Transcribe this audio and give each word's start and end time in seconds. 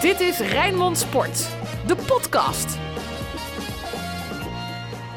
Dit 0.00 0.20
is 0.20 0.38
Rijnmond 0.38 0.98
Sport, 0.98 1.48
de 1.86 1.96
podcast. 2.06 2.89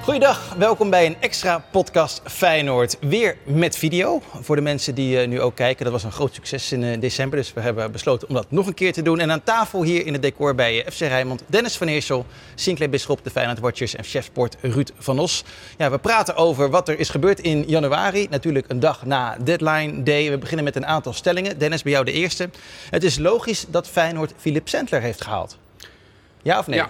Goeiedag, 0.03 0.53
welkom 0.57 0.89
bij 0.89 1.05
een 1.05 1.15
extra 1.19 1.63
podcast 1.71 2.21
Feyenoord. 2.25 2.97
Weer 2.99 3.37
met 3.43 3.77
video 3.77 4.21
voor 4.41 4.55
de 4.55 4.61
mensen 4.61 4.95
die 4.95 5.21
uh, 5.21 5.27
nu 5.27 5.41
ook 5.41 5.55
kijken. 5.55 5.83
Dat 5.83 5.93
was 5.93 6.03
een 6.03 6.11
groot 6.11 6.33
succes 6.33 6.71
in 6.71 6.81
uh, 6.81 6.99
december, 6.99 7.37
dus 7.37 7.53
we 7.53 7.61
hebben 7.61 7.91
besloten 7.91 8.27
om 8.27 8.35
dat 8.35 8.51
nog 8.51 8.67
een 8.67 8.73
keer 8.73 8.93
te 8.93 9.01
doen. 9.01 9.19
En 9.19 9.31
aan 9.31 9.43
tafel 9.43 9.83
hier 9.83 10.05
in 10.05 10.13
het 10.13 10.21
decor 10.21 10.55
bij 10.55 10.85
uh, 10.85 10.91
FC 10.91 10.99
Rijnmond, 10.99 11.43
Dennis 11.45 11.77
van 11.77 11.87
Eersel, 11.87 12.25
Sinclair 12.55 12.91
Bisschop, 12.91 13.23
de 13.23 13.29
Feyenoord 13.29 13.59
Watchers 13.59 13.95
en 13.95 14.03
chefsport 14.03 14.57
Ruud 14.61 14.89
van 14.97 15.19
Os. 15.19 15.43
Ja, 15.77 15.91
we 15.91 15.97
praten 15.97 16.35
over 16.35 16.69
wat 16.69 16.89
er 16.89 16.99
is 16.99 17.09
gebeurd 17.09 17.39
in 17.39 17.63
januari. 17.67 18.27
Natuurlijk 18.29 18.65
een 18.69 18.79
dag 18.79 19.05
na 19.05 19.37
deadline 19.43 20.03
day. 20.03 20.29
We 20.29 20.37
beginnen 20.37 20.65
met 20.65 20.75
een 20.75 20.85
aantal 20.85 21.13
stellingen. 21.13 21.57
Dennis, 21.57 21.83
bij 21.83 21.91
jou 21.91 22.05
de 22.05 22.11
eerste. 22.11 22.49
Het 22.89 23.03
is 23.03 23.17
logisch 23.17 23.65
dat 23.69 23.87
Feyenoord 23.87 24.33
Philip 24.37 24.69
Sendler 24.69 25.01
heeft 25.01 25.23
gehaald. 25.23 25.57
Ja 26.41 26.59
of 26.59 26.67
nee? 26.67 26.79
Ja. 26.79 26.89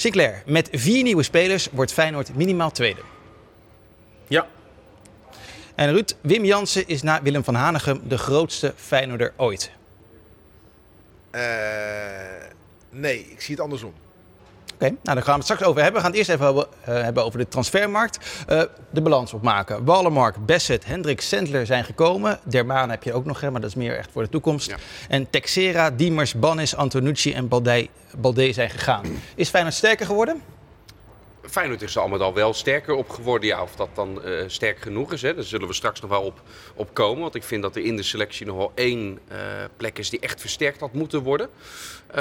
Sinclair, 0.00 0.42
met 0.46 0.68
vier 0.72 1.02
nieuwe 1.02 1.22
spelers 1.22 1.68
wordt 1.72 1.92
Feyenoord 1.92 2.34
minimaal 2.34 2.70
tweede. 2.70 3.00
Ja. 4.28 4.46
En 5.74 5.92
Ruud, 5.92 6.16
Wim 6.20 6.44
Jansen 6.44 6.86
is 6.86 7.02
na 7.02 7.22
Willem 7.22 7.44
van 7.44 7.54
Hanegem 7.54 8.00
de 8.08 8.18
grootste 8.18 8.74
Feyenoorder 8.76 9.32
ooit. 9.36 9.70
Uh, 11.32 11.40
nee, 12.90 13.26
ik 13.30 13.40
zie 13.40 13.54
het 13.54 13.64
andersom. 13.64 13.92
Oké, 14.80 14.88
nou 14.88 14.98
daar 15.02 15.16
gaan 15.16 15.24
we 15.24 15.32
het 15.32 15.42
straks 15.42 15.62
over 15.62 15.82
hebben. 15.82 16.02
We 16.02 16.06
gaan 16.06 16.16
het 16.16 16.18
eerst 16.18 16.30
even 16.30 16.44
hebben, 16.44 16.66
uh, 16.88 17.02
hebben 17.02 17.24
over 17.24 17.38
de 17.38 17.48
transfermarkt. 17.48 18.44
Uh, 18.48 18.62
de 18.90 19.00
balans 19.00 19.32
opmaken. 19.32 19.84
Wallenmark, 19.84 20.46
Bassett, 20.46 20.84
Hendrik, 20.84 21.20
Sendler 21.20 21.66
zijn 21.66 21.84
gekomen. 21.84 22.38
Dermaan 22.44 22.90
heb 22.90 23.02
je 23.02 23.12
ook 23.12 23.24
nog, 23.24 23.40
hè, 23.40 23.50
maar 23.50 23.60
dat 23.60 23.70
is 23.70 23.76
meer 23.76 23.96
echt 23.96 24.10
voor 24.12 24.22
de 24.22 24.28
toekomst. 24.28 24.68
Ja. 24.70 24.76
En 25.08 25.30
Texera, 25.30 25.90
Diemers, 25.90 26.34
Bannis, 26.34 26.76
Antonucci 26.76 27.32
en 27.32 27.48
Balde, 27.48 27.88
Balde 28.18 28.52
zijn 28.52 28.70
gegaan. 28.70 29.04
Is 29.34 29.48
Feyenoord 29.48 29.74
sterker 29.74 30.06
geworden? 30.06 30.42
Feyenoord 31.50 31.82
is 31.82 31.94
er 31.94 32.00
allemaal 32.00 32.22
al 32.22 32.34
wel 32.34 32.54
sterker 32.54 32.94
op 32.94 33.10
geworden. 33.10 33.48
Ja, 33.48 33.62
of 33.62 33.76
dat 33.76 33.88
dan 33.94 34.20
uh, 34.24 34.42
sterk 34.46 34.78
genoeg 34.78 35.12
is, 35.12 35.22
hè. 35.22 35.34
daar 35.34 35.44
zullen 35.44 35.68
we 35.68 35.74
straks 35.74 36.00
nog 36.00 36.10
wel 36.10 36.22
op, 36.22 36.42
op 36.74 36.94
komen. 36.94 37.22
Want 37.22 37.34
ik 37.34 37.42
vind 37.42 37.62
dat 37.62 37.76
er 37.76 37.84
in 37.84 37.96
de 37.96 38.02
selectie 38.02 38.46
nog 38.46 38.56
wel 38.56 38.72
één 38.74 39.18
uh, 39.32 39.36
plek 39.76 39.98
is 39.98 40.10
die 40.10 40.20
echt 40.20 40.40
versterkt 40.40 40.80
had 40.80 40.92
moeten 40.92 41.22
worden. 41.22 41.48
Uh, 42.10 42.16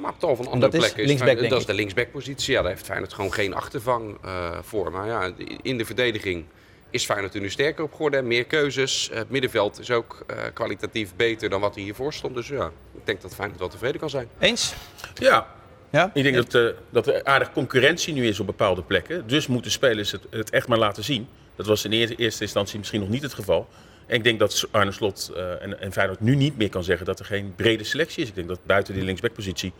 maar 0.00 0.10
op 0.10 0.18
tal 0.18 0.36
van 0.36 0.46
andere 0.46 0.70
dat 0.70 0.80
plekken 0.80 1.02
is, 1.02 1.08
linksback, 1.08 1.48
dat 1.48 1.60
is 1.60 1.66
de 1.66 1.74
linksbackpositie. 1.74 2.54
Ja, 2.54 2.60
daar 2.62 2.70
heeft 2.70 2.86
Feyenoord 2.86 3.12
gewoon 3.12 3.32
geen 3.32 3.54
achtervang 3.54 4.18
voor. 4.60 4.92
Maar 4.92 5.06
ja, 5.06 5.32
in 5.62 5.78
de 5.78 5.84
verdediging 5.84 6.44
is 6.90 7.04
Feyenoord 7.04 7.34
er 7.34 7.40
nu 7.40 7.50
sterker 7.50 7.84
op 7.84 7.92
geworden. 7.92 8.26
Meer 8.26 8.44
keuzes. 8.44 9.10
Het 9.12 9.30
middenveld 9.30 9.80
is 9.80 9.90
ook 9.90 10.24
kwalitatief 10.54 11.14
beter 11.16 11.48
dan 11.48 11.60
wat 11.60 11.76
er 11.76 11.82
hiervoor 11.82 12.12
stond. 12.12 12.34
Dus 12.34 12.48
ja, 12.48 12.70
ik 12.94 13.06
denk 13.06 13.20
dat 13.20 13.34
Feyenoord 13.34 13.60
wel 13.60 13.68
tevreden 13.68 14.00
kan 14.00 14.10
zijn. 14.10 14.28
Eens? 14.38 14.74
Ja, 15.14 15.54
ja? 15.96 16.10
Ik 16.14 16.22
denk 16.22 16.34
dat, 16.34 16.54
uh, 16.54 16.68
dat 16.90 17.06
er 17.06 17.24
aardig 17.24 17.52
concurrentie 17.52 18.14
nu 18.14 18.26
is 18.26 18.40
op 18.40 18.46
bepaalde 18.46 18.82
plekken. 18.82 19.26
Dus 19.26 19.46
moeten 19.46 19.70
spelers 19.70 20.12
het, 20.12 20.22
het 20.30 20.50
echt 20.50 20.68
maar 20.68 20.78
laten 20.78 21.04
zien. 21.04 21.28
Dat 21.56 21.66
was 21.66 21.84
in 21.84 21.92
eerste 21.92 22.42
instantie 22.42 22.78
misschien 22.78 23.00
nog 23.00 23.08
niet 23.08 23.22
het 23.22 23.34
geval. 23.34 23.68
En 24.06 24.16
ik 24.16 24.24
denk 24.24 24.38
dat 24.38 24.68
Arne 24.70 24.92
Slot 24.92 25.32
uh, 25.36 25.62
en, 25.62 25.80
en 25.80 25.92
Feyenoord 25.92 26.20
nu 26.20 26.34
niet 26.34 26.56
meer 26.58 26.68
kan 26.68 26.84
zeggen 26.84 27.06
dat 27.06 27.18
er 27.18 27.24
geen 27.24 27.54
brede 27.56 27.84
selectie 27.84 28.22
is. 28.22 28.28
Ik 28.28 28.34
denk 28.34 28.48
dat 28.48 28.64
buiten 28.64 28.94
die 28.94 29.02
linksbackpositie 29.02 29.72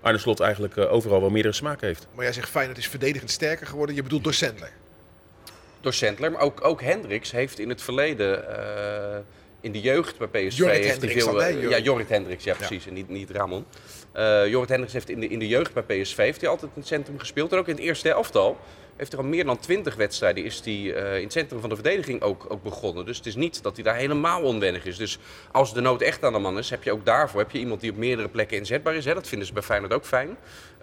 Arne 0.00 0.18
Slot 0.18 0.40
eigenlijk 0.40 0.76
uh, 0.76 0.92
overal 0.92 1.20
wel 1.20 1.30
meerdere 1.30 1.54
smaak 1.54 1.80
heeft. 1.80 2.06
Maar 2.14 2.24
jij 2.24 2.32
zegt 2.32 2.50
Feyenoord 2.50 2.78
is 2.78 2.88
verdedigend 2.88 3.30
sterker 3.30 3.66
geworden. 3.66 3.94
Je 3.94 4.02
bedoelt 4.02 4.24
door 4.24 4.34
Sandler? 4.34 4.72
Door 5.80 5.92
Sandler, 5.94 6.32
maar 6.32 6.40
ook, 6.40 6.64
ook 6.64 6.82
Hendricks 6.82 7.30
heeft 7.30 7.58
in 7.58 7.68
het 7.68 7.82
verleden 7.82 8.44
in 9.66 9.72
de 9.72 9.80
jeugd 9.80 10.18
bij 10.18 10.26
PSV 10.26 10.58
Jorrit 10.58 10.84
heeft 10.84 11.00
veel, 11.00 11.42
Jorrit? 11.42 11.70
ja, 11.70 11.78
Jorrit 11.78 12.08
Hendricks, 12.08 12.44
ja 12.44 12.54
precies, 12.54 12.86
en 12.86 12.94
niet, 12.94 13.08
niet 13.08 13.30
Ramon. 13.30 13.64
Uh, 14.16 14.46
Jorrit 14.46 14.68
Hendricks 14.68 14.92
heeft 14.92 15.08
in 15.08 15.20
de, 15.20 15.28
in 15.28 15.38
de 15.38 15.48
jeugd 15.48 15.72
bij 15.72 15.82
PSV 15.82 16.16
heeft 16.16 16.40
hij 16.40 16.50
altijd 16.50 16.70
in 16.74 16.80
het 16.80 16.88
centrum 16.88 17.18
gespeeld. 17.18 17.52
En 17.52 17.58
ook 17.58 17.68
in 17.68 17.74
het 17.74 17.84
eerste 17.84 18.10
elftal 18.10 18.58
heeft 18.96 19.12
er 19.12 19.18
al 19.18 19.24
meer 19.24 19.44
dan 19.44 19.58
twintig 19.58 19.94
wedstrijden 19.94 20.44
is 20.44 20.60
hij 20.64 20.74
uh, 20.74 21.16
in 21.16 21.22
het 21.22 21.32
centrum 21.32 21.60
van 21.60 21.68
de 21.68 21.74
verdediging 21.74 22.22
ook, 22.22 22.46
ook 22.48 22.62
begonnen. 22.62 23.06
Dus 23.06 23.16
het 23.16 23.26
is 23.26 23.34
niet 23.34 23.62
dat 23.62 23.74
hij 23.74 23.84
daar 23.84 23.96
helemaal 23.96 24.42
onwennig 24.42 24.84
is. 24.84 24.96
Dus 24.96 25.18
als 25.52 25.74
de 25.74 25.80
nood 25.80 26.02
echt 26.02 26.24
aan 26.24 26.32
de 26.32 26.38
man 26.38 26.58
is, 26.58 26.70
heb 26.70 26.82
je 26.82 26.92
ook 26.92 27.04
daarvoor 27.04 27.40
heb 27.40 27.50
je 27.50 27.58
iemand 27.58 27.80
die 27.80 27.90
op 27.90 27.96
meerdere 27.96 28.28
plekken 28.28 28.56
inzetbaar 28.56 28.94
is. 28.94 29.04
Hè? 29.04 29.14
Dat 29.14 29.28
vinden 29.28 29.46
ze 29.46 29.52
bij 29.52 29.62
Feyenoord 29.62 29.92
ook 29.92 30.06
fijn. 30.06 30.36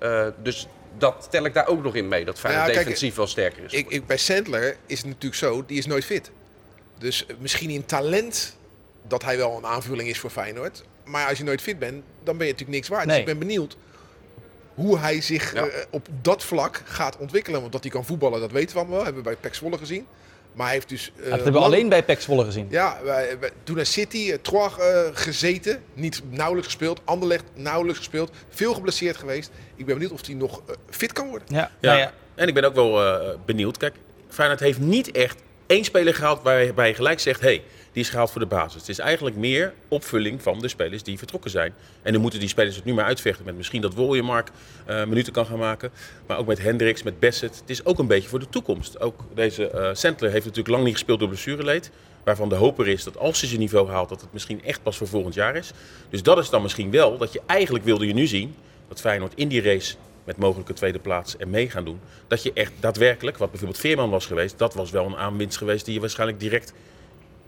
Uh, 0.04 0.28
dus 0.44 0.68
dat 0.98 1.28
tel 1.30 1.46
ik 1.46 1.54
daar 1.54 1.68
ook 1.68 1.84
nog 1.84 1.96
in 1.96 2.08
mee, 2.08 2.26
dat 2.26 2.40
Feyenoord 2.40 2.68
Ja, 2.68 2.74
kijk, 2.74 2.86
defensief 2.86 3.16
wel 3.16 3.28
sterker 3.28 3.64
is. 3.64 3.74
Ik, 3.74 3.90
ik, 3.90 4.06
bij 4.06 4.18
Sandler 4.18 4.78
is 4.86 4.98
het 4.98 5.08
natuurlijk 5.08 5.36
zo, 5.36 5.66
die 5.66 5.78
is 5.78 5.86
nooit 5.86 6.06
fit. 6.06 6.32
Dus 6.98 7.26
misschien 7.40 7.70
in 7.70 7.86
talent 7.86 8.58
dat 9.08 9.24
hij 9.24 9.38
wel 9.38 9.58
een 9.58 9.66
aanvulling 9.66 10.10
is 10.10 10.20
voor 10.20 10.30
Feyenoord. 10.30 10.84
Maar 11.06 11.28
als 11.28 11.38
je 11.38 11.44
nooit 11.44 11.62
fit 11.62 11.80
bent, 11.80 12.04
dan 12.24 12.38
ben 12.38 12.46
je 12.48 12.52
natuurlijk 12.52 12.78
niks 12.78 12.88
waard. 12.88 13.06
Nee. 13.06 13.22
Dus 13.24 13.32
ik 13.32 13.40
ben 13.40 13.48
benieuwd 13.48 13.76
hoe 14.74 14.98
hij 15.00 15.22
zich 15.22 15.54
Ja. 15.54 15.66
eh, 15.66 15.84
op 15.90 16.08
dat 16.22 16.44
vlak 16.44 16.82
gaat 16.86 17.18
ontwikkelen. 17.18 17.60
Want 17.60 17.72
dat 17.72 17.82
hij 17.84 17.92
kan 17.92 18.06
voetballen, 18.06 18.40
dat 18.40 18.52
weten 18.52 18.70
we 18.70 18.76
allemaal 18.78 18.96
wel. 18.96 19.06
Hebben 19.06 19.24
we 19.24 19.30
bij 19.30 19.38
Pek 19.40 19.56
Zwolle 19.56 19.78
gezien. 19.78 20.06
Maar 20.54 20.66
hij 20.66 20.76
heeft 20.76 20.90
dus... 20.90 21.12
eh, 21.16 21.22
dat 21.24 21.30
hebben 21.30 21.46
we 21.46 21.52
lang- 21.52 21.66
alleen 21.66 21.90
bij 21.90 22.04
PEC 22.04 22.22
Zwolle 22.22 22.46
gezien. 22.46 22.68
Ja, 22.70 22.98
wij, 23.04 23.38
wij- 23.40 23.52
toen 23.64 23.76
naar 23.76 23.86
City, 23.86 24.18
uh, 24.18 24.36
Troyes 24.42 24.78
eh, 24.78 25.02
gezeten. 25.14 25.84
Niet 25.94 26.22
nauwelijks 26.30 26.68
gespeeld. 26.68 27.02
Anderlecht 27.04 27.44
nauwelijks 27.54 27.98
gespeeld. 28.00 28.32
Veel 28.50 28.74
geblesseerd 28.74 29.18
geweest. 29.18 29.52
Ik 29.76 29.86
ben 29.86 29.96
benieuwd 29.96 30.12
of 30.14 30.26
hij 30.26 30.36
nog 30.36 30.62
eh, 30.68 30.76
fit 30.90 31.14
kan 31.14 31.28
worden. 31.30 31.48
Ja, 31.52 31.72
Ja. 31.80 31.88
nou 31.90 31.98
ja. 32.00 32.14
En 32.36 32.48
ik 32.48 32.54
ben 32.54 32.64
ook 32.64 32.76
wel 32.76 33.06
eh, 33.06 33.36
benieuwd. 33.46 33.78
Kijk, 33.78 33.96
Feyenoord 34.30 34.60
heeft 34.60 34.80
niet 34.80 35.12
echt 35.12 35.42
één 35.68 35.84
speler 35.84 36.14
gehaald 36.16 36.42
waarbij 36.44 36.88
je 36.88 36.94
gelijk 36.94 37.20
zegt... 37.20 37.42
hey, 37.42 37.64
die 37.94 38.04
is 38.04 38.10
gehaald 38.10 38.32
voor 38.32 38.42
de 38.42 38.48
basis. 38.48 38.82
Het 38.82 38.90
is 38.90 39.00
eigenlijk 39.00 39.36
meer 39.36 39.74
opvulling 39.88 40.42
van 40.42 40.60
de 40.60 40.68
spelers 40.68 41.04
die 41.04 41.18
vertrokken 41.18 41.52
zijn. 41.52 41.74
En 42.02 42.14
dan 42.14 42.22
moeten 42.22 42.40
die 42.40 42.50
spelers 42.50 42.76
het 42.76 42.86
nu 42.86 42.94
maar 42.94 43.06
uitvechten 43.06 43.46
met 43.46 43.56
misschien 43.56 43.82
dat 43.82 43.94
Woljemark 43.94 44.50
eh 44.86 45.06
minuten 45.06 45.34
kan 45.34 45.46
gaan 45.46 45.60
maken. 45.60 45.92
Maar 46.28 46.38
ook 46.38 46.48
met 46.48 46.60
Hendricks, 46.60 47.04
met 47.04 47.20
Bassett. 47.20 47.60
Het 47.60 47.70
is 47.70 47.86
ook 47.86 48.00
een 48.00 48.08
beetje 48.08 48.30
voor 48.30 48.40
de 48.40 48.50
toekomst. 48.50 49.00
Ook 49.00 49.20
deze 49.34 49.92
Sentler 49.94 50.32
heeft 50.32 50.46
natuurlijk 50.46 50.76
lang 50.76 50.84
niet 50.84 50.94
gespeeld 50.94 51.20
door 51.20 51.28
blessureleed. 51.28 51.92
Waarvan 52.24 52.50
de 52.50 52.56
hoop 52.56 52.80
er 52.80 52.88
is 52.88 53.04
dat 53.04 53.18
als 53.18 53.40
hij 53.40 53.50
zijn 53.50 53.62
niveau 53.62 53.90
haalt, 53.90 54.10
dat 54.10 54.22
het 54.22 54.34
misschien 54.34 54.64
echt 54.64 54.84
pas 54.84 54.98
voor 54.98 55.08
volgend 55.08 55.34
jaar 55.34 55.56
is. 55.56 55.72
Dus 56.10 56.24
dat 56.24 56.38
is 56.38 56.50
dan 56.50 56.62
misschien 56.62 56.92
wel 56.92 57.18
dat 57.18 57.34
je 57.34 57.42
eigenlijk 57.46 57.86
wilde 57.86 58.08
je 58.08 58.14
nu 58.14 58.28
zien 58.28 58.56
dat 58.88 59.02
Feyenoord 59.02 59.34
in 59.36 59.48
die 59.48 59.62
race 59.62 59.96
met 60.24 60.38
mogelijke 60.38 60.74
tweede 60.74 61.00
plaats 61.00 61.38
en 61.38 61.50
mee 61.50 61.70
gaan 61.70 61.86
doen. 61.86 62.00
Dat 62.28 62.44
je 62.44 62.52
echt 62.54 62.72
daadwerkelijk, 62.80 63.38
wat 63.38 63.50
bijvoorbeeld 63.50 63.80
Veerman 63.80 64.10
was 64.10 64.26
geweest, 64.26 64.58
dat 64.58 64.74
was 64.74 64.92
wel 64.92 65.06
een 65.06 65.16
aanwinst 65.16 65.58
geweest 65.58 65.86
die 65.86 65.94
je 65.94 66.00
waarschijnlijk 66.00 66.40
direct 66.40 66.74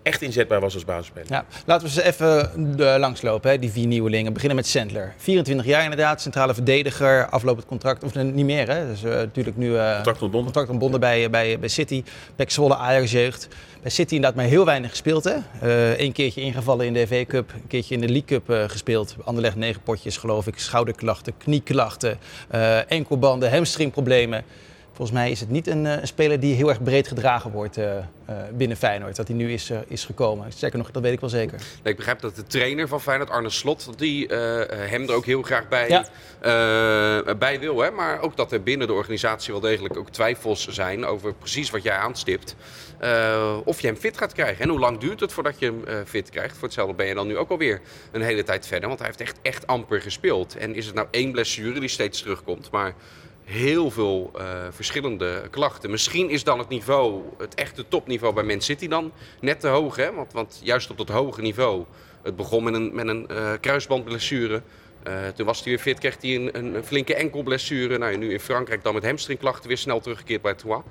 echt 0.05 0.21
inzetbaar 0.21 0.59
was 0.59 0.73
als 0.73 0.85
basisspeler. 0.85 1.27
Ja, 1.29 1.45
laten 1.65 1.87
we 1.87 1.93
ze 1.93 2.03
even 2.03 2.51
eh, 2.79 2.95
langslopen, 2.99 3.51
hè, 3.51 3.59
die 3.59 3.71
vier 3.71 3.87
nieuwelingen. 3.87 4.25
We 4.25 4.31
beginnen 4.31 4.57
met 4.57 4.67
Sandler. 4.67 5.13
24 5.17 5.65
jaar 5.65 5.83
inderdaad, 5.83 6.21
centrale 6.21 6.53
verdediger, 6.53 7.29
aflopend 7.29 7.65
contract. 7.65 8.03
Of 8.03 8.15
eh, 8.15 8.23
niet 8.23 8.45
meer, 8.45 8.69
hè? 8.69 8.87
Dus 8.87 9.03
eh, 9.03 9.11
natuurlijk 9.11 9.57
nu 9.57 9.77
eh, 9.77 9.93
Contract 9.93 10.21
ontbonden. 10.21 10.43
contract 10.43 10.69
ontbonden 10.69 10.99
bij, 10.99 11.29
bij, 11.29 11.59
bij 11.59 11.69
City. 11.69 12.03
Pek 12.35 12.51
Zwolle, 12.51 12.75
Ajax 12.75 13.11
jeugd. 13.11 13.47
Bij 13.85 13.93
City 13.93 14.15
inderdaad 14.15 14.39
maar 14.39 14.49
heel 14.49 14.65
weinig 14.65 14.89
gespeeld, 14.89 15.23
hè? 15.23 15.35
Eén 15.97 16.11
keertje 16.11 16.41
ingevallen 16.41 16.85
in 16.85 16.93
de 16.93 17.07
FA 17.07 17.25
Cup, 17.25 17.53
een 17.53 17.67
keertje 17.67 17.95
in 17.95 18.01
de 18.01 18.07
League 18.07 18.25
Cup 18.25 18.49
eh, 18.49 18.63
gespeeld. 18.67 19.15
Anderlecht 19.23 19.55
negen 19.55 19.81
potjes, 19.81 20.17
geloof 20.17 20.47
ik. 20.47 20.59
Schouderklachten, 20.59 21.37
knieklachten, 21.37 22.17
eh, 22.49 22.91
enkelbanden, 22.91 23.51
hamstringproblemen. 23.51 24.43
Volgens 24.95 25.17
mij 25.17 25.31
is 25.31 25.39
het 25.39 25.49
niet 25.49 25.67
een, 25.67 25.85
eh, 25.85 26.01
een 26.01 26.07
speler 26.07 26.39
die 26.39 26.55
heel 26.55 26.69
erg 26.69 26.83
breed 26.83 27.07
gedragen 27.07 27.51
wordt 27.51 27.77
eh, 27.77 27.97
eh, 27.97 28.03
binnen 28.53 28.77
Feyenoord. 28.77 29.15
Dat 29.15 29.27
hij 29.27 29.37
nu 29.37 29.53
is, 29.53 29.71
is 29.87 30.05
gekomen. 30.05 30.53
Zeker 30.53 30.77
nog, 30.77 30.91
dat 30.91 31.01
weet 31.01 31.13
ik 31.13 31.19
wel 31.19 31.29
zeker. 31.29 31.57
Nee, 31.57 31.91
ik 31.91 31.95
begrijp 31.95 32.19
dat 32.19 32.35
de 32.35 32.43
trainer 32.43 32.87
van 32.87 33.01
Feyenoord, 33.01 33.29
Arne 33.29 33.49
Slot, 33.49 33.85
dat 33.85 33.99
die 33.99 34.27
hem 34.27 35.01
er 35.03 35.13
ook 35.13 35.25
heel 35.25 35.41
graag 35.41 35.67
bij, 35.67 35.89
Ja. 35.89 36.05
bij 37.37 37.59
wil. 37.59 37.79
Hè? 37.79 37.91
Maar 37.91 38.21
ook 38.21 38.35
dat 38.37 38.51
er 38.51 38.63
binnen 38.63 38.87
de 38.87 38.93
organisatie 38.93 39.51
wel 39.51 39.61
degelijk 39.61 39.97
ook 39.97 40.09
twijfels 40.09 40.67
zijn 40.67 41.05
over 41.05 41.33
precies 41.33 41.69
wat 41.69 41.83
jij 41.83 41.95
aanstipt. 41.95 42.55
Of 43.63 43.81
je 43.81 43.87
hem 43.87 43.95
fit 43.95 44.17
gaat 44.17 44.33
krijgen. 44.33 44.63
En 44.63 44.69
hoe 44.69 44.79
lang 44.79 44.97
duurt 44.99 45.19
het 45.19 45.33
voordat 45.33 45.59
je 45.59 45.65
hem 45.65 46.05
fit 46.05 46.29
krijgt? 46.29 46.53
Voor 46.53 46.63
hetzelfde 46.63 46.95
ben 46.95 47.05
je 47.05 47.13
dan 47.13 47.27
nu 47.27 47.37
ook 47.37 47.49
alweer 47.49 47.81
een 48.11 48.21
hele 48.21 48.43
tijd 48.43 48.67
verder. 48.67 48.87
Want 48.87 48.99
hij 48.99 49.07
heeft 49.07 49.21
echt, 49.21 49.37
echt 49.41 49.67
amper 49.67 50.01
gespeeld. 50.01 50.57
En 50.57 50.75
is 50.75 50.85
het 50.85 50.95
nou 50.95 51.07
één 51.11 51.31
blessure 51.31 51.79
die 51.79 51.89
steeds 51.89 52.21
terugkomt, 52.21 52.71
maar 52.71 52.93
heel 53.45 53.91
veel 53.91 54.31
eh, 54.37 54.45
verschillende 54.69 55.47
klachten. 55.49 55.91
Misschien 55.91 56.29
is 56.29 56.43
dan 56.43 56.59
het 56.59 56.69
niveau, 56.69 57.21
het 57.37 57.55
echte 57.55 57.87
topniveau 57.87 58.33
bij 58.33 58.43
Man 58.43 58.61
City 58.61 58.87
dan 58.87 59.11
net 59.39 59.59
te 59.59 59.67
hoog. 59.67 59.95
Hè? 59.95 60.13
Want, 60.13 60.33
want 60.33 60.59
juist 60.63 60.89
op 60.89 60.97
dat 60.97 61.09
hoge 61.09 61.41
niveau, 61.41 61.85
het 62.21 62.35
begon 62.35 62.63
met 62.63 62.73
een, 62.73 62.95
met 62.95 63.07
een 63.07 63.27
eh, 63.27 63.51
kruisbandblessure. 63.59 64.61
Eh, 65.03 65.13
toen 65.35 65.45
was 65.45 65.57
hij 65.63 65.67
weer 65.67 65.79
fit, 65.79 65.99
kreeg 65.99 66.17
hij 66.21 66.35
een, 66.35 66.57
een, 66.57 66.75
een 66.75 66.83
flinke 66.83 67.15
enkelblessure. 67.15 67.97
Nou, 67.97 68.17
nu 68.17 68.31
in 68.31 68.39
Frankrijk 68.39 68.83
dan 68.83 68.93
met 68.93 69.05
hamstringklachten 69.05 69.67
weer 69.67 69.77
snel 69.77 69.99
teruggekeerd 69.99 70.41
bij 70.41 70.53
Troyes. 70.53 70.83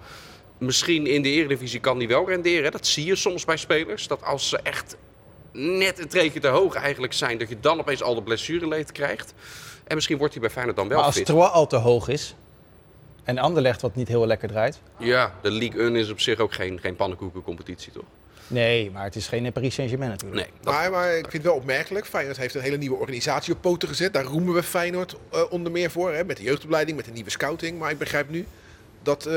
Misschien 0.59 1.07
in 1.07 1.23
de 1.23 1.29
Eredivisie 1.29 1.81
kan 1.81 1.99
hij 1.99 2.09
wel 2.09 2.29
renderen. 2.29 2.65
hè. 2.65 2.71
Dat 2.71 2.87
zie 2.87 3.05
je 3.05 3.17
soms 3.17 3.45
bij 3.45 3.57
spelers. 3.57 4.07
Dat 4.07 4.23
als 4.23 4.49
ze 4.49 4.59
echt 4.59 4.97
net 5.53 5.99
een 5.99 6.09
treetje 6.09 6.41
te 6.41 6.49
hoog 6.49 6.75
eigenlijk 6.75 7.13
zijn, 7.13 7.39
dat 7.39 7.49
je 7.49 7.61
dan 7.61 7.79
opeens 7.79 8.03
al 8.03 8.15
de 8.15 8.23
blessureleed 8.23 8.93
krijgt. 8.93 9.35
En 9.85 9.95
misschien 9.95 10.19
wordt 10.19 10.33
hij 10.33 10.43
bij 10.43 10.51
Feyenoord 10.51 10.77
dan 10.77 10.89
wel 10.89 10.97
Maar 10.97 11.07
als 11.07 11.17
fit. 11.17 11.27
Troyes 11.27 11.51
al 11.51 11.67
te 11.67 11.77
hoog 11.77 12.09
is 12.09 12.35
en 13.25 13.39
Anderlecht 13.39 13.83
wat 13.83 13.95
niet 13.95 14.09
heel 14.09 14.27
lekker 14.27 14.49
draait. 14.49 14.81
Ja, 14.99 15.35
de 15.43 15.51
Ligue 15.51 15.81
1 15.81 15.97
is 15.97 16.11
op 16.11 16.21
zich 16.21 16.39
ook 16.39 16.53
geen, 16.53 16.81
geen 16.81 16.97
pannenkoekencompetitie, 16.97 17.93
toch? 17.93 18.05
Nee, 18.47 18.91
maar 18.91 19.05
het 19.05 19.17
is 19.17 19.27
geen 19.27 19.53
Paris 19.53 19.75
Saint-Germain 19.75 20.11
natuurlijk. 20.11 20.41
Nee, 20.41 20.51
dat, 20.61 20.75
Maar, 20.75 20.91
maar 20.91 21.09
ik 21.09 21.21
vind 21.21 21.33
het 21.33 21.43
wel 21.43 21.55
opmerkelijk. 21.55 22.07
Feyenoord 22.07 22.37
heeft 22.37 22.55
een 22.55 22.61
hele 22.61 22.77
nieuwe 22.77 22.97
organisatie 22.97 23.53
op 23.55 23.61
poten 23.61 23.89
gezet. 23.89 24.13
Daar 24.13 24.25
roemen 24.25 24.55
we 24.55 24.63
Feyenoord 24.63 25.17
eh, 25.33 25.41
onder 25.51 25.73
meer 25.73 25.91
voor. 25.91 26.13
Hè, 26.13 26.25
met 26.25 26.37
de 26.37 26.43
jeugdopleiding, 26.43 26.97
met 26.97 27.07
de 27.07 27.13
nieuwe 27.13 27.31
scouting. 27.31 27.79
Maar 27.79 27.91
ik 27.91 27.99
begrijp 27.99 28.31
nu 28.31 28.47
dat 29.03 29.27
eh, 29.27 29.35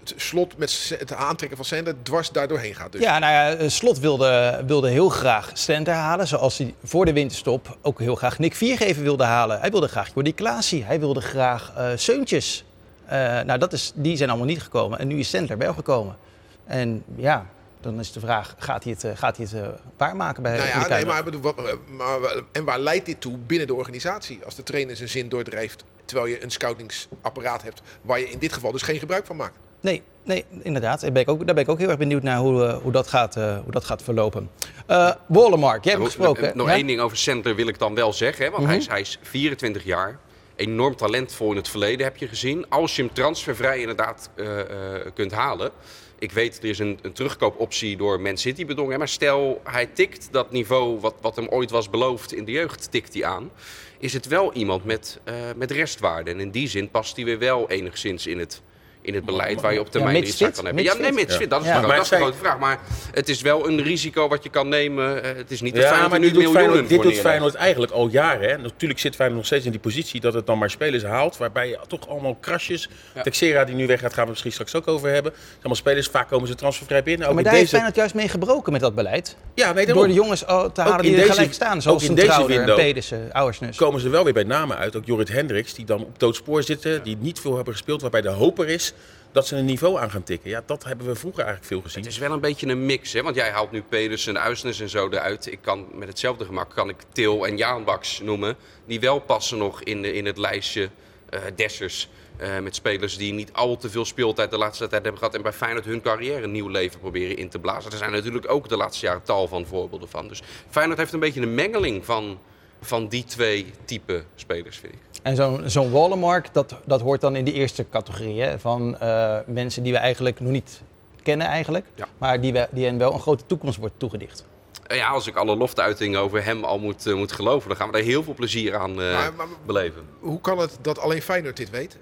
het 0.00 0.14
slot 0.16 0.58
met 0.58 0.94
het 0.98 1.12
aantrekken 1.12 1.56
van 1.56 1.66
Sender 1.66 1.94
dwars 2.02 2.30
daar 2.30 2.48
doorheen 2.48 2.74
gaat. 2.74 2.92
Dus. 2.92 3.00
Ja, 3.00 3.18
nou 3.18 3.32
ja, 3.32 3.68
Slot 3.68 3.98
wilde, 3.98 4.62
wilde 4.66 4.88
heel 4.88 5.08
graag 5.08 5.50
Slenter 5.54 5.94
halen. 5.94 6.26
Zoals 6.26 6.58
hij 6.58 6.74
voor 6.84 7.04
de 7.04 7.12
winterstop 7.12 7.78
ook 7.82 7.98
heel 7.98 8.14
graag 8.14 8.38
Nick 8.38 8.54
Viergever 8.54 9.02
wilde 9.02 9.24
halen. 9.24 9.60
Hij 9.60 9.70
wilde 9.70 9.88
graag 9.88 10.10
Jordi 10.14 10.34
Klaasie. 10.34 10.84
Hij 10.84 11.00
wilde 11.00 11.20
graag 11.20 11.72
eh 11.76 11.88
Seuntjes. 11.96 12.64
Eh, 13.06 13.18
nou, 13.40 13.58
dat 13.58 13.72
is, 13.72 13.92
die 13.94 14.16
zijn 14.16 14.28
allemaal 14.28 14.46
niet 14.48 14.62
gekomen. 14.62 14.98
En 14.98 15.06
nu 15.08 15.18
is 15.18 15.28
Sender 15.28 15.58
wel 15.58 15.72
gekomen. 15.74 16.16
En 16.64 17.04
ja, 17.16 17.46
dan 17.80 17.98
is 18.00 18.12
de 18.12 18.20
vraag, 18.20 18.54
gaat 18.58 18.82
hij 18.84 18.92
het, 18.92 19.04
eh, 19.04 19.10
gaat 19.14 19.36
hij 19.36 19.46
het 19.50 19.54
eh, 19.62 19.68
waarmaken 19.96 20.42
bij 20.42 20.56
Nou 20.56 20.68
ja, 20.68 20.88
nee, 20.88 21.04
maar, 21.06 21.18
ik 21.18 21.24
bedoel, 21.24 21.40
wat- 21.40 21.56
maar, 21.90 22.18
en 22.52 22.64
waar 22.64 22.78
leidt 22.78 23.06
dit 23.06 23.20
toe 23.20 23.36
binnen 23.46 23.66
de 23.66 23.74
organisatie? 23.74 24.40
Als 24.44 24.54
de 24.54 24.62
trainer 24.62 24.96
zijn 24.96 25.08
zin 25.08 25.28
doordrijft, 25.28 25.84
terwijl 26.04 26.28
je 26.28 26.42
een 26.42 26.50
scoutingsapparaat 26.50 27.62
hebt 27.62 27.82
waar 28.02 28.18
je 28.18 28.30
in 28.30 28.38
dit 28.38 28.52
geval 28.52 28.72
dus 28.72 28.82
geen 28.82 28.98
gebruik 28.98 29.26
van 29.26 29.36
maakt. 29.36 29.54
Nee, 29.80 30.02
nee, 30.22 30.44
inderdaad. 30.62 31.00
Daar 31.00 31.12
ben 31.12 31.22
ik 31.22 31.28
ook, 31.28 31.46
daar 31.46 31.54
ben 31.54 31.64
ik 31.64 31.70
ook 31.70 31.78
heel 31.78 31.88
erg 31.88 31.98
benieuwd 31.98 32.22
naar 32.22 32.38
hoe, 32.38 32.70
hoe, 32.82 32.92
dat, 32.92 33.06
gaat, 33.08 33.36
eh, 33.36 33.58
hoe 33.62 33.72
dat 33.72 33.84
gaat 33.84 34.02
verlopen. 34.02 34.50
Eh 34.86 35.10
Wollemark, 35.26 35.84
jij 35.84 35.92
hebt 35.92 36.04
gesproken. 36.04 36.56
Nog 36.56 36.66
Ja? 36.68 36.74
één 36.74 36.86
ding 36.86 37.00
over 37.00 37.16
Center 37.16 37.54
wil 37.54 37.66
ik 37.68 37.78
dan 37.78 37.94
wel 37.94 38.12
zeggen. 38.12 38.44
Hè, 38.44 38.50
want 38.50 38.62
Mhm. 38.62 38.70
hij, 38.72 38.80
is, 38.80 38.88
hij 38.88 39.00
is 39.00 39.18
24 39.22 39.84
jaar. 39.84 40.18
Enorm 40.56 40.96
talentvol 40.96 41.50
in 41.50 41.56
het 41.56 41.68
verleden 41.68 42.06
heb 42.06 42.16
je 42.16 42.28
gezien. 42.28 42.68
Als 42.68 42.96
je 42.96 43.02
hem 43.02 43.12
transfervrij 43.12 43.80
inderdaad 43.80 44.30
eh, 44.34 44.60
eh, 44.60 45.00
kunt 45.14 45.32
halen. 45.32 45.70
Ik 46.18 46.32
weet, 46.32 46.58
er 46.58 46.64
is 46.64 46.78
een, 46.78 46.98
een 47.02 47.12
terugkoopoptie 47.12 47.96
door 47.96 48.20
Man 48.20 48.36
City 48.36 48.66
bedongen. 48.66 48.98
Maar 48.98 49.08
stel, 49.08 49.60
hij 49.64 49.86
tikt 49.86 50.28
dat 50.30 50.50
niveau 50.50 51.00
wat, 51.00 51.14
wat 51.20 51.36
hem 51.36 51.48
ooit 51.48 51.70
was 51.70 51.90
beloofd 51.90 52.32
in 52.32 52.44
de 52.44 52.52
jeugd, 52.52 52.90
tikt 52.90 53.14
hij 53.14 53.24
aan. 53.24 53.50
Is 53.98 54.12
het 54.12 54.26
wel 54.26 54.52
iemand 54.52 54.84
met, 54.84 55.20
eh, 55.24 55.34
met 55.56 55.70
restwaarde. 55.70 56.30
En 56.30 56.40
in 56.40 56.50
die 56.50 56.68
zin 56.68 56.90
past 56.90 57.16
hij 57.16 57.24
weer 57.24 57.38
wel 57.38 57.70
enigszins 57.70 58.26
in 58.26 58.38
het, 58.38 58.62
in 59.06 59.14
het 59.14 59.24
beleid 59.24 59.60
waar 59.60 59.72
je 59.72 59.80
op 59.80 59.90
termijn 59.90 60.14
mits 60.14 60.28
iets 60.30 60.40
aan 60.42 60.46
fit, 60.46 60.56
kan 60.56 60.64
hebben. 60.64 60.84
Ja, 60.84 60.94
nee, 60.94 61.04
fit. 61.04 61.14
mits 61.14 61.32
Ja. 61.32 61.38
fit, 61.38 61.50
dat 61.50 61.60
is, 61.60 61.66
Ja. 61.66 61.80
de, 61.80 61.86
Maar 61.86 61.96
dat 61.96 62.04
is 62.04 62.10
de 62.10 62.16
zij- 62.16 62.24
grote 62.24 62.38
vraag. 62.38 62.58
Maar 62.58 62.78
het 63.12 63.28
is 63.28 63.40
wel 63.42 63.68
een 63.68 63.82
risico 63.82 64.28
wat 64.28 64.42
je 64.42 64.48
kan 64.50 64.68
nemen. 64.68 65.22
Eh, 65.22 65.36
het 65.36 65.50
is 65.50 65.60
niet 65.60 65.74
dat 65.74 65.82
Ja, 65.82 66.08
maar 66.08 66.18
nu 66.18 66.24
doet, 66.30 66.34
miljoenen 66.34 66.62
Feyenoord, 66.62 66.88
dit 66.88 67.02
doet. 67.02 67.14
Feyenoord 67.18 67.54
eigenlijk 67.54 67.92
al 67.92 68.08
jaren. 68.08 68.48
Hè. 68.50 68.56
Natuurlijk 68.58 69.00
zit 69.00 69.14
Feyenoord 69.14 69.38
nog 69.38 69.46
steeds 69.46 69.64
in 69.64 69.70
die 69.70 69.80
positie 69.80 70.20
dat 70.20 70.34
het 70.34 70.46
dan 70.46 70.58
maar 70.58 70.70
spelers 70.70 71.02
haalt. 71.02 71.36
Waarbij 71.36 71.68
je 71.68 71.78
toch 71.88 72.08
allemaal 72.08 72.34
krasjes. 72.34 72.88
Ja. 73.14 73.22
Texera 73.22 73.64
die 73.64 73.74
nu 73.74 73.86
weggaat, 73.86 74.12
gaan 74.14 74.24
we 74.24 74.30
misschien 74.30 74.52
straks 74.52 74.74
ook 74.74 74.88
over 74.88 75.10
hebben. 75.10 75.32
Allemaal 75.56 75.74
spelers, 75.76 76.06
vaak 76.06 76.28
komen 76.28 76.48
ze 76.48 76.54
transfervrij 76.54 77.02
binnen. 77.02 77.28
Ook 77.28 77.34
maar 77.34 77.42
daar 77.42 77.52
heeft 77.52 77.64
deze... 77.64 77.74
Feyenoord 77.76 77.96
juist 78.00 78.14
mee 78.14 78.28
gebroken 78.28 78.72
met 78.72 78.80
dat 78.80 78.94
beleid. 78.94 79.36
Ja, 79.54 79.72
nee, 79.72 79.86
Door 79.86 80.06
de 80.06 80.12
jongens 80.12 80.44
oh, 80.44 80.64
te 80.64 80.80
halen 80.80 81.02
die 81.02 81.16
er 81.22 81.30
gelijk 81.32 81.52
staan. 81.52 81.82
Zoals 81.82 82.02
ook 82.02 82.10
in 82.10 82.16
een 82.18 82.26
deze 82.26 82.46
window. 82.46 82.68
en 82.68 82.74
Pedersen, 82.84 83.28
Ouwersnus. 83.32 83.76
komen 83.76 84.00
ze 84.00 84.08
wel 84.08 84.24
weer 84.24 84.32
bij 84.32 84.42
namen 84.44 84.76
uit. 84.76 84.96
Ook 84.96 85.06
Jorrit 85.06 85.28
Hendricks, 85.28 85.74
die 85.74 85.84
dan 85.84 86.00
op 86.00 86.18
doodspoor 86.18 86.62
zitten. 86.62 87.02
Die 87.02 87.16
niet 87.20 87.40
veel 87.40 87.54
hebben 87.54 87.72
gespeeld. 87.72 88.00
Waarbij 88.00 88.20
de 88.22 88.28
hoper 88.28 88.68
is 88.68 88.92
dat 89.32 89.46
ze 89.46 89.56
een 89.56 89.64
niveau 89.64 89.98
aan 89.98 90.10
gaan 90.10 90.22
tikken. 90.22 90.50
Ja, 90.50 90.62
dat 90.66 90.84
hebben 90.84 91.06
we 91.06 91.14
vroeger 91.14 91.44
eigenlijk 91.44 91.72
veel 91.72 91.82
gezien. 91.82 92.02
Het 92.02 92.12
is 92.12 92.18
wel 92.18 92.32
een 92.32 92.40
beetje 92.40 92.66
een 92.66 92.86
mix, 92.86 93.12
hè? 93.12 93.22
want 93.22 93.36
jij 93.36 93.50
haalt 93.50 93.70
nu 93.70 93.82
Pedersen, 93.82 94.40
Uisnes 94.40 94.80
en 94.80 94.88
zo 94.88 95.08
eruit. 95.08 95.52
Ik 95.52 95.58
kan 95.62 95.86
met 95.94 96.08
hetzelfde 96.08 96.44
gemak 96.44 96.70
kan 96.74 96.88
ik 96.88 96.96
Til 97.12 97.46
en 97.46 97.56
Jaan 97.56 97.84
Baks 97.84 98.20
noemen, 98.20 98.56
die 98.86 99.00
wel 99.00 99.18
passen 99.18 99.58
nog 99.58 99.82
in, 99.82 100.02
de, 100.02 100.12
in 100.12 100.26
het 100.26 100.38
lijstje 100.38 100.90
eh 101.30 101.40
Dessers. 101.56 102.08
eh, 102.36 102.58
met 102.58 102.74
spelers 102.74 103.16
die 103.16 103.32
niet 103.32 103.52
al 103.52 103.76
te 103.76 103.90
veel 103.90 104.04
speeltijd 104.04 104.50
de 104.50 104.58
laatste 104.58 104.86
tijd 104.88 105.02
hebben 105.02 105.18
gehad. 105.20 105.34
En 105.34 105.42
bij 105.42 105.52
Feyenoord 105.52 105.84
hun 105.84 106.00
carrière 106.00 106.42
een 106.42 106.52
nieuw 106.52 106.68
leven 106.68 107.00
proberen 107.00 107.36
in 107.36 107.48
te 107.48 107.58
blazen. 107.58 107.90
Er 107.90 107.96
zijn 107.96 108.12
natuurlijk 108.12 108.50
ook 108.50 108.68
de 108.68 108.76
laatste 108.76 109.06
jaren 109.06 109.22
tal 109.22 109.48
van 109.48 109.66
voorbeelden 109.66 110.08
van. 110.08 110.28
Dus 110.28 110.42
Feyenoord 110.70 110.98
heeft 110.98 111.12
een 111.12 111.20
beetje 111.20 111.40
een 111.40 111.54
mengeling 111.54 112.04
van, 112.04 112.38
van 112.86 113.08
die 113.08 113.24
twee 113.24 113.72
type 113.84 114.22
spelers, 114.34 114.76
vind 114.78 114.92
ik. 114.92 114.98
En 115.22 115.36
zo'n 115.36 115.62
zo'n 115.66 115.90
Wallenmark, 115.90 116.48
dat, 116.52 116.74
dat 116.84 117.00
hoort 117.00 117.20
dan 117.20 117.36
in 117.36 117.44
die 117.44 117.54
eerste 117.54 117.86
categorie. 117.90 118.40
Hè, 118.42 118.58
van 118.58 118.98
eh, 118.98 119.36
mensen 119.46 119.82
die 119.82 119.92
we 119.92 119.98
eigenlijk 119.98 120.40
nog 120.40 120.50
niet 120.50 120.80
kennen 121.22 121.46
eigenlijk. 121.46 121.86
Ja. 121.94 122.06
Maar 122.18 122.40
die, 122.40 122.52
we, 122.52 122.68
die 122.70 122.84
hen 122.84 122.98
wel 122.98 123.12
een 123.12 123.20
grote 123.20 123.46
toekomst 123.46 123.78
wordt 123.78 123.94
toegedicht. 123.98 124.44
Eh, 124.86 124.96
Ja, 124.96 125.08
als 125.08 125.26
ik 125.26 125.36
alle 125.36 125.56
loftuitingen 125.56 126.20
over 126.20 126.44
hem 126.44 126.64
al 126.64 126.78
moet, 126.78 127.06
eh, 127.06 127.14
moet 127.14 127.32
geloven, 127.32 127.68
dan 127.68 127.76
gaan 127.76 127.86
we 127.86 127.92
daar 127.92 128.02
heel 128.02 128.22
veel 128.22 128.34
plezier 128.34 128.76
aan 128.76 128.90
eh, 128.90 128.96
Maar- 128.96 129.32
maar- 129.36 129.46
beleven. 129.66 130.02
Hoe 130.20 130.40
kan 130.40 130.58
het 130.58 130.78
dat 130.80 130.98
alleen 130.98 131.22
Feyenoord 131.22 131.56
dit 131.56 131.70
weet? 131.70 131.96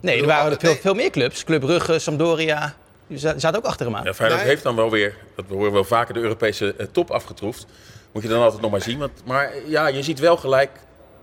Nee, 0.00 0.20
er 0.20 0.26
waren 0.26 0.52
er 0.52 0.58
veel, 0.60 0.70
nee. 0.70 0.80
veel 0.80 0.94
meer 0.94 1.10
clubs. 1.10 1.44
Club 1.44 1.60
Brugge, 1.60 1.98
Sampdoria. 1.98 2.74
Die 3.06 3.18
za- 3.18 3.38
zaten 3.38 3.58
ook 3.58 3.66
achter 3.66 3.86
hem 3.86 3.96
aan. 3.96 4.04
Ja, 4.04 4.14
Feyenoord 4.14 4.40
Nee. 4.40 4.50
heeft 4.50 4.62
dan 4.62 4.76
wel 4.76 4.90
weer, 4.90 5.16
dat 5.36 5.44
we 5.48 5.54
horen 5.54 5.72
wel 5.72 5.84
vaker, 5.84 6.14
de 6.14 6.20
Europese 6.20 6.74
top 6.92 7.10
afgetroefd. 7.10 7.66
Moet 8.12 8.22
je 8.22 8.28
dan 8.28 8.42
altijd 8.42 8.62
nog 8.62 8.70
maar 8.70 8.82
zien. 8.82 8.98
Want, 8.98 9.22
maar 9.24 9.52
ja, 9.66 9.86
je 9.86 10.02
ziet 10.02 10.18
wel 10.18 10.36
gelijk 10.36 10.70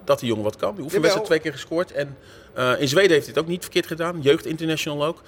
dat 0.04 0.20
die 0.20 0.28
jongen 0.28 0.44
wat 0.44 0.56
kan. 0.56 0.76
Die 0.76 0.84
oefenwedstrijd 0.84 1.28
twee 1.28 1.40
keer 1.40 1.52
gescoord. 1.52 1.92
En 1.92 2.18
eh, 2.54 2.72
in 2.80 2.88
Zweden 2.88 3.12
heeft 3.12 3.26
hij 3.26 3.34
het 3.36 3.44
ook 3.44 3.50
niet 3.50 3.62
verkeerd 3.62 3.88
gedaan. 3.88 4.22
Jeugd 4.22 4.46
International 4.46 5.06
ook. 5.06 5.22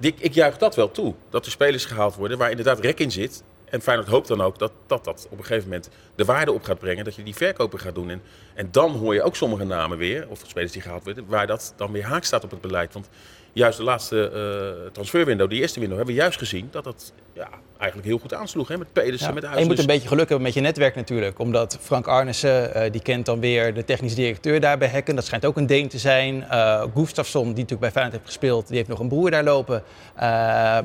Ik, 0.00 0.20
ik 0.20 0.34
juich 0.34 0.58
dat 0.58 0.74
wel 0.74 0.90
toe. 0.90 1.14
Dat 1.30 1.44
er 1.44 1.50
spelers 1.50 1.84
gehaald 1.84 2.14
worden 2.14 2.38
waar 2.38 2.50
inderdaad 2.50 2.80
rek 2.80 3.00
in 3.00 3.10
zit. 3.10 3.42
En 3.64 3.80
Feyenoord 3.80 4.08
hoopt 4.08 4.28
dan 4.28 4.40
ook 4.40 4.58
dat, 4.58 4.72
dat 4.86 5.04
dat 5.04 5.26
op 5.30 5.38
een 5.38 5.44
gegeven 5.44 5.68
moment 5.68 5.88
de 6.14 6.24
waarde 6.24 6.52
op 6.52 6.64
gaat 6.64 6.78
brengen. 6.78 7.04
Dat 7.04 7.14
je 7.14 7.22
die 7.22 7.34
verkopen 7.34 7.78
gaat 7.78 7.94
doen. 7.94 8.10
En, 8.10 8.22
en 8.54 8.68
dan 8.70 8.90
hoor 8.90 9.14
je 9.14 9.22
ook 9.22 9.36
sommige 9.36 9.64
namen 9.64 9.98
weer, 9.98 10.26
of 10.28 10.42
spelers 10.46 10.72
die 10.72 10.82
gehaald 10.82 11.04
worden, 11.04 11.24
waar 11.26 11.46
dat 11.46 11.72
dan 11.76 11.92
weer 11.92 12.04
haak 12.04 12.24
staat 12.24 12.44
op 12.44 12.50
het 12.50 12.60
beleid. 12.60 12.92
Want 12.92 13.08
juist 13.56 13.78
de 13.78 13.84
laatste 13.84 14.30
eh 14.30 14.92
transferwindow, 14.92 15.50
die 15.50 15.60
eerste 15.60 15.80
window, 15.80 15.96
hebben 15.96 16.14
we 16.14 16.20
juist 16.20 16.38
gezien 16.38 16.68
dat 16.70 16.84
dat 16.84 17.12
ja, 17.32 17.48
eigenlijk 17.78 18.08
heel 18.08 18.18
goed 18.18 18.34
aansloeg. 18.34 18.68
Hè? 18.68 18.78
Met 18.78 18.92
Pedersen, 18.92 19.28
Ja. 19.28 19.34
met 19.34 19.44
En 19.44 19.58
je 19.58 19.64
moet 19.64 19.78
een 19.78 19.86
beetje 19.86 20.08
geluk 20.08 20.28
hebben 20.28 20.46
met 20.46 20.54
je 20.54 20.60
netwerk 20.60 20.94
natuurlijk. 20.94 21.38
Omdat 21.38 21.78
Frank 21.80 22.06
Arnissen, 22.06 22.74
eh, 22.74 22.92
die 22.92 23.02
kent 23.02 23.26
dan 23.26 23.40
weer 23.40 23.74
de 23.74 23.84
technisch 23.84 24.14
directeur 24.14 24.60
daar 24.60 24.78
bij 24.78 24.88
Hekken. 24.88 25.14
Dat 25.14 25.24
schijnt 25.24 25.44
ook 25.44 25.56
een 25.56 25.66
Deen 25.66 25.88
te 25.88 25.98
zijn. 25.98 26.44
Eh 26.44 26.82
Gustafsson, 26.94 27.42
die 27.42 27.52
natuurlijk 27.52 27.80
bij 27.80 27.90
Feyenoord 27.90 28.14
heeft 28.16 28.26
gespeeld, 28.26 28.66
die 28.66 28.76
heeft 28.76 28.88
nog 28.88 28.98
een 28.98 29.08
broer 29.08 29.30
daar 29.30 29.44
lopen 29.44 29.82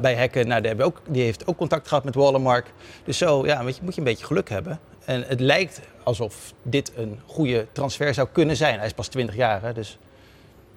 bij 0.01 0.15
Hekken. 0.15 0.47
Nou, 0.47 0.61
die, 0.61 0.83
ook, 0.83 1.01
die 1.07 1.23
heeft 1.23 1.47
ook 1.47 1.57
contact 1.57 1.87
gehad 1.87 2.03
met 2.03 2.15
Wallenmark. 2.15 2.73
Dus 3.03 3.17
zo 3.17 3.45
ja, 3.45 3.63
weet 3.63 3.75
je, 3.75 3.81
moet 3.83 3.93
je 3.93 4.01
een 4.01 4.07
beetje 4.07 4.25
geluk 4.25 4.49
hebben. 4.49 4.79
En 5.05 5.23
het 5.27 5.39
lijkt 5.39 5.81
alsof 6.03 6.53
dit 6.63 6.91
een 6.95 7.19
goede 7.25 7.65
transfer 7.71 8.13
zou 8.13 8.27
kunnen 8.31 8.55
zijn. 8.55 8.77
Hij 8.77 8.85
is 8.85 8.93
pas 8.93 9.07
20 9.07 9.35
jaar, 9.35 9.61
hè, 9.61 9.73
dus 9.73 9.97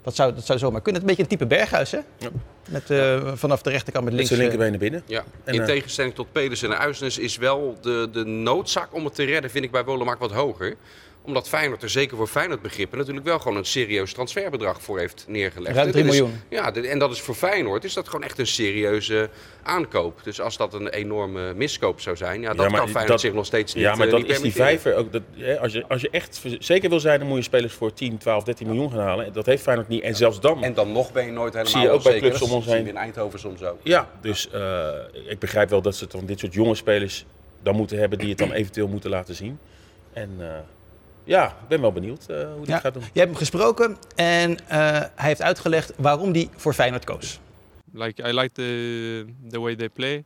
dat 0.05 0.15
zou, 0.15 0.35
dat 0.35 0.47
zou 0.47 0.59
zomaar 0.59 0.81
kunnen. 0.81 1.03
Het 1.03 1.11
is 1.11 1.17
een 1.19 1.25
beetje 1.27 1.37
een 1.37 1.47
type 1.47 1.57
Berghuis, 1.57 1.91
hè? 1.91 1.99
Ja. 2.19 2.29
Met, 2.69 2.91
eh, 2.91 3.33
vanaf 3.35 3.63
de 3.63 3.71
rechterkant 3.71 4.05
met 4.05 4.15
met 4.15 4.23
links. 4.23 4.29
zijn 4.29 4.41
eh, 4.41 4.47
linkerbeen 4.47 4.71
naar 4.71 4.91
binnen. 4.91 5.03
Ja, 5.07 5.25
En, 5.45 5.55
in 5.55 5.61
eh, 5.61 5.67
tegenstelling 5.67 6.15
tot 6.15 6.33
Pedersen 6.33 6.71
en 6.71 6.79
Uisnes 6.79 7.19
is 7.19 7.37
wel 7.37 7.79
de, 7.81 8.09
de 8.13 8.25
noodzaak 8.25 8.95
om 8.95 9.05
het 9.05 9.15
te 9.15 9.25
redden, 9.25 9.51
vind 9.51 9.65
ik 9.65 9.71
bij 9.71 9.85
Wolemark 9.85 10.19
wat 10.19 10.33
hoger. 10.33 10.77
Omdat 11.27 11.49
Feyenoord 11.49 11.83
er 11.83 11.91
zeker 11.91 12.17
voor 12.17 12.27
Feyenoord 12.27 12.63
begrippen 12.63 12.99
natuurlijk 12.99 13.27
wel 13.27 13.39
gewoon 13.39 13.57
een 13.57 13.65
serieus 13.65 14.13
transferbedrag 14.13 14.83
voor 14.83 14.99
heeft 14.99 15.25
neergelegd. 15.29 15.75
Ruim 15.75 15.85
Dit 15.93 15.95
3 15.95 16.05
is- 16.07 16.19
miljoen. 16.19 16.41
Ja, 16.49 16.71
dit- 16.71 16.85
en 16.85 16.99
dat 16.99 17.11
is 17.11 17.21
voor 17.21 17.35
Feyenoord 17.35 17.85
is 17.85 17.95
dat 17.95 18.07
gewoon 18.09 18.23
echt 18.25 18.39
een 18.39 18.47
serieuze 18.47 19.29
aankoop. 19.63 20.21
Dus 20.25 20.41
als 20.41 20.57
dat 20.57 20.75
een 20.75 20.89
enorme 20.89 21.55
miskoop 21.55 22.01
zou 22.01 22.17
zijn, 22.17 22.41
ja, 22.41 22.49
dat 22.55 22.57
Ja, 22.57 22.63
maar 22.71 22.79
kan 22.79 22.87
Feyenoord 22.89 23.09
dat- 23.09 23.21
zich 23.21 23.33
nog 23.33 23.47
steeds 23.47 23.75
niet 23.75 23.83
Ja, 23.85 23.95
maar 23.95 24.07
eh, 24.07 24.13
dat 24.13 24.25
is 24.25 24.41
die 24.41 24.53
vijver 24.53 24.95
ook. 24.95 25.13
Dat, 25.13 25.23
hè, 25.37 25.59
als, 25.61 25.73
je, 25.73 25.85
als 25.89 26.01
je 26.01 26.09
echt 26.11 26.43
zeker 26.59 26.89
wil 26.91 27.01
zijn, 27.01 27.19
dan 27.19 27.29
moet 27.29 27.37
je 27.37 27.43
spelers 27.43 27.73
voor 27.73 27.93
10, 27.93 28.19
12, 28.19 28.45
13 28.45 28.67
miljoen 28.67 28.91
gaan 28.91 29.01
halen. 29.01 29.33
Dat 29.33 29.47
heeft 29.47 29.63
Feyenoord 29.63 29.89
niet. 29.89 30.03
En 30.03 30.15
zelfs 30.17 30.41
dan. 30.41 30.63
En 30.65 30.75
dan 30.75 30.93
nog 30.93 31.13
ben 31.13 31.25
je 31.25 31.33
nooit 31.33 31.53
helemaal 31.53 31.73
Zie 31.73 31.83
je 31.83 31.91
ook 31.91 32.03
bij 32.03 32.19
clubs 32.19 32.39
Dat 32.39 32.49
om 32.49 32.55
ons 32.55 32.67
heen. 32.67 32.87
in 32.87 32.97
Eindhoven 32.97 33.39
soms 33.39 33.63
ook. 33.63 33.79
Ja, 33.83 34.11
dus 34.21 34.51
eh, 34.51 34.89
ik 35.29 35.39
begrijp 35.39 35.69
wel 35.71 35.83
dat 35.83 35.97
ze 35.97 36.07
dan 36.07 36.27
dit 36.27 36.39
soort 36.41 36.55
jonge 36.55 36.75
spelers 36.75 37.25
dan 37.63 37.75
moeten 37.77 37.99
hebben 37.99 38.19
die 38.19 38.29
het 38.29 38.39
dan 38.39 38.53
eventueel 38.53 38.89
moeten 38.89 39.11
laten 39.11 39.35
zien. 39.35 39.59
En 40.13 40.31
eh, 40.39 40.47
ja, 41.25 41.47
ik 41.47 41.69
ben 41.69 41.81
wel 41.81 41.93
benieuwd 41.93 42.27
eh, 42.29 42.53
hoe 42.53 42.67
Ja. 42.67 42.79
gaat 42.79 42.95
doen. 42.95 43.03
Je 43.03 43.19
hebt 43.19 43.31
hem 43.31 43.39
gesproken 43.39 43.97
en 44.15 44.69
eh, 44.69 44.79
hij 45.15 45.29
heeft 45.29 45.43
uitgelegd 45.43 45.93
waarom 45.97 46.33
hij 46.33 46.49
voor 46.57 46.75
Feyenoord 46.75 47.05
koos. 47.05 47.41
like 47.93 48.23
I 48.29 48.33
like 48.33 48.53
the 48.53 49.27
the 49.51 49.61
way 49.61 49.77
they 49.77 49.89
play. 49.89 50.25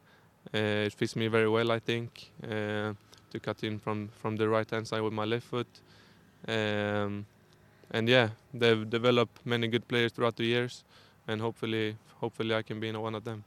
Uh, 0.53 0.85
it 0.85 0.95
fits 0.97 1.15
me 1.15 1.31
very 1.31 1.49
well, 1.49 1.71
I 1.77 1.81
think. 1.85 2.09
Uh, 2.45 2.51
to 3.31 3.39
cut 3.41 3.63
in 3.63 3.81
from 3.83 4.11
from 4.21 4.37
the 4.37 4.49
right 4.49 4.71
hand 4.71 4.87
side 4.87 5.03
with 5.03 5.13
my 5.13 5.25
left 5.27 5.47
foot, 5.49 5.67
um, 6.49 7.27
and 7.91 8.09
yeah, 8.09 8.29
they've 8.59 8.89
developed 8.89 9.41
many 9.45 9.69
good 9.69 9.87
players 9.87 10.13
throughout 10.13 10.37
the 10.37 10.45
years, 10.45 10.85
and 11.27 11.41
hopefully, 11.41 11.97
hopefully 12.21 12.59
I 12.59 12.63
can 12.63 12.79
be 12.79 12.97
one 12.97 13.17
of 13.17 13.23
them. 13.23 13.45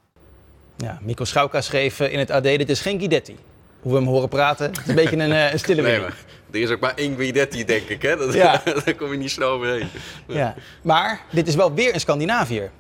Ja, 0.78 1.00
Mikko 1.02 1.26
Schauka 1.26 1.62
schreef 1.62 2.00
eh, 2.00 2.12
in 2.14 2.20
het 2.20 2.32
AD, 2.32 2.44
dit 2.44 2.70
is 2.70 2.82
geen 2.82 3.00
Guidetti. 3.00 3.36
Hoe 3.82 3.92
we 3.92 3.98
hem 3.98 4.08
horen 4.08 4.30
praten, 4.30 4.66
het 4.66 4.78
is 4.78 4.88
een 4.88 4.96
beetje 4.96 5.18
een, 5.18 5.32
eh, 5.32 5.52
een 5.52 5.60
stille 5.60 5.82
Nee, 5.82 6.00
maar 6.00 6.16
er 6.52 6.60
is 6.60 6.70
ook 6.70 6.80
maar 6.80 6.96
één 6.96 7.16
Guidetti, 7.16 7.66
denk 7.66 7.88
ik. 7.88 8.02
Hè? 8.02 8.18
Dat, 8.18 8.34
Ja. 8.34 8.62
Daar 8.86 8.96
kom 8.96 9.12
je 9.12 9.18
niet 9.18 9.32
snel 9.32 9.50
overheen. 9.50 9.88
Ja. 10.28 10.56
Maar 10.82 11.22
dit 11.30 11.48
is 11.48 11.56
wel 11.56 11.74
weer 11.74 11.94
een 11.94 12.00
Scandinaviër. 12.00 12.72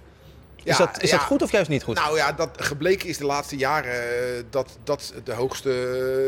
Is, 0.63 0.77
Ja, 0.77 0.85
dat, 0.85 1.01
is 1.01 1.09
ja. 1.09 1.17
dat 1.17 1.25
goed 1.25 1.41
of 1.41 1.51
juist 1.51 1.69
niet 1.69 1.83
goed? 1.83 1.95
Nou 1.95 2.17
ja, 2.17 2.31
dat 2.31 2.49
gebleken 2.57 3.09
is 3.09 3.17
de 3.17 3.25
laatste 3.25 3.57
jaren 3.57 3.93
eh, 3.93 4.43
dat 4.49 4.77
dat 4.83 5.13
de 5.23 5.33
hoogste 5.33 5.71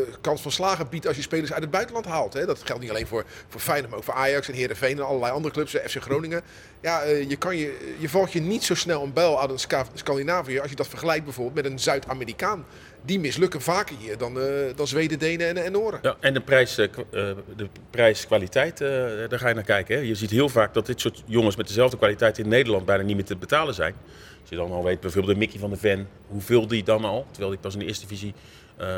eh, 0.08 0.14
kans 0.22 0.42
van 0.42 0.52
slagen 0.52 0.90
biedt 0.90 1.08
als 1.08 1.16
je 1.16 1.22
spelers 1.22 1.54
uit 1.54 1.62
het 1.62 1.72
buitenland 1.72 2.06
haalt. 2.06 2.34
Hè. 2.34 2.46
Dat 2.46 2.62
geldt 2.64 2.82
niet 2.82 2.90
alleen 2.90 3.08
voor, 3.08 3.26
voor 3.50 3.62
Feyenoord, 3.62 3.90
maar 3.90 4.00
ook 4.00 4.06
voor 4.06 4.14
Ajax 4.14 4.48
en 4.48 4.54
Heerenveen 4.54 4.98
en 4.98 5.06
allerlei 5.06 5.34
andere 5.34 5.54
clubs, 5.54 5.72
FC 5.72 6.02
Groningen. 6.02 6.42
Ja, 6.82 7.04
je, 7.04 7.36
kan 7.36 7.58
je, 7.58 7.96
je 8.00 8.10
valt 8.10 8.32
je 8.32 8.42
niet 8.42 8.64
zo 8.64 8.76
snel 8.76 9.04
een 9.04 9.14
bijl 9.14 9.42
uit 9.42 9.50
een 9.50 9.86
Scandinavië 9.94 10.60
als 10.60 10.70
je 10.70 10.76
dat 10.76 10.88
vergelijkt 10.88 11.24
bijvoorbeeld 11.24 11.56
met 11.56 11.66
een 11.66 11.80
Zuid-Amerikaan. 11.80 12.66
Die 13.06 13.20
mislukken 13.20 13.62
vaker 13.62 13.96
hier 14.00 14.18
dan, 14.18 14.40
eh, 14.40 14.46
dan 14.76 14.88
Zweden, 14.88 15.20
Denen 15.20 15.48
en, 15.48 15.74
en. 15.74 16.00
Ja, 16.02 16.16
en 16.20 16.34
de 16.34 16.42
prijs, 16.42 16.78
eh, 16.78 16.86
eh, 16.86 17.38
de 17.56 17.68
prijs-kwaliteit, 17.90 18.82
eh, 18.82 18.90
daar 19.30 19.40
ga 19.40 19.48
je 19.48 19.54
naar 19.54 19.64
kijken. 19.64 19.96
Hè. 19.96 20.02
Je 20.02 20.16
ziet 20.16 20.30
heel 20.30 20.50
vaak 20.50 20.74
dat 20.74 20.86
dit 20.86 21.02
soort 21.02 21.24
jongens 21.26 21.56
met 21.56 21.68
dezelfde 21.68 21.98
kwaliteit 21.98 22.38
in 22.38 22.48
Nederland 22.48 22.86
bijna 22.86 23.04
niet 23.04 23.16
meer 23.16 23.26
te 23.26 23.36
betalen 23.36 23.74
zijn. 23.74 23.96
Als 24.42 24.50
je 24.50 24.56
dan 24.56 24.72
al 24.72 24.84
weet, 24.84 25.00
bijvoorbeeld 25.00 25.34
de 25.34 25.40
Mickey 25.40 25.60
van 25.60 25.70
de 25.70 25.78
Ven, 25.78 26.08
hoeveel 26.28 26.68
die 26.68 26.84
dan 26.84 27.06
al, 27.06 27.26
terwijl 27.32 27.52
die 27.52 27.60
pas 27.60 27.74
in 27.74 27.80
de 27.80 27.86
eerste 27.86 28.08
divisie 28.08 28.34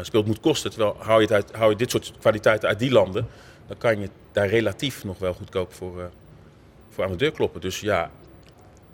speelt, 0.01 0.25
moet 0.25 0.39
kosten. 0.39 0.69
Terwijl 0.71 0.95
hou 0.99 1.21
je, 1.21 1.25
het 1.25 1.35
uit, 1.35 1.51
hou 1.51 1.69
je 1.69 1.77
dit 1.77 1.91
soort 1.91 2.13
kwaliteiten 2.19 2.69
uit 2.69 2.79
die 2.79 2.91
landen, 2.91 3.27
dan 3.67 3.77
kan 3.77 3.99
je 3.99 4.09
daar 4.31 4.47
relatief 4.47 5.03
nog 5.03 5.17
wel 5.17 5.33
goedkoop 5.33 5.73
voor, 5.73 6.09
voor 6.89 7.03
aan 7.03 7.11
de 7.11 7.17
deur 7.17 7.31
kloppen. 7.31 7.61
Dus 7.61 7.79
ja, 7.79 8.11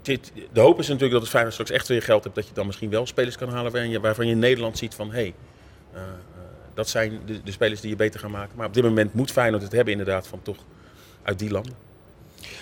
dit, 0.01 0.31
de 0.53 0.59
hoop 0.59 0.79
is 0.79 0.87
natuurlijk 0.87 1.13
dat 1.13 1.21
het 1.21 1.29
Feyenoord 1.29 1.53
straks 1.53 1.71
echt 1.71 1.87
weer 1.87 2.01
geld 2.01 2.23
hebt, 2.23 2.35
dat 2.35 2.47
je 2.47 2.53
dan 2.53 2.65
misschien 2.65 2.89
wel 2.89 3.05
spelers 3.05 3.37
kan 3.37 3.49
halen 3.49 3.71
waarvan 4.01 4.25
je, 4.25 4.29
je 4.29 4.35
in 4.35 4.39
Nederland 4.39 4.77
ziet 4.77 4.95
van, 4.95 5.11
hey, 5.11 5.33
eh, 5.93 6.01
eh, 6.01 6.07
dat 6.73 6.89
zijn 6.89 7.19
de, 7.25 7.43
de 7.43 7.51
spelers 7.51 7.81
die 7.81 7.89
je 7.89 7.95
beter 7.95 8.19
gaan 8.19 8.31
maken. 8.31 8.57
Maar 8.57 8.67
op 8.67 8.73
dit 8.73 8.83
moment 8.83 9.13
moet 9.13 9.31
Feyenoord 9.31 9.63
het 9.63 9.71
hebben 9.71 9.91
inderdaad 9.91 10.27
van 10.27 10.41
toch 10.41 10.57
uit 11.23 11.39
die 11.39 11.51
landen. 11.51 11.89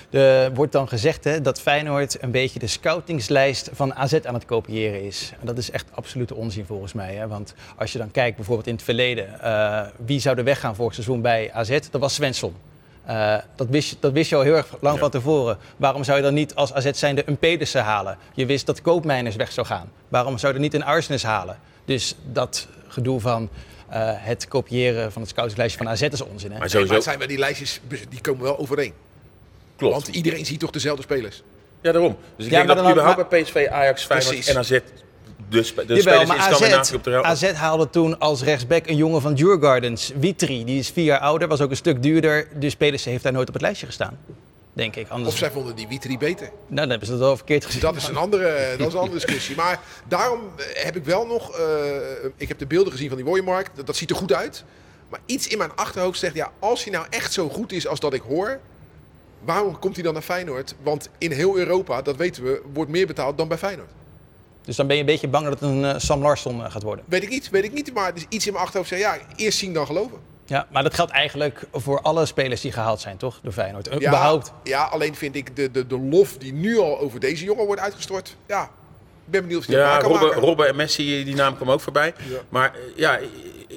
Er 0.10 0.54
wordt 0.54 0.72
dan 0.72 0.88
gezegd 0.88 1.24
hè, 1.24 1.42
dat 1.42 1.62
Feyenoord 1.62 2.22
een 2.22 2.32
beetje 2.32 2.60
de 2.60 2.68
scoutingslijst 2.68 3.70
van 3.74 3.94
AZ 3.94 4.14
aan 4.24 4.34
het 4.34 4.46
kopiëren 4.46 5.04
is. 5.04 5.32
En 5.40 5.46
dat 5.46 5.58
is 5.58 5.72
echt 5.72 5.86
absolute 5.94 6.36
onzin 6.36 6.66
volgens 6.66 6.94
mij. 6.94 7.16
Hè? 7.16 7.28
Want 7.28 7.54
als 7.76 7.92
je 7.92 7.98
dan 7.98 8.12
kijkt 8.12 8.36
bijvoorbeeld 8.36 8.68
in 8.68 8.74
het 8.74 8.84
verleden, 8.84 9.42
eh, 9.42 9.88
wie 10.06 10.20
zou 10.20 10.38
er 10.38 10.44
weggaan 10.44 10.76
vorig 10.76 10.94
seizoen 10.94 11.22
bij 11.22 11.52
AZ? 11.54 11.80
Dat 11.92 12.02
was 12.02 12.14
Svensson. 12.14 12.56
Eh, 13.10 13.36
dat, 13.56 13.68
wist, 13.70 13.90
je- 13.90 13.96
dat 14.00 14.12
wist 14.12 14.30
je 14.30 14.36
al 14.36 14.42
heel 14.42 14.56
erg 14.56 14.68
lang 14.82 14.96
Ja. 14.96 15.02
van 15.02 15.10
tevoren. 15.10 15.58
Waarom 15.78 16.04
zou 16.04 16.18
je 16.18 16.24
dan 16.24 16.34
niet 16.34 16.56
als 16.56 16.74
AZ 16.74 16.90
zijnde 16.92 17.24
een 17.26 17.38
Pedersen 17.38 17.84
halen? 17.84 18.18
Je 18.34 18.46
wist 18.46 18.66
dat 18.66 18.82
Koopmeiners 18.82 19.36
weg 19.36 19.52
zou 19.52 19.68
gaan. 19.68 19.92
Waarom 20.08 20.38
zou 20.38 20.52
je 20.52 20.58
er 20.58 20.64
niet 20.64 20.74
een 20.74 20.84
Arsenis 20.84 21.24
halen? 21.24 21.60
Dus 21.86 22.16
dat 22.32 22.68
gedoe 22.88 23.20
van 23.20 23.50
eh, 23.90 24.00
het 24.14 24.48
kopiëren 24.48 25.12
van 25.12 25.22
het 25.22 25.32
scoutingslijstje 25.32 25.84
van 25.84 25.92
AZ 25.92 26.02
is 26.02 26.22
onzin. 26.22 26.52
Hè? 26.52 26.60
Maar 26.60 26.70
sowieso, 26.70 27.00
zijn 27.00 27.18
wel 27.20 27.28
die 27.28 27.38
lijstjes, 27.38 27.82
die 28.10 28.22
komen 28.22 28.44
wel 28.44 28.58
overeen. 28.60 28.94
klopt. 29.76 29.94
Want 29.94 30.08
iedereen 30.08 30.46
ziet 30.46 30.60
toch 30.60 30.72
dezelfde 30.72 31.04
spelers. 31.04 31.44
Ja, 31.82 31.92
daarom. 31.92 32.18
Dus 32.36 32.46
ik 32.46 32.52
Ja, 32.52 32.58
denk 32.58 32.68
dat 32.68 32.78
dan- 32.78 32.92
überhaupt 32.92 33.30
bij 33.30 33.42
PSV, 33.42 33.68
Ajax, 33.72 34.06
Feyenoord 34.06 34.30
Precies. 34.30 34.48
en 34.54 34.58
AZ 34.58 34.80
de, 35.50 35.62
de 35.62 35.94
Jawel, 35.96 35.98
spelers 36.02 36.28
maar 36.28 36.38
in 36.38 36.42
Scandinavië 36.44 36.74
AZ, 36.80 36.92
op 36.94 37.04
de 37.04 37.10
rel- 37.10 37.24
AZ 37.24 37.52
haalde 37.52 37.90
toen 37.90 38.20
als 38.20 38.44
rechtsback 38.44 38.88
een 38.88 38.96
jongen 38.96 39.22
van 39.22 39.34
Djurgardens, 39.34 40.12
Witri. 40.20 40.64
Die 40.66 40.80
is 40.80 40.90
vier 40.90 41.04
jaar 41.04 41.20
ouder, 41.20 41.48
was 41.48 41.62
ook 41.62 41.70
een 41.70 41.76
stuk 41.76 42.04
duurder. 42.04 42.48
Dus 42.56 42.76
Pedersen 42.76 43.12
heeft 43.12 43.24
daar 43.24 43.34
nooit 43.34 43.48
op 43.48 43.54
het 43.54 43.64
lijstje 43.64 43.86
gestaan. 43.86 44.18
Denk 44.74 44.96
ik. 44.96 45.10
Anders, 45.10 45.32
Of 45.34 45.38
zij 45.38 45.52
vonden 45.52 45.76
die 45.76 45.88
Witri 45.88 46.18
beter. 46.18 46.46
nou, 46.48 46.56
dan 46.68 46.90
hebben 46.90 47.08
ze 47.08 47.14
dat 47.14 47.22
wel 47.22 47.36
verkeerd 47.36 47.66
gezien. 47.66 47.82
Dat 47.82 47.96
is 47.96 48.08
een 48.08 48.16
andere, 48.16 48.76
dat 48.78 48.88
is 48.88 48.94
een 48.94 49.00
andere 49.00 49.20
discussie. 49.26 49.56
Maar 49.56 49.80
daarom 50.08 50.40
eh, 50.58 50.84
heb 50.84 50.96
ik 50.96 51.04
wel 51.04 51.26
nog... 51.26 51.58
eh, 51.58 51.66
ik 52.38 52.48
heb 52.48 52.60
de 52.60 52.66
beelden 52.68 52.92
gezien 52.92 53.08
van 53.08 53.18
die 53.18 53.26
Wooienmarkt. 53.26 53.72
Dat, 53.76 53.86
dat 53.86 53.96
ziet 53.96 54.10
er 54.10 54.16
goed 54.16 54.34
uit. 54.34 54.64
Maar 55.10 55.20
iets 55.26 55.48
in 55.48 55.58
mijn 55.58 55.72
achterhoofd 55.76 56.20
zegt... 56.20 56.36
Ja, 56.36 56.52
als 56.60 56.84
hij 56.84 56.94
nou 56.94 57.06
echt 57.10 57.34
zo 57.34 57.50
goed 57.50 57.72
is 57.72 57.88
als 57.88 58.00
dat 58.00 58.14
ik 58.14 58.22
hoor... 58.22 58.60
Waarom 59.44 59.80
komt 59.80 59.96
hij 59.96 60.04
dan 60.04 60.14
naar 60.14 60.22
Feyenoord? 60.22 60.76
Want 60.84 61.10
in 61.18 61.32
heel 61.32 61.58
Europa, 61.58 62.02
dat 62.02 62.16
weten 62.16 62.44
we, 62.44 62.62
wordt 62.74 62.92
meer 62.92 63.08
betaald 63.08 63.38
dan 63.38 63.48
bij 63.48 63.58
Feyenoord. 63.58 63.90
Dus 64.66 64.76
dan 64.76 64.88
ben 64.88 64.96
je 64.96 65.02
een 65.02 65.08
beetje 65.08 65.28
bang 65.28 65.44
dat 65.44 65.54
het 65.54 65.62
een 65.70 65.86
eh, 65.86 65.94
Sam 65.98 66.22
Larsson 66.22 66.64
eh, 66.66 66.72
gaat 66.72 66.84
worden. 66.84 67.06
Weet 67.08 67.24
ik 67.24 67.30
niet, 67.30 67.50
weet 67.50 67.64
ik 67.64 67.74
niet. 67.74 67.94
Maar 67.94 68.08
er 68.10 68.16
is 68.16 68.26
iets 68.30 68.46
in 68.46 68.52
mijn 68.52 68.64
achterhoofd 68.64 68.90
zegt... 68.90 69.02
Ja, 69.02 69.18
eerst 69.36 69.58
zien 69.58 69.74
dan 69.74 69.86
geloven. 69.86 70.18
Ja, 70.46 70.68
maar 70.72 70.84
dat 70.84 70.94
geldt 70.94 71.12
eigenlijk 71.12 71.64
voor 71.72 72.02
alle 72.02 72.26
spelers 72.26 72.62
die 72.62 72.72
gehaald 72.72 73.00
zijn, 73.02 73.18
toch? 73.18 73.40
Door 73.44 73.52
Feyenoord. 73.54 73.88
Eh, 73.88 74.00
Ja, 74.00 74.08
Überhaupt. 74.08 74.52
ja, 74.64 74.84
alleen 74.84 75.16
vind 75.16 75.36
ik 75.36 75.56
de, 75.56 75.72
de, 75.72 75.88
de 75.88 76.00
lof 76.00 76.38
die 76.38 76.54
nu 76.54 76.78
al 76.80 77.00
over 77.00 77.20
deze 77.20 77.44
jongen 77.44 77.66
wordt 77.66 77.82
uitgestort... 77.82 78.36
Ja, 78.48 78.64
ik 79.26 79.32
ben 79.36 79.42
benieuwd 79.42 79.60
of 79.60 79.66
het 79.68 79.76
Ja, 79.76 80.00
Robben, 80.00 80.22
maken. 80.28 80.42
Robben 80.42 80.68
en 80.68 80.76
Messi, 80.76 81.24
die 81.24 81.36
naam 81.36 81.56
kwam 81.56 81.72
ook 81.72 81.82
voorbij. 81.82 82.14
Ja. 82.30 82.38
Maar 82.50 82.76
ja, 82.96 83.20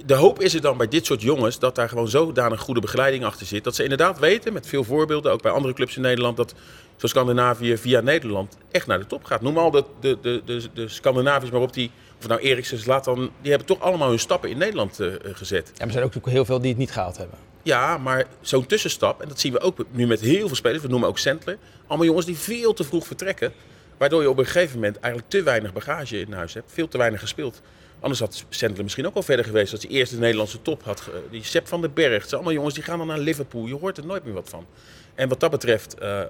de 0.06 0.14
hoop 0.14 0.40
is 0.40 0.54
er 0.54 0.60
dan 0.60 0.76
bij 0.76 0.88
dit 0.88 1.06
soort 1.06 1.22
jongens 1.22 1.58
dat 1.58 1.74
daar 1.74 1.88
gewoon 1.88 2.08
zodanig 2.08 2.60
goede 2.60 2.80
begeleiding 2.80 3.24
achter 3.24 3.46
zit. 3.46 3.64
Dat 3.64 3.74
ze 3.74 3.82
inderdaad 3.82 4.18
weten, 4.18 4.52
met 4.52 4.66
veel 4.66 4.84
voorbeelden, 4.84 5.32
ook 5.32 5.42
bij 5.42 5.52
andere 5.52 5.74
clubs 5.74 5.96
in 5.96 6.02
Nederland, 6.02 6.36
dat 6.36 6.54
zo 7.02 7.08
Scandinavië 7.08 7.76
via 7.76 8.00
Nederland 8.00 8.56
echt 8.70 8.86
naar 8.86 8.98
de 8.98 9.06
top 9.06 9.24
gaat. 9.24 9.40
Noem 9.40 9.58
al 9.58 9.70
de, 9.70 9.84
de, 10.00 10.18
de, 10.20 10.42
de, 10.44 10.62
de 10.74 10.88
Scandinaviërs 10.88 11.50
waarop 11.50 11.72
die, 11.72 11.90
of 12.18 12.28
nou 12.28 12.40
Eriksen, 12.40 12.78
Zlatan, 12.78 13.30
die 13.40 13.50
hebben 13.50 13.68
toch 13.68 13.80
allemaal 13.80 14.08
hun 14.08 14.18
stappen 14.18 14.50
in 14.50 14.58
Nederland 14.58 15.00
eh, 15.00 15.14
eh, 15.14 15.20
gezet. 15.32 15.66
Ja, 15.66 15.72
maar 15.72 15.86
er 15.86 15.92
zijn 15.92 16.04
ook 16.04 16.14
natuurlijk 16.14 16.32
heel 16.34 16.44
veel 16.44 16.60
die 16.60 16.68
het 16.68 16.78
niet 16.78 16.90
gehaald 16.90 17.16
hebben. 17.16 17.38
Ja, 17.62 17.98
maar 17.98 18.26
zo'n 18.40 18.66
tussenstap, 18.66 19.22
en 19.22 19.28
dat 19.28 19.40
zien 19.40 19.52
we 19.52 19.60
ook 19.60 19.84
nu 19.90 20.06
met 20.06 20.20
heel 20.20 20.46
veel 20.46 20.56
spelers, 20.56 20.82
we 20.82 20.88
noemen 20.88 21.08
ook 21.08 21.18
Sentler. 21.18 21.58
Allemaal 21.86 22.06
jongens 22.06 22.26
die 22.26 22.36
veel 22.36 22.72
te 22.72 22.84
vroeg 22.84 23.06
vertrekken. 23.06 23.52
Waardoor 23.98 24.22
je 24.22 24.30
op 24.30 24.38
een 24.38 24.44
gegeven 24.44 24.74
moment 24.74 24.98
eigenlijk 25.00 25.32
te 25.32 25.42
weinig 25.42 25.72
bagage 25.72 26.20
in 26.20 26.32
huis 26.32 26.54
hebt. 26.54 26.72
Veel 26.72 26.88
te 26.88 26.98
weinig 26.98 27.20
gespeeld. 27.20 27.60
Anders 28.00 28.20
had 28.20 28.44
Sentler 28.48 28.82
misschien 28.82 29.06
ook 29.06 29.14
al 29.14 29.22
verder 29.22 29.44
geweest 29.44 29.72
als 29.72 29.82
hij 29.82 29.90
eerst 29.90 30.12
de 30.12 30.18
Nederlandse 30.18 30.62
top 30.62 30.82
had. 30.84 31.10
Die 31.30 31.44
Sepp 31.44 31.68
van 31.68 31.80
den 31.80 31.92
Berg. 31.94 32.12
Het 32.12 32.22
zijn 32.22 32.34
allemaal 32.34 32.52
jongens 32.52 32.74
die 32.74 32.82
gaan 32.82 32.98
dan 32.98 33.06
naar 33.06 33.18
Liverpool. 33.18 33.66
Je 33.66 33.74
hoort 33.74 33.98
er 33.98 34.06
nooit 34.06 34.24
meer 34.24 34.34
wat 34.34 34.48
van. 34.48 34.66
En 35.14 35.28
wat 35.28 35.40
dat 35.40 35.50
betreft 35.50 35.94
eh, 35.98 36.20
eh, 36.20 36.26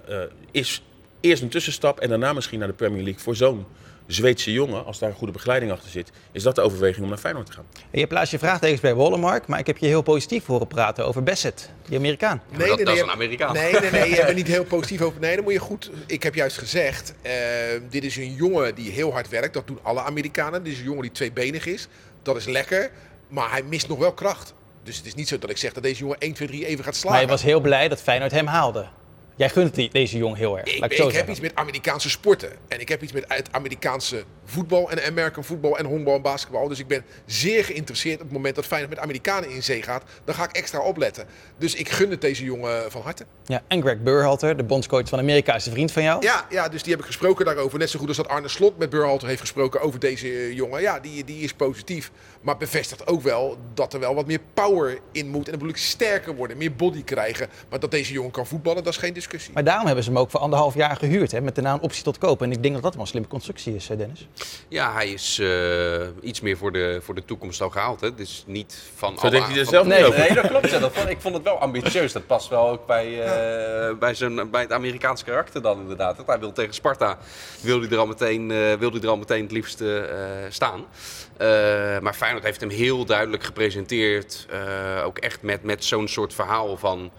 is 0.51 0.83
eerst 1.21 1.43
een 1.43 1.49
tussenstap 1.49 2.01
en 2.01 2.09
daarna 2.09 2.33
misschien 2.33 2.59
naar 2.59 2.69
de 2.69 2.75
Premier 2.75 3.03
League 3.03 3.23
voor 3.23 3.37
zo'n 3.37 3.67
Zweedse 4.07 4.53
jongen, 4.53 4.85
als 4.85 4.99
daar 4.99 5.09
een 5.09 5.15
goede 5.17 5.33
begeleiding 5.33 5.73
achter 5.73 5.91
zit, 5.91 6.11
is 6.33 6.43
dat 6.43 6.55
de 6.55 6.61
overweging 6.61 7.03
om 7.03 7.09
naar 7.09 7.19
Feyenoord 7.19 7.47
te 7.47 7.53
gaan. 7.53 7.65
En 7.91 8.01
je 8.01 8.07
plaatst 8.07 8.33
je 8.33 8.39
vraagtekens 8.39 8.81
bij 8.81 8.95
Wollemark, 8.95 9.47
maar 9.47 9.59
ik 9.59 9.67
heb 9.67 9.79
je 9.79 9.87
heel 9.87 10.03
positief 10.03 10.47
horen 10.47 10.67
praten 10.67 11.07
over 11.07 11.23
Bassett, 11.23 11.71
die 11.89 11.99
Amerikaan. 11.99 12.43
dat- 12.57 12.79
dat 12.79 12.95
is 12.95 13.01
een 13.01 13.11
Amerikaan. 13.11 13.53
Nee, 13.55 13.73
nee, 13.73 13.91
nee, 13.91 14.11
je 14.11 14.23
bent 14.25 14.37
niet 14.37 14.47
heel 14.47 14.65
positief 14.77 15.01
over. 15.01 15.21
Nee, 15.21 15.35
dan 15.35 15.45
moet 15.45 15.53
je 15.53 15.59
goed. 15.59 15.91
Ik 16.07 16.23
heb 16.23 16.35
juist 16.35 16.59
gezegd, 16.59 17.15
eh, 17.23 17.33
dit 17.91 18.05
is 18.05 18.17
een 18.17 18.35
jongen 18.35 18.75
die 18.75 18.91
heel 18.91 19.13
hard 19.13 19.29
werkt. 19.29 19.55
Dat 19.55 19.67
doen 19.67 19.79
alle 19.83 20.01
Amerikanen. 20.03 20.63
Dit 20.65 20.73
is 20.73 20.79
een 20.79 20.85
jongen 20.85 21.03
die 21.03 21.13
tweebenig 21.13 21.67
is. 21.67 21.89
Dat 22.23 22.37
is 22.37 22.45
lekker, 22.47 22.91
maar 23.29 23.51
hij 23.51 23.63
mist 23.63 23.89
nog 23.89 23.99
wel 23.99 24.13
kracht. 24.13 24.55
Dus 24.85 24.97
het 24.97 25.07
is 25.07 25.15
niet 25.15 25.29
zo 25.29 25.39
dat 25.39 25.51
ik 25.51 25.57
zeg 25.57 25.73
dat 25.73 25.83
deze 25.83 25.99
jongen 26.01 26.19
1, 26.19 26.33
2, 26.33 26.49
3 26.49 26.67
even 26.67 26.85
gaat 26.85 26.93
Maar 26.93 26.95
slagen. 26.95 27.21
je 27.21 27.27
was 27.27 27.43
heel 27.43 27.61
blij 27.61 27.89
dat 27.89 28.01
Feyenoord 28.01 28.33
hem 28.33 28.47
haalde. 28.47 28.87
Jij 29.37 29.49
gunt 29.49 29.75
die, 29.75 29.91
deze 29.93 30.17
jong 30.17 30.37
heel 30.37 30.59
erg. 30.59 30.77
Ik, 30.77 31.13
heb 31.13 31.29
iets 31.29 31.41
met 31.41 31.55
Amerikaanse 31.55 32.11
sporten. 32.11 32.53
En 32.69 32.81
ik 32.81 32.89
heb 32.89 33.03
iets 33.03 33.13
met 33.13 33.25
het 33.29 33.49
Amerikaanse 33.53 34.25
voetbal 34.45 34.91
en 34.91 35.05
American 35.05 35.45
voetbal 35.45 35.79
en 35.79 35.85
honkbal 35.85 36.15
en 36.15 36.23
basketbal. 36.23 36.69
Dus 36.69 36.79
ik 36.79 36.87
ben 36.87 37.05
zeer 37.27 37.65
geïnteresseerd 37.65 38.17
op 38.17 38.25
het 38.25 38.33
moment 38.33 38.55
dat 38.55 38.67
Feyenoord 38.67 38.95
met 38.95 39.03
Amerikanen 39.03 39.51
in 39.51 39.63
zee 39.63 39.83
gaat. 39.83 40.03
Dan 40.25 40.35
ga 40.35 40.45
ik 40.45 40.53
extra 40.53 40.81
opletten. 40.81 41.27
Dus 41.59 41.75
ik 41.75 41.89
gun 41.89 42.11
het 42.11 42.21
deze 42.21 42.45
jongen 42.45 42.91
van 42.91 43.03
harte. 43.03 43.25
Ja, 43.45 43.63
en 43.69 43.83
Greg 43.83 44.03
Burhalter, 44.03 44.57
de 44.57 44.63
bondscoach 44.63 45.09
van 45.09 45.19
Amerika, 45.19 45.55
is 45.55 45.67
een 45.67 45.73
vriend 45.73 45.93
van 45.93 46.03
jou. 46.03 46.23
Ja, 46.23 46.47
ja, 46.51 46.69
dus 46.69 46.83
die 46.83 46.93
heb 46.93 47.01
ik 47.01 47.07
gesproken 47.07 47.45
daarover. 47.45 47.79
Net 47.79 47.91
zo 47.91 47.99
goed 47.99 48.09
als 48.09 48.17
dat 48.17 48.29
Arne 48.29 48.49
Slot 48.49 48.79
met 48.79 48.91
Burhalter 48.91 49.29
heeft 49.29 49.41
gesproken 49.41 49.81
over 49.81 50.01
deze 50.01 50.29
eh, 50.29 50.53
jongen. 50.53 50.81
Ja, 50.81 51.01
die, 51.01 51.25
die 51.25 51.43
is 51.43 51.53
positief. 51.53 52.11
Maar 52.41 52.57
bevestigt 52.57 53.07
ook 53.07 53.23
wel 53.23 53.59
dat 53.75 53.93
er 53.93 54.01
wel 54.01 54.15
wat 54.15 54.27
meer 54.27 54.41
power 54.55 54.99
in 55.13 55.29
moet. 55.29 55.45
En 55.45 55.51
dan 55.51 55.61
bedoel 55.61 55.75
ik 55.75 55.77
sterker 55.77 56.35
worden, 56.35 56.57
meer 56.57 56.75
body 56.75 57.05
krijgen. 57.05 57.49
Maar 57.69 57.81
dat 57.81 57.91
deze 57.91 58.13
jongen 58.13 58.31
kan 58.31 58.47
voetballen, 58.47 58.85
dat 58.85 58.93
is 58.93 58.99
geen 58.99 59.03
discussie. 59.03 59.22
Maar 59.55 59.65
daarom 59.65 59.87
hebben 59.87 60.05
ze 60.05 60.11
hem 60.11 60.19
ook 60.19 60.31
voor 60.31 60.41
anderhalf 60.41 60.75
jaar 60.75 60.97
gehuurd, 60.97 61.31
hè, 61.33 61.41
met 61.41 61.55
daarna 61.55 61.73
een 61.73 61.81
optie 61.81 62.03
tot 62.03 62.19
kopen. 62.19 62.47
En 62.47 62.53
ik 62.53 62.63
denk 62.63 62.75
dat 62.75 62.83
dat 62.83 62.93
wel 62.93 63.03
een 63.03 63.09
slimme 63.09 63.29
constructie 63.29 63.75
is, 63.75 63.91
eh, 63.91 63.97
Dennis. 63.99 64.27
Ja, 64.69 64.93
hij 64.93 65.09
is 65.11 65.39
eh, 65.39 66.07
iets 66.29 66.41
meer 66.41 66.57
voor 66.57 66.73
de, 66.73 67.01
voor 67.03 67.15
de 67.15 67.25
toekomst 67.25 67.61
al 67.61 67.71
gehaald. 67.71 68.01
Hè. 68.01 68.15
Dus 68.15 68.45
niet 68.47 68.77
van 68.95 69.19
Zo 69.19 69.29
denk 69.31 69.47
je 69.53 69.61
er 69.61 69.67
zelf 69.67 69.85
niet 69.87 69.95
Nee, 69.95 70.05
over. 70.07 70.19
nee, 70.19 70.35
dat 70.35 70.47
klopt. 70.47 70.71
Ja. 70.71 70.79
Dat 70.83 70.93
vond, 70.93 71.09
ik 71.09 71.21
vond 71.21 71.35
het 71.35 71.45
wel 71.45 71.59
ambitieus. 71.59 72.13
Dat 72.13 72.27
past 72.27 72.49
wel 72.49 72.69
ook 72.69 72.87
bij... 72.87 73.23
Eh, 73.25 73.95
bij, 73.99 74.15
zijn, 74.15 74.51
bij 74.51 74.61
het 74.61 74.73
Amerikaanse 74.73 75.25
karakter 75.25 75.63
dan 75.63 75.81
inderdaad. 75.81 76.17
Want 76.17 76.29
hij 76.29 76.39
wil 76.39 76.53
tegen 76.53 76.75
Sparta 76.75 77.19
wil 77.61 77.81
hij 77.81 77.91
er 77.91 77.99
al 77.99 78.07
meteen, 78.07 78.51
eh, 78.51 78.73
wil 78.73 78.91
hij 78.91 79.01
er 79.01 79.09
al 79.09 79.17
meteen 79.17 79.43
het 79.43 79.53
liefste 79.53 79.99
eh, 79.99 80.17
staan. 80.49 80.85
Eh, 81.37 81.47
maar 82.01 82.15
Feyenoord 82.15 82.45
heeft 82.45 82.61
hem 82.61 82.71
heel 82.71 83.05
duidelijk 83.05 83.43
gepresenteerd. 83.43 84.47
eh, 84.51 85.05
ook 85.07 85.19
echt 85.19 85.43
met, 85.43 85.63
met 85.63 85.85
zo'n 85.85 86.09
soort 86.09 86.35
verhaal 86.35 86.77
van... 86.77 87.11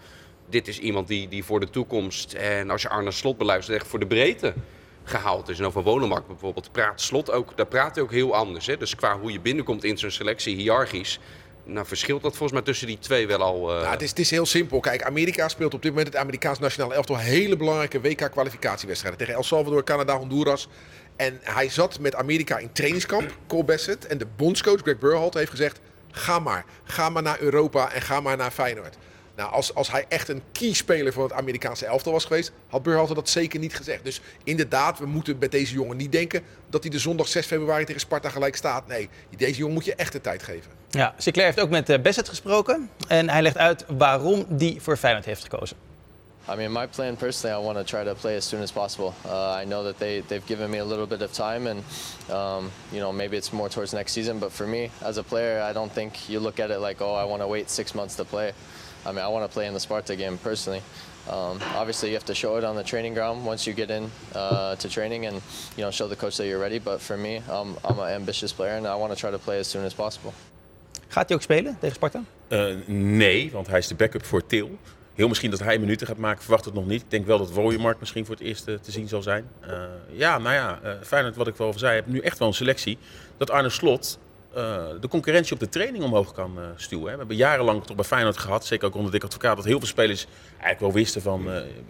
Dit 0.48 0.68
is 0.68 0.78
iemand 0.78 1.08
die, 1.08 1.28
die 1.28 1.44
voor 1.44 1.60
de 1.60 1.70
toekomst 1.70 2.32
en 2.32 2.70
als 2.70 2.82
je 2.82 2.88
Arne 2.88 3.10
Slot 3.10 3.38
beluistert, 3.38 3.76
echt 3.76 3.86
voor 3.86 3.98
de 3.98 4.06
breedte 4.06 4.54
gehaald 5.04 5.48
is. 5.48 5.58
En 5.58 5.64
over 5.64 5.82
Wonenmark 5.82 6.26
bijvoorbeeld 6.26 6.72
praat 6.72 7.00
Slot 7.00 7.30
ook, 7.30 7.56
daar 7.56 7.66
praat 7.66 7.94
hij 7.94 8.04
ook 8.04 8.12
heel 8.12 8.34
anders. 8.34 8.66
Hè? 8.66 8.76
Dus 8.76 8.94
qua 8.94 9.18
hoe 9.18 9.32
je 9.32 9.40
binnenkomt 9.40 9.84
in 9.84 9.98
zo'n 9.98 10.10
selectie, 10.10 10.56
hiërarchisch, 10.56 11.20
nou 11.64 11.86
verschilt 11.86 12.22
dat 12.22 12.30
volgens 12.30 12.52
mij 12.52 12.62
tussen 12.62 12.86
die 12.86 12.98
twee 12.98 13.26
wel 13.26 13.42
al. 13.42 13.82
eh, 13.82 13.90
het, 13.90 14.02
is, 14.02 14.08
het 14.08 14.18
is 14.18 14.30
heel 14.30 14.46
simpel. 14.46 14.80
Kijk, 14.80 15.02
Amerika 15.02 15.48
speelt 15.48 15.74
op 15.74 15.82
dit 15.82 15.90
moment 15.90 16.12
het 16.12 16.22
Amerikaans 16.22 16.58
nationale 16.58 16.94
elftal 16.94 17.16
hele 17.16 17.56
belangrijke 17.56 18.00
WK-kwalificatiewedstrijden 18.00 19.18
tegen 19.20 19.34
El 19.34 19.42
Salvador, 19.42 19.84
Canada, 19.84 20.16
Honduras. 20.16 20.68
En 21.16 21.40
hij 21.42 21.68
zat 21.68 21.98
met 21.98 22.14
Amerika 22.14 22.58
in 22.58 22.72
trainingskamp, 22.72 23.36
Cole 23.46 23.64
Bassett. 23.64 24.06
En 24.06 24.18
de 24.18 24.26
bondscoach 24.36 24.80
Greg 24.80 24.98
Berhalter 24.98 25.38
heeft 25.38 25.50
gezegd: 25.50 25.80
ga 26.10 26.38
maar. 26.38 26.64
Ga 26.84 27.08
maar 27.08 27.22
naar 27.22 27.40
Europa 27.40 27.92
en 27.92 28.02
ga 28.02 28.20
maar 28.20 28.36
naar 28.36 28.50
Feyenoord. 28.50 28.96
Nou, 29.36 29.52
als, 29.52 29.74
als 29.74 29.90
hij 29.90 30.04
echt 30.08 30.28
een 30.28 30.42
key-speler 30.52 31.12
van 31.12 31.22
het 31.22 31.32
Amerikaanse 31.32 31.86
elftal 31.86 32.12
was 32.12 32.24
geweest, 32.24 32.52
had 32.68 32.82
Berhalter 32.82 33.14
dat 33.14 33.28
zeker 33.28 33.58
niet 33.60 33.76
gezegd. 33.76 34.04
Dus 34.04 34.20
inderdaad, 34.44 34.98
we 34.98 35.06
moeten 35.06 35.36
met 35.38 35.50
deze 35.50 35.74
jongen 35.74 35.96
niet 35.96 36.12
denken 36.12 36.42
dat 36.70 36.82
hij 36.82 36.90
de 36.90 36.98
zondag 36.98 37.28
6 37.28 37.46
februari 37.46 37.84
tegen 37.84 38.00
Sparta 38.00 38.28
gelijk 38.28 38.56
staat. 38.56 38.86
Nee, 38.86 39.08
deze 39.36 39.58
jongen 39.58 39.74
moet 39.74 39.84
je 39.84 39.94
echt 39.94 40.12
de 40.12 40.20
tijd 40.20 40.42
geven. 40.42 40.70
Ja, 40.90 41.14
Sinclair 41.18 41.46
heeft 41.46 41.60
ook 41.60 41.70
met 41.70 41.88
eh, 41.88 42.00
Bassett 42.00 42.28
gesproken. 42.28 42.90
En 43.08 43.28
hij 43.28 43.42
legt 43.42 43.58
uit 43.58 43.84
waarom 43.88 44.44
die 44.48 44.80
voor 44.80 44.96
Feyenoord 44.96 45.24
heeft 45.24 45.42
gekozen. 45.42 45.76
I 46.46 46.56
mean, 46.56 46.72
my 46.72 46.86
plan 46.86 47.16
personally, 47.16 47.56
I 47.56 47.64
want 47.64 47.78
to 47.78 47.84
try 47.84 48.04
to 48.04 48.14
play 48.14 48.36
as 48.36 48.44
soon 48.44 48.60
as 48.60 48.70
possible. 48.70 49.14
Uh, 49.24 49.62
I 49.62 49.64
know 49.64 49.82
that 49.84 49.98
they, 49.98 50.22
they've 50.28 50.44
given 50.46 50.70
me 50.70 50.78
a 50.78 50.84
little 50.84 51.06
bit 51.06 51.22
of 51.22 51.32
time, 51.32 51.66
and 51.66 51.82
um, 52.28 52.70
you 52.92 53.00
know 53.00 53.12
maybe 53.12 53.38
it's 53.38 53.50
more 53.50 53.70
towards 53.70 53.94
next 53.94 54.12
season. 54.12 54.38
But 54.38 54.52
for 54.52 54.66
me, 54.66 54.90
as 55.00 55.16
a 55.16 55.22
player, 55.22 55.62
I 55.62 55.72
don't 55.72 55.90
think 55.90 56.28
you 56.28 56.40
look 56.40 56.60
at 56.60 56.70
it 56.70 56.80
like, 56.80 57.00
oh, 57.00 57.14
I 57.14 57.24
want 57.24 57.40
to 57.40 57.46
wait 57.46 57.70
six 57.70 57.94
months 57.94 58.14
to 58.16 58.24
play. 58.24 58.52
I 59.06 59.12
mean, 59.12 59.24
I 59.24 59.28
want 59.28 59.44
to 59.44 59.52
play 59.52 59.66
in 59.66 59.74
the 59.74 59.80
Sparta 59.80 60.16
game 60.16 60.38
personally. 60.38 60.82
Um, 61.28 61.58
obviously, 61.74 62.08
you 62.08 62.14
have 62.14 62.26
to 62.26 62.34
show 62.34 62.56
it 62.56 62.64
on 62.64 62.76
the 62.76 62.82
training 62.82 63.14
ground 63.14 63.46
once 63.46 63.66
you 63.66 63.74
get 63.74 63.90
in 63.90 64.10
uh, 64.34 64.76
to 64.76 64.88
training, 64.88 65.26
and 65.26 65.40
you 65.76 65.82
know 65.82 65.90
show 65.90 66.08
the 66.08 66.16
coach 66.16 66.36
that 66.36 66.46
you're 66.46 66.60
ready. 66.60 66.78
But 66.78 67.00
for 67.00 67.16
me, 67.16 67.42
um, 67.50 67.76
I'm 67.84 67.98
an 67.98 68.08
ambitious 68.08 68.52
player, 68.52 68.76
and 68.76 68.86
I 68.86 68.94
want 68.94 69.12
to 69.12 69.18
try 69.18 69.30
to 69.30 69.38
play 69.38 69.58
as 69.58 69.68
soon 69.68 69.84
as 69.84 69.94
possible. 69.94 70.32
Gaat 71.08 71.28
hij 71.28 71.36
ook 71.36 71.42
spelen 71.42 71.76
tegen 71.80 71.96
Sparta? 71.96 72.22
Eh, 72.48 72.64
nee, 72.86 73.50
want 73.52 73.66
hij 73.66 73.78
is 73.78 73.86
de 73.88 73.94
backup 73.94 74.24
voor 74.24 74.46
Til. 74.46 74.78
Heel 75.14 75.28
misschien 75.28 75.50
dat 75.50 75.60
hij 75.60 75.78
minuten 75.78 76.06
gaat 76.06 76.16
maken, 76.16 76.42
verwacht 76.42 76.64
het 76.64 76.74
nog 76.74 76.86
niet. 76.86 77.02
Ik 77.02 77.10
denk 77.10 77.26
wel 77.26 77.38
dat 77.38 77.50
Wooyemark 77.50 78.00
misschien 78.00 78.26
voor 78.26 78.34
het 78.34 78.44
eerst 78.44 78.68
eh, 78.68 78.74
te 78.74 78.90
zien 78.90 79.08
zal 79.08 79.22
zijn. 79.22 79.48
Eh, 79.60 79.82
ja, 80.12 80.38
nou 80.38 80.54
ja, 80.54 80.80
uh, 80.84 80.90
Feyenoord, 81.02 81.36
wat 81.36 81.46
ik 81.46 81.56
wel 81.56 81.66
over 81.66 81.80
zei, 81.80 81.94
heeft 81.94 82.06
nu 82.06 82.18
echt 82.18 82.38
wel 82.38 82.48
een 82.48 82.54
selectie. 82.54 82.98
Dat 83.36 83.50
Arne 83.50 83.70
Slot 83.70 84.18
de 85.00 85.08
concurrentie 85.08 85.52
op 85.52 85.60
de 85.60 85.68
training 85.68 86.04
omhoog 86.04 86.32
kan 86.32 86.58
stuwen. 86.76 87.06
Hè. 87.06 87.12
We 87.12 87.18
hebben 87.18 87.36
jarenlang 87.36 87.84
toch 87.84 87.96
bij 87.96 88.04
Feyenoord 88.04 88.36
gehad, 88.36 88.66
zeker 88.66 88.86
ook 88.86 88.94
onder 88.94 89.12
Dick 89.12 89.24
Advocaat, 89.24 89.56
dat 89.56 89.64
heel 89.64 89.78
veel 89.78 89.88
spelers 89.88 90.26
eigenlijk 90.50 90.80
wel 90.80 90.92
wisten 90.92 91.22
van, 91.22 91.48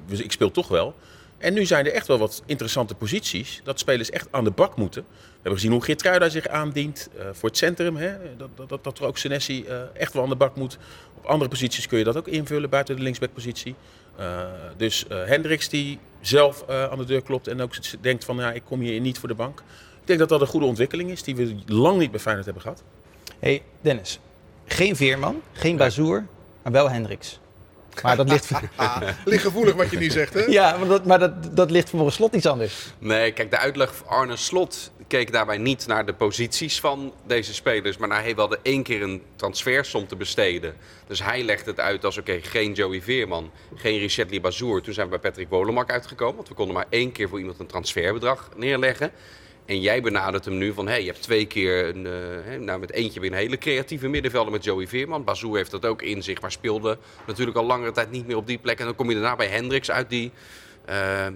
ik 0.09 0.33
speel 0.33 0.51
toch 0.51 0.69
wel. 0.69 0.95
En 1.39 1.55
nu 1.55 1.65
zijn 1.65 1.87
er 1.87 1.93
echt 1.93 2.07
wel 2.07 2.19
wat 2.19 2.43
interessante 2.47 2.95
posities. 2.95 3.61
Dat 3.65 3.79
spelers 3.79 4.11
echt 4.11 4.29
aan 4.31 4.45
de 4.45 4.51
bak 4.51 4.77
moeten. 4.77 5.05
We 5.11 5.33
hebben 5.33 5.53
gezien 5.53 5.71
hoe 5.71 5.83
Geertruida 5.83 6.29
zich 6.29 6.49
aandient 6.49 7.09
uh, 7.17 7.23
voor 7.33 7.49
het 7.49 7.59
centrum. 7.59 7.97
Hè? 7.97 8.13
Dat, 8.37 8.69
dat, 8.69 8.85
dat 8.85 8.99
er 8.99 9.05
ook 9.05 9.19
Senesi 9.19 9.65
uh, 9.69 9.77
echt 9.95 10.13
wel 10.13 10.23
aan 10.23 10.29
de 10.29 10.37
bak 10.37 10.57
moet. 10.57 10.79
Op 11.17 11.25
andere 11.25 11.51
posities 11.51 11.87
kun 11.87 11.99
je 11.99 12.05
dat 12.05 12.17
ook 12.17 12.29
invullen 12.29 12.71
buiten 12.71 12.97
de 12.97 13.03
linksbackpositie. 13.03 13.75
Uh, 14.21 14.43
dus 14.77 15.05
Hendricks 15.09 15.69
die 15.69 15.99
zelf 16.21 16.69
aan 16.69 16.99
de 16.99 17.05
deur 17.05 17.23
klopt 17.23 17.49
en 17.49 17.61
ook 17.61 18.03
denkt 18.03 18.25
van 18.25 18.37
ja, 18.37 18.53
ik 18.53 18.63
kom 18.65 18.81
hier 18.81 19.01
niet 19.01 19.19
voor 19.19 19.29
de 19.29 19.35
bank. 19.35 19.63
Ik 20.05 20.11
denk 20.11 20.19
dat 20.19 20.29
dat 20.29 20.41
een 20.41 20.47
goede 20.47 20.67
ontwikkeling 20.67 21.11
is 21.11 21.23
die 21.23 21.37
we 21.37 21.57
lang 21.67 21.99
niet 21.99 22.11
bij 22.11 22.21
Feyenoord 22.21 22.45
hebben 22.45 22.63
gehad. 22.63 22.83
hey 23.39 23.63
Dennis, 23.81 24.21
geen 24.67 24.97
Veerman, 24.97 25.43
geen 25.53 25.77
Bazoer, 25.77 26.27
maar 26.63 26.73
wel 26.73 26.91
Hendricks. 26.91 27.41
Maar 28.03 28.17
dat 28.17 28.29
ligt... 28.29 28.51
ligt 29.25 29.43
gevoelig 29.43 29.75
wat 29.75 29.91
je 29.91 29.99
nu 29.99 30.11
zegt, 30.11 30.35
hè? 30.35 30.41
Ja, 30.41 30.77
maar, 30.77 30.89
dat, 30.89 31.05
maar 31.05 31.19
dat, 31.19 31.57
dat 31.57 31.71
ligt 31.71 31.91
volgens 31.91 32.15
Slot 32.15 32.35
iets 32.35 32.47
anders. 32.47 32.93
Nee, 32.99 33.33
kijk, 33.33 33.51
de 33.51 33.59
uitleg 33.59 33.97
van 33.97 34.07
Arne 34.07 34.37
Slot 34.37 34.91
keek 35.09 35.33
daarbij 35.33 35.59
niet 35.59 35.87
naar 35.87 36.07
de 36.07 36.15
posities 36.15 36.81
van 36.81 37.13
deze 37.27 37.55
spelers, 37.55 37.97
maar 37.97 38.09
naar 38.09 38.23
hij 38.23 38.35
wilde 38.35 38.59
één 38.63 38.83
keer 38.83 39.03
een 39.03 39.23
transfersom 39.37 40.07
te 40.07 40.17
besteden. 40.17 40.75
Dus 41.07 41.23
hij 41.23 41.43
legt 41.43 41.67
het 41.67 41.81
uit 41.81 42.05
als 42.05 42.19
oké, 42.19 42.39
geen 42.43 42.73
Joey 42.73 43.03
Veerman, 43.03 43.51
geen 43.75 43.99
Richard 43.99 44.41
Bazour. 44.41 44.83
Toen 44.83 44.95
zijn 44.95 45.07
we 45.07 45.19
bij 45.19 45.31
Patrick 45.31 45.49
Wolemak 45.49 45.91
uitgekomen, 45.91 46.37
want 46.37 46.49
we 46.49 46.55
konden 46.55 46.75
maar 46.75 46.87
één 46.89 47.13
keer 47.13 47.29
voor 47.29 47.39
iemand 47.39 47.59
een 47.59 47.67
transferbedrag 47.67 48.51
neerleggen. 48.57 49.11
En 49.67 49.81
jij 49.81 50.03
benadert 50.03 50.45
hem 50.45 50.59
nu 50.59 50.73
van, 50.73 50.89
hey, 50.89 51.01
je 51.01 51.07
hebt 51.07 51.23
twee 51.23 51.47
keer, 51.47 51.89
een, 51.89 52.07
uh, 52.51 52.59
nou 52.59 52.81
met 52.81 52.93
eentje 52.93 53.21
weer 53.21 53.31
een 53.31 53.37
hele 53.37 53.59
creatieve 53.59 54.09
middenvelder 54.09 54.53
met 54.53 54.65
Joey 54.65 54.87
Veerman. 54.87 55.25
Bazou 55.25 55.57
heeft 55.57 55.71
dat 55.71 55.87
ook 55.87 56.03
in 56.03 56.23
zich, 56.23 56.41
maar 56.41 56.53
speelde 56.53 56.99
natuurlijk 57.27 57.57
al 57.57 57.65
langere 57.65 57.93
tijd 57.93 58.11
niet 58.11 58.27
meer 58.27 58.37
op 58.37 58.47
die 58.47 58.59
plek. 58.59 58.79
En 58.79 58.85
dan 58.85 58.95
kom 58.95 59.09
je 59.09 59.15
daarna 59.15 59.37
bij 59.37 59.47
Hendricks 59.47 59.91
uit 59.91 60.09
die, 60.09 60.33
uh, 60.89 61.27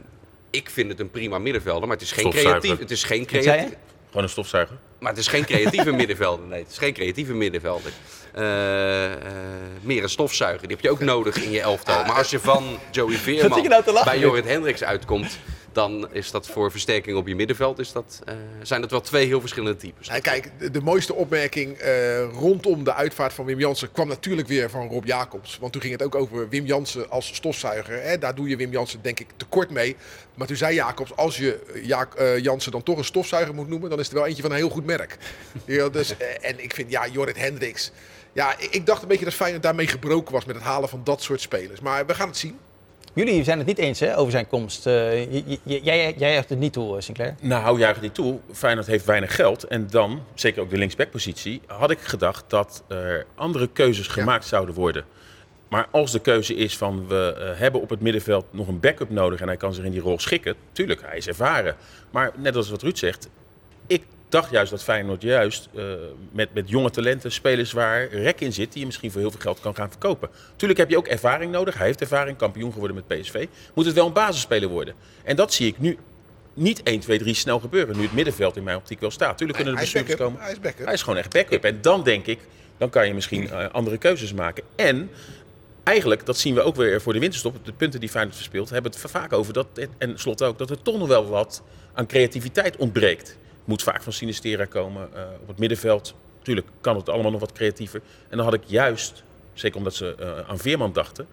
ik 0.50 0.70
vind 0.70 0.90
het 0.90 1.00
een 1.00 1.10
prima 1.10 1.38
middenvelder, 1.38 1.88
maar 1.88 1.96
het 1.96 2.06
is 2.06 2.12
geen 2.12 2.30
creatief. 2.30 2.78
Het 2.78 2.90
is 2.90 3.04
geen 3.04 3.26
creatief. 3.26 3.76
Gewoon 4.06 4.22
een 4.22 4.28
stofzuiger. 4.28 4.76
Maar 4.98 5.10
het 5.10 5.20
is 5.20 5.26
geen 5.26 5.44
creatieve 5.44 5.92
middenvelder. 6.02 6.46
Nee, 6.46 6.62
het 6.62 6.70
is 6.70 6.78
geen 6.78 6.92
creatieve 6.92 7.34
middenvelder. 7.34 7.92
Uh, 8.34 8.42
meer 9.80 10.02
een 10.02 10.08
stofzuiger. 10.08 10.68
Die 10.68 10.76
heb 10.76 10.84
je 10.84 10.90
ook 10.90 11.00
nodig 11.14 11.36
in 11.36 11.50
je 11.50 11.60
elftal. 11.60 12.04
Maar 12.04 12.16
als 12.16 12.30
je 12.30 12.40
van 12.40 12.78
Joey 12.90 13.14
Veerman 13.14 13.62
nou 13.68 14.04
bij 14.04 14.18
Jorrit 14.18 14.44
Hendricks 14.44 14.84
uitkomt 14.84 15.38
dan 15.78 16.08
is 16.12 16.30
dat 16.30 16.46
voor 16.46 16.70
versterking 16.70 17.16
op 17.16 17.28
je 17.28 17.34
middenveld 17.34 17.78
is 17.78 17.92
dat, 17.92 18.20
uh, 18.28 18.34
zijn 18.62 18.80
dat 18.80 18.90
wel 18.90 19.00
twee 19.00 19.26
heel 19.26 19.40
verschillende 19.40 19.76
types. 19.76 20.06
Ja, 20.06 20.18
kijk, 20.18 20.72
de, 20.72 20.80
mooiste 20.80 21.14
opmerking 21.14 21.82
uh, 21.82 22.24
rondom 22.32 22.84
de 22.84 22.94
uitvaart 22.94 23.32
van 23.32 23.44
Wim 23.44 23.58
Jansen 23.58 23.92
kwam 23.92 24.08
natuurlijk 24.08 24.48
weer 24.48 24.70
van 24.70 24.88
Rob 24.88 25.04
Jacobs. 25.04 25.58
Want 25.58 25.72
toen 25.72 25.80
ging 25.80 25.92
het 25.92 26.02
ook 26.02 26.14
over 26.14 26.48
Wim 26.48 26.66
Jansen 26.66 27.10
als 27.10 27.34
stofzuiger. 27.34 28.02
Hè? 28.02 28.18
Daar 28.18 28.34
doe 28.34 28.48
je 28.48 28.56
Wim 28.56 28.70
Jansen 28.70 29.02
denk 29.02 29.20
ik 29.20 29.26
tekort 29.36 29.70
mee. 29.70 29.96
Maar 30.34 30.46
toen 30.46 30.56
zei 30.56 30.74
Jacobs, 30.74 31.16
als 31.16 31.36
je 31.36 31.80
ja, 31.82 32.08
uh, 32.18 32.38
Jansen 32.38 32.72
dan 32.72 32.82
toch 32.82 32.98
een 32.98 33.04
stofzuiger 33.04 33.54
moet 33.54 33.68
noemen, 33.68 33.90
dan 33.90 33.98
is 33.98 34.04
het 34.04 34.14
wel 34.14 34.26
eentje 34.26 34.42
van 34.42 34.50
een 34.50 34.56
heel 34.56 34.68
goed 34.68 34.86
merk. 34.86 35.16
ja, 35.64 35.88
dus, 35.88 36.16
en 36.40 36.62
ik 36.62 36.74
vind, 36.74 36.90
ja, 36.90 37.06
Jorrit 37.06 37.38
Hendricks. 37.38 37.92
Ja, 38.32 38.54
ik 38.70 38.86
dacht 38.86 39.02
een 39.02 39.08
beetje 39.08 39.24
dat 39.24 39.34
Feyenoord 39.34 39.62
daarmee 39.62 39.86
gebroken 39.86 40.32
was 40.32 40.44
met 40.44 40.56
het 40.56 40.64
halen 40.64 40.88
van 40.88 41.00
dat 41.04 41.22
soort 41.22 41.40
spelers. 41.40 41.80
Maar 41.80 42.06
we 42.06 42.14
gaan 42.14 42.28
het 42.28 42.36
zien. 42.36 42.58
Jullie 43.18 43.44
zijn 43.44 43.58
het 43.58 43.66
niet 43.66 43.78
eens 43.78 44.00
hè, 44.00 44.18
over 44.18 44.32
zijn 44.32 44.46
komst. 44.46 44.86
Uh, 44.86 45.32
jij, 45.62 45.80
jij 45.82 46.14
juicht 46.18 46.48
het 46.48 46.58
niet 46.58 46.72
toe, 46.72 46.96
eh, 46.96 47.02
Sinclair? 47.02 47.34
Nou, 47.40 47.78
juich 47.78 47.94
het 47.94 48.02
niet 48.02 48.14
toe. 48.14 48.38
Feyenoord 48.52 48.86
heeft 48.86 49.04
weinig 49.04 49.34
geld. 49.34 49.64
En 49.64 49.86
dan, 49.90 50.22
zeker 50.34 50.62
ook 50.62 50.70
de 50.70 50.76
linksbackpositie, 50.76 51.60
had 51.66 51.90
ik 51.90 51.98
gedacht 52.00 52.44
dat 52.48 52.84
er 52.88 53.26
andere 53.34 53.68
keuzes 53.72 54.06
gemaakt 54.06 54.42
ja. 54.42 54.48
zouden 54.48 54.74
worden. 54.74 55.04
Maar 55.68 55.88
als 55.90 56.12
de 56.12 56.20
keuze 56.20 56.54
is 56.54 56.76
van 56.76 57.06
we 57.08 57.36
uh, 57.38 57.60
hebben 57.60 57.80
op 57.80 57.90
het 57.90 58.00
middenveld 58.00 58.46
nog 58.50 58.68
een 58.68 58.80
backup 58.80 59.10
nodig 59.10 59.40
en 59.40 59.46
hij 59.46 59.56
kan 59.56 59.74
zich 59.74 59.84
in 59.84 59.90
die 59.90 60.00
rol 60.00 60.18
schikken, 60.18 60.54
tuurlijk, 60.72 61.00
hij 61.04 61.16
is 61.16 61.28
ervaren. 61.28 61.76
Maar 62.10 62.32
net 62.36 62.56
als 62.56 62.70
wat 62.70 62.82
Ruud 62.82 62.96
zegt, 62.96 63.28
ik 63.86 64.02
dacht 64.28 64.50
juist 64.50 64.70
dat 64.70 64.82
Feyenoord 64.82 65.22
juist 65.22 65.68
uh, 65.74 65.84
met, 66.32 66.54
met 66.54 66.68
jonge 66.68 66.90
talenten, 66.90 67.32
spelers 67.32 67.72
waar 67.72 68.08
rek 68.08 68.40
in 68.40 68.52
zit, 68.52 68.72
die 68.72 68.80
je 68.80 68.86
misschien 68.86 69.10
voor 69.10 69.20
heel 69.20 69.30
veel 69.30 69.40
geld 69.40 69.60
kan 69.60 69.74
gaan 69.74 69.90
verkopen. 69.90 70.28
Tuurlijk 70.56 70.80
heb 70.80 70.90
je 70.90 70.96
ook 70.96 71.06
ervaring 71.06 71.52
nodig. 71.52 71.76
Hij 71.76 71.86
heeft 71.86 72.00
ervaring, 72.00 72.36
kampioen 72.36 72.72
geworden 72.72 72.96
met 72.96 73.20
PSV. 73.20 73.46
Moet 73.74 73.84
het 73.84 73.94
wel 73.94 74.06
een 74.06 74.12
basisspeler 74.12 74.68
worden. 74.68 74.94
En 75.24 75.36
dat 75.36 75.52
zie 75.52 75.66
ik 75.66 75.78
nu 75.78 75.98
niet 76.54 76.82
1, 76.82 77.00
2, 77.00 77.18
3 77.18 77.34
snel 77.34 77.60
gebeuren. 77.60 77.96
Nu 77.96 78.02
het 78.02 78.12
middenveld 78.12 78.56
in 78.56 78.62
mijn 78.62 78.76
optiek 78.76 79.00
wel 79.00 79.10
staat. 79.10 79.36
Tuurlijk 79.38 79.58
kunnen 79.58 79.74
er 79.74 79.80
bestuurders 79.80 80.18
komen. 80.18 80.40
Hij 80.40 80.52
is 80.52 80.60
backup. 80.60 80.84
Hij 80.84 80.94
is 80.94 81.02
gewoon 81.02 81.18
echt 81.18 81.32
backup. 81.32 81.64
En 81.64 81.78
dan 81.80 82.02
denk 82.02 82.26
ik, 82.26 82.38
dan 82.76 82.90
kan 82.90 83.06
je 83.06 83.14
misschien 83.14 83.42
uh, 83.42 83.66
andere 83.72 83.98
keuzes 83.98 84.32
maken. 84.32 84.64
En 84.76 85.10
eigenlijk, 85.82 86.26
dat 86.26 86.38
zien 86.38 86.54
we 86.54 86.60
ook 86.60 86.76
weer 86.76 87.00
voor 87.00 87.12
de 87.12 87.18
winterstop, 87.18 87.64
de 87.64 87.72
punten 87.72 88.00
die 88.00 88.08
Feyenoord 88.08 88.36
verspeelt, 88.36 88.70
hebben 88.70 88.90
het 88.90 89.10
vaak 89.10 89.32
over 89.32 89.52
dat, 89.52 89.66
en 89.98 90.18
slot 90.18 90.42
ook, 90.42 90.58
dat 90.58 90.70
er 90.70 90.82
toch 90.82 90.98
nog 90.98 91.08
wel 91.08 91.26
wat 91.26 91.62
aan 91.92 92.06
creativiteit 92.06 92.76
ontbreekt 92.76 93.36
moet 93.68 93.82
vaak 93.82 94.02
van 94.02 94.12
Sinistera 94.12 94.64
komen. 94.64 95.08
Uh, 95.14 95.22
op 95.40 95.48
het 95.48 95.58
middenveld, 95.58 96.14
natuurlijk 96.38 96.66
kan 96.80 96.96
het 96.96 97.08
allemaal 97.08 97.30
nog 97.30 97.40
wat 97.40 97.52
creatiever. 97.52 98.00
En 98.28 98.36
dan 98.36 98.44
had 98.46 98.54
ik 98.54 98.62
juist, 98.66 99.22
zeker 99.52 99.76
omdat 99.76 99.94
ze 99.94 100.16
uh, 100.20 100.48
aan 100.48 100.58
Veerman 100.58 100.92
dachten, 100.92 101.26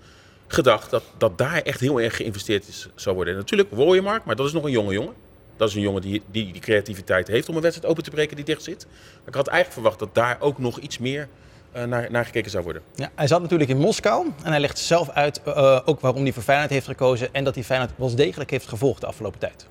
gedacht 0.48 0.90
dat, 0.90 1.04
dat 1.18 1.38
daar 1.38 1.62
echt 1.62 1.80
heel 1.80 2.02
erg 2.02 2.16
geïnvesteerd 2.16 2.68
is, 2.68 2.88
zou 2.96 3.16
worden. 3.16 3.34
En 3.34 3.40
natuurlijk 3.40 3.72
Wooyemark, 3.72 4.26
maar 4.26 4.36
dat 4.36 4.46
is 4.46 4.52
nog 4.52 4.64
een 4.64 4.72
jonge 4.72 4.94
jongen. 4.94 5.14
Dat 5.58 5.70
is 5.70 5.76
een 5.76 5.82
jongen 5.82 6.02
die, 6.02 6.22
die 6.32 6.52
die 6.52 6.62
creativiteit 6.62 7.28
heeft 7.28 7.50
om 7.50 7.56
een 7.56 7.62
wedstrijd 7.62 7.92
open 7.92 8.04
te 8.04 8.10
breken 8.10 8.36
die 8.36 8.46
dicht 8.46 8.64
zit. 8.64 8.86
Maar 9.20 9.28
ik 9.28 9.34
had 9.34 9.48
eigenlijk 9.48 9.74
verwacht 9.74 10.00
dat 10.00 10.16
daar 10.16 10.38
ook 10.40 10.58
nog 10.58 10.80
iets 10.80 10.98
meer 10.98 11.28
uh, 11.76 11.84
naar, 11.84 12.12
naar, 12.12 12.26
gekeken 12.26 12.52
zou 12.52 12.64
worden. 12.64 12.82
Ja, 12.96 13.12
hij 13.16 13.28
zat 13.28 13.42
natuurlijk 13.42 13.70
in 13.70 13.78
Moskou 13.78 14.32
en 14.44 14.52
hij 14.52 14.60
legt 14.60 14.80
zelf 14.80 15.10
uit 15.10 15.46
ook 15.86 16.00
waarom 16.00 16.24
hij 16.24 16.34
voor 16.34 16.44
Feyenoord 16.44 16.70
heeft 16.70 16.88
gekozen 16.88 17.34
en 17.34 17.44
dat 17.44 17.56
hij 17.56 17.64
Feyenoord 17.64 17.92
wel 17.96 18.16
degelijk 18.16 18.50
heeft 18.50 18.68
gevolgd 18.68 19.02
de 19.02 19.08
afgelopen 19.08 19.40
tijd. 19.40 19.68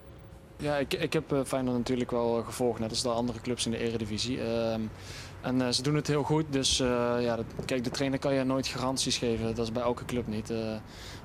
Ja, 0.64 0.76
ik, 0.76 0.94
ik 0.94 1.12
heb 1.12 1.32
uh, 1.32 1.40
Feyenoord 1.44 1.76
natuurlijk 1.76 2.10
wel 2.10 2.42
gevolgd, 2.42 2.78
net 2.78 2.90
als 2.90 3.02
de 3.02 3.08
andere 3.08 3.40
clubs 3.40 3.64
in 3.64 3.70
de 3.70 3.78
eredivisie. 3.78 4.36
Uh, 4.36 4.72
en 5.40 5.60
uh, 5.60 5.68
ze 5.68 5.82
doen 5.82 5.94
het 5.94 6.06
heel 6.06 6.22
goed, 6.22 6.44
dus 6.50 6.76
ja, 7.20 7.36
dat, 7.36 7.44
kijk, 7.64 7.84
de 7.84 7.90
trainer 7.90 8.18
kan 8.18 8.34
je 8.34 8.44
nooit 8.44 8.66
garanties 8.66 9.18
geven. 9.18 9.54
Dat 9.54 9.66
is 9.66 9.72
bij 9.72 9.82
elke 9.82 10.04
club 10.04 10.26
niet. 10.26 10.52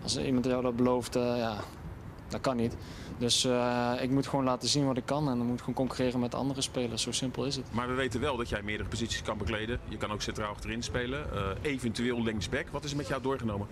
als 0.04 0.18
iemand 0.18 0.46
jou 0.46 0.62
dat 0.62 0.76
belooft, 0.76 1.14
ja, 1.14 1.58
dat 2.32 2.42
kan 2.42 2.56
niet. 2.56 2.76
Dus 3.18 3.46
uh, 3.46 3.94
ik 4.02 4.10
moet 4.10 4.28
gewoon 4.28 4.46
laten 4.46 4.70
zien 4.70 4.86
wat 4.86 4.98
ik 4.98 5.06
kan 5.06 5.30
en 5.30 5.38
dan 5.38 5.48
moet 5.48 5.60
gewoon 5.60 5.76
concurreren 5.76 6.20
met 6.20 6.36
andere 6.36 6.62
spelers. 6.62 7.02
Zo 7.02 7.12
simpel 7.12 7.46
is 7.46 7.56
het. 7.56 7.66
Maar 7.72 7.88
we 7.88 7.94
weten 7.94 8.20
wel 8.20 8.38
dat 8.38 8.50
jij 8.50 8.62
meerdere 8.62 8.90
posities 8.90 9.22
kan 9.22 9.38
bekleden. 9.38 9.80
Je 9.88 9.98
kan 9.98 10.12
ook 10.12 10.22
centraal 10.22 10.52
achterin 10.52 10.84
spelen, 10.84 11.26
uh, 11.34 11.42
eventueel 11.62 12.24
linksback. 12.24 12.66
Wat 12.72 12.84
is 12.84 12.92
er 12.92 12.98
met 12.98 13.08
jou 13.08 13.22
doorgenomen? 13.22 13.68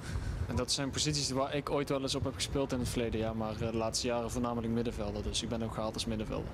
En 0.48 0.56
dat 0.56 0.72
zijn 0.72 0.90
posities 0.90 1.30
waar 1.30 1.56
ik 1.56 1.70
ooit 1.70 1.90
wel 1.90 2.02
eens 2.02 2.16
op 2.16 2.24
heb 2.24 2.34
gespeeld 2.34 2.72
in 2.72 2.80
het 2.80 2.90
verleden 2.90 3.20
jaar. 3.20 3.36
Maar 3.36 3.54
uh, 3.54 3.72
de 3.72 3.78
laatste 3.78 4.08
jaren 4.08 4.32
voornamelijk 4.32 4.74
middenvelder. 4.74 5.24
Dus 5.24 5.44
ik 5.44 5.50
ben 5.50 5.64
ook 5.64 5.74
gehaald 5.74 5.94
als 5.94 6.06
middenvelder. 6.06 6.50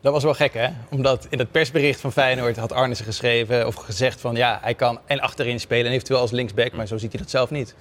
Dat 0.00 0.12
was 0.12 0.24
wel 0.24 0.34
gek, 0.34 0.54
hè? 0.54 0.68
Omdat 0.90 1.26
in 1.30 1.38
het 1.38 1.50
persbericht 1.50 2.00
van 2.00 2.12
Feyenoord 2.12 2.56
had 2.56 2.72
Arnissen 2.72 3.06
geschreven 3.06 3.66
of 3.66 3.74
gezegd 3.74 4.20
van 4.20 4.36
ja, 4.36 4.58
hij 4.62 4.74
kan 4.74 4.98
en 5.06 5.20
achterin 5.20 5.60
spelen 5.60 5.86
en 5.86 5.92
eventueel 5.92 6.20
als 6.20 6.30
linksback, 6.30 6.72
maar 6.72 6.86
zo 6.86 6.98
ziet 6.98 7.12
hij 7.12 7.20
dat 7.20 7.30
zelf 7.30 7.50
niet. 7.50 7.74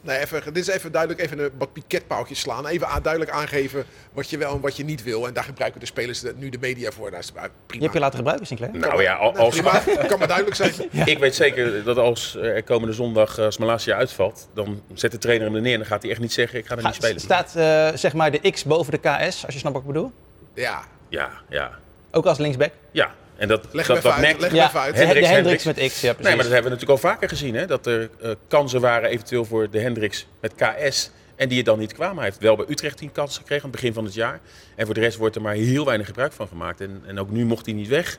Nee, 0.00 0.18
even, 0.18 0.44
dit 0.44 0.68
is 0.68 0.74
even 0.74 0.92
duidelijk 0.92 1.20
even 1.22 1.38
een 1.38 1.50
wat 1.58 1.72
piketpaaltjes 1.72 2.40
slaan. 2.40 2.66
Even 2.66 2.88
aan, 2.88 3.02
duidelijk 3.02 3.32
aangeven 3.32 3.84
wat 4.12 4.30
je 4.30 4.38
wel 4.38 4.54
en 4.54 4.60
wat 4.60 4.76
je 4.76 4.84
niet 4.84 5.02
wil. 5.02 5.26
En 5.26 5.32
daar 5.32 5.44
gebruiken 5.44 5.80
de 5.80 5.86
spelers 5.86 6.20
de, 6.20 6.34
nu 6.36 6.48
de 6.48 6.58
media 6.60 6.90
voor. 6.90 7.10
Nou, 7.10 7.22
prima. 7.32 7.50
Je 7.66 7.80
hebt 7.80 7.92
je 7.92 7.98
laten 7.98 8.16
gebruiken, 8.16 8.46
Sinclair? 8.46 8.72
Nou 8.78 9.02
ja, 9.02 9.14
als... 9.14 9.54
Prima, 9.54 9.82
kan 10.06 10.18
maar 10.18 10.28
duidelijk 10.28 10.56
zijn. 10.56 10.72
ja. 10.90 11.06
Ik 11.06 11.18
weet 11.18 11.34
zeker 11.34 11.84
dat 11.84 11.96
als 11.96 12.34
er 12.34 12.62
komende 12.62 12.94
zondag 12.94 13.38
als 13.38 13.58
Malasia 13.58 13.96
uitvalt, 13.96 14.48
dan 14.54 14.82
zet 14.94 15.10
de 15.10 15.18
trainer 15.18 15.46
hem 15.46 15.56
er 15.56 15.62
neer 15.62 15.72
en 15.72 15.78
dan 15.78 15.88
gaat 15.88 16.02
hij 16.02 16.10
echt 16.10 16.20
niet 16.20 16.32
zeggen, 16.32 16.58
ik 16.58 16.66
ga 16.66 16.76
er 16.76 16.84
niet 16.84 16.94
spelen. 16.94 17.20
Staat 17.20 17.54
uh, 17.56 17.88
zeg 17.94 18.12
maar 18.12 18.30
de 18.30 18.50
X 18.50 18.64
boven 18.64 18.92
de 18.92 18.98
KS, 18.98 19.44
als 19.44 19.54
je 19.54 19.58
snapt 19.58 19.74
wat 19.74 19.82
ik 19.82 19.92
bedoel? 19.92 20.12
Ja. 20.54 20.84
Ja, 21.08 21.30
ja. 21.48 21.78
Ook 22.10 22.26
als 22.26 22.38
linksback? 22.38 22.72
Ja. 22.90 23.14
En 23.36 23.48
dat, 23.48 23.66
leg 23.72 23.86
dat, 23.86 24.02
dat 24.02 24.12
uit, 24.12 24.20
merkt 24.20 24.40
leg 24.40 24.52
ja, 24.52 24.66
even 24.66 24.80
uit. 24.80 24.94
Hendricks, 24.94 25.28
de 25.28 25.34
Hendricks 25.34 25.64
met 25.64 25.76
X, 25.76 26.00
ja 26.00 26.14
Nee, 26.18 26.34
maar 26.34 26.44
dat 26.44 26.52
hebben 26.52 26.72
we 26.72 26.76
natuurlijk 26.76 27.02
al 27.02 27.10
vaker 27.10 27.28
gezien. 27.28 27.54
Hè? 27.54 27.66
Dat 27.66 27.86
er 27.86 28.10
uh, 28.22 28.30
kansen 28.48 28.80
waren 28.80 29.10
eventueel 29.10 29.44
voor 29.44 29.70
de 29.70 29.80
Hendricks 29.80 30.26
met 30.40 30.54
KS 30.54 31.10
En 31.36 31.48
die 31.48 31.58
er 31.58 31.64
dan 31.64 31.78
niet 31.78 31.92
kwamen. 31.92 32.16
Hij 32.16 32.24
heeft 32.24 32.38
wel 32.38 32.56
bij 32.56 32.66
Utrecht 32.68 32.96
tien 32.96 33.12
kansen 33.12 33.40
gekregen 33.40 33.64
aan 33.64 33.70
het 33.70 33.80
begin 33.80 33.94
van 33.94 34.04
het 34.04 34.14
jaar. 34.14 34.40
En 34.76 34.84
voor 34.86 34.94
de 34.94 35.00
rest 35.00 35.16
wordt 35.16 35.36
er 35.36 35.42
maar 35.42 35.54
heel 35.54 35.84
weinig 35.84 36.06
gebruik 36.06 36.32
van 36.32 36.48
gemaakt. 36.48 36.80
En, 36.80 37.02
en 37.06 37.18
ook 37.18 37.30
nu 37.30 37.44
mocht 37.44 37.66
hij 37.66 37.74
niet 37.74 37.88
weg. 37.88 38.18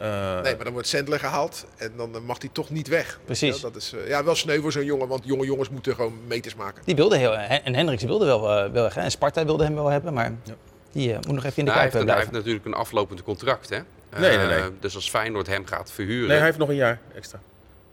Uh, 0.00 0.40
nee, 0.40 0.54
maar 0.54 0.64
dan 0.64 0.72
wordt 0.72 0.88
Sandler 0.88 1.18
gehaald 1.18 1.66
en 1.76 1.92
dan 1.96 2.24
mag 2.24 2.36
hij 2.40 2.50
toch 2.52 2.70
niet 2.70 2.88
weg. 2.88 3.20
Precies. 3.24 3.56
Ja, 3.56 3.62
dat 3.62 3.76
is 3.76 3.92
uh, 3.92 4.08
ja, 4.08 4.24
wel 4.24 4.34
sneu 4.34 4.60
voor 4.60 4.72
zo'n 4.72 4.84
jongen, 4.84 5.08
want 5.08 5.24
jonge 5.24 5.44
jongens 5.44 5.68
moeten 5.68 5.94
gewoon 5.94 6.18
meters 6.26 6.54
maken. 6.54 6.82
Die 6.84 6.94
wilde 6.94 7.16
heel, 7.16 7.36
en 7.36 7.74
Hendricks 7.74 8.02
wilde 8.02 8.24
wel, 8.24 8.64
uh, 8.64 8.72
wel 8.72 8.82
weg. 8.82 8.96
En 8.96 9.10
Sparta 9.10 9.44
wilde 9.44 9.64
hem 9.64 9.74
wel 9.74 9.88
hebben, 9.88 10.14
maar 10.14 10.32
ja. 10.44 10.54
die 10.92 11.12
moet 11.14 11.32
nog 11.32 11.44
even 11.44 11.58
in 11.58 11.64
de 11.64 11.70
nou, 11.70 11.76
kuip 11.76 11.92
hij, 11.92 12.02
blijven. 12.02 12.06
hij 12.06 12.16
heeft 12.16 12.32
natuurlijk 12.32 12.64
een 12.64 12.74
aflopend 12.74 13.22
contract, 13.22 13.68
hè? 13.68 13.78
Nee, 14.18 14.36
nee, 14.36 14.46
nee. 14.46 14.70
dus 14.80 14.94
als 14.94 15.10
Feyenoord 15.10 15.46
hem 15.46 15.66
gaat 15.66 15.92
verhuren... 15.92 16.28
Nee, 16.28 16.36
hij 16.36 16.46
heeft 16.46 16.58
nog 16.58 16.68
een 16.68 16.74
jaar 16.74 17.00
extra. 17.14 17.40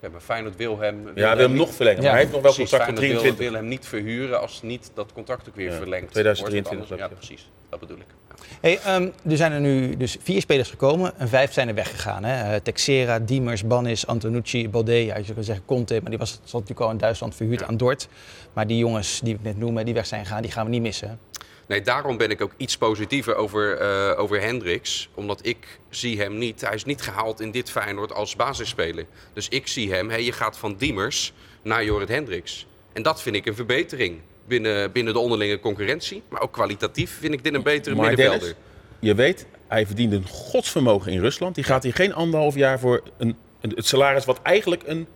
Ja, 0.01 0.09
maar 0.09 0.21
Feyenoord 0.21 0.55
wil 0.55 0.79
hem... 0.79 1.03
Wil 1.03 1.13
ja, 1.15 1.27
hij 1.27 1.37
wil 1.37 1.47
hem 1.47 1.57
nog 1.57 1.73
verlengen, 1.73 2.01
maar 2.01 2.11
hij 2.11 2.19
heeft 2.19 2.31
nog 2.31 2.41
wel 2.41 2.53
contract 2.53 2.85
tot 2.85 2.95
23. 2.95 3.37
Wil, 3.37 3.49
wil 3.49 3.59
hem 3.59 3.67
niet 3.67 3.85
verhuren 3.85 4.41
als 4.41 4.61
niet 4.61 4.91
dat 4.93 5.13
contract 5.13 5.47
ook 5.49 5.55
weer 5.55 5.71
ja, 5.71 5.77
verlengt. 5.77 6.11
2023. 6.11 6.97
Ja, 6.97 7.07
precies. 7.07 7.49
Dat 7.69 7.79
bedoel 7.79 7.97
ik. 7.97 8.05
Ja. 8.29 8.35
Hey, 8.61 8.95
um, 8.95 9.13
er 9.29 9.37
zijn 9.37 9.51
er 9.51 9.59
nu 9.59 9.97
dus 9.97 10.17
vier 10.21 10.41
spelers 10.41 10.69
gekomen 10.69 11.19
en 11.19 11.29
vijf 11.29 11.53
zijn 11.53 11.67
er 11.67 11.73
weggegaan. 11.73 12.23
Hè? 12.23 12.53
Uh, 12.53 12.59
Texera, 12.63 13.19
Diemers, 13.19 13.63
Bannis, 13.63 14.07
Antonucci, 14.07 14.69
Balde. 14.69 15.05
Ja, 15.05 15.17
je 15.17 15.33
kan 15.33 15.43
zeggen 15.43 15.65
Conte, 15.65 15.99
maar 16.01 16.09
die 16.09 16.19
was, 16.19 16.39
was 16.41 16.51
natuurlijk 16.51 16.79
al 16.79 16.91
in 16.91 16.97
Duitsland 16.97 17.35
verhuurd 17.35 17.63
aan 17.63 17.77
Dort. 17.77 18.07
Maar 18.53 18.67
die 18.67 18.77
jongens 18.77 19.19
die 19.23 19.33
ik 19.33 19.43
net 19.43 19.57
noemde, 19.57 19.83
die 19.83 19.93
weg 19.93 20.05
zijn 20.05 20.25
gegaan, 20.25 20.41
die 20.41 20.51
gaan 20.51 20.65
we 20.65 20.71
niet 20.71 20.81
missen. 20.81 21.19
Nee, 21.67 21.81
daarom 21.81 22.17
ben 22.17 22.29
ik 22.29 22.41
ook 22.41 22.53
iets 22.57 22.77
positiever 22.77 23.35
over, 23.35 23.81
uh, 23.81 24.19
over 24.19 24.41
Hendricks. 24.41 25.09
Omdat 25.13 25.39
ik 25.45 25.79
zie 25.89 26.19
hem 26.19 26.37
niet, 26.37 26.61
hij 26.61 26.75
is 26.75 26.85
niet 26.85 27.01
gehaald 27.01 27.39
in 27.39 27.51
dit 27.51 27.69
Feyenoord 27.69 28.13
als 28.13 28.35
basisspeler. 28.35 29.05
Dus 29.33 29.47
ik 29.49 29.67
zie 29.67 29.93
hem, 29.93 30.09
hey, 30.09 30.23
je 30.23 30.31
gaat 30.31 30.57
van 30.57 30.75
Diemers 30.77 31.33
naar 31.61 31.83
Jorrit 31.83 32.09
Hendricks. 32.09 32.65
En 32.93 33.03
dat 33.03 33.21
vind 33.21 33.35
ik 33.35 33.45
een 33.45 33.55
verbetering 33.55 34.19
binnen, 34.47 34.91
binnen 34.91 35.13
de 35.13 35.19
onderlinge 35.19 35.59
concurrentie. 35.59 36.23
Maar 36.29 36.41
ook 36.41 36.51
kwalitatief 36.51 37.17
vind 37.19 37.33
ik 37.33 37.43
dit 37.43 37.53
een 37.53 37.63
betere 37.63 37.95
maar 37.95 38.07
middenvelder. 38.07 38.39
Dennis, 38.39 38.55
je 38.99 39.15
weet, 39.15 39.45
hij 39.67 39.85
verdient 39.85 40.13
een 40.13 40.27
godsvermogen 40.27 41.11
in 41.11 41.19
Rusland. 41.19 41.55
Die 41.55 41.63
gaat 41.63 41.83
hier 41.83 41.93
geen 41.93 42.13
anderhalf 42.13 42.55
jaar 42.55 42.79
voor 42.79 43.03
een, 43.17 43.35
een, 43.61 43.71
het 43.75 43.85
salaris 43.85 44.25
wat 44.25 44.39
eigenlijk 44.41 44.83
een 44.85 45.07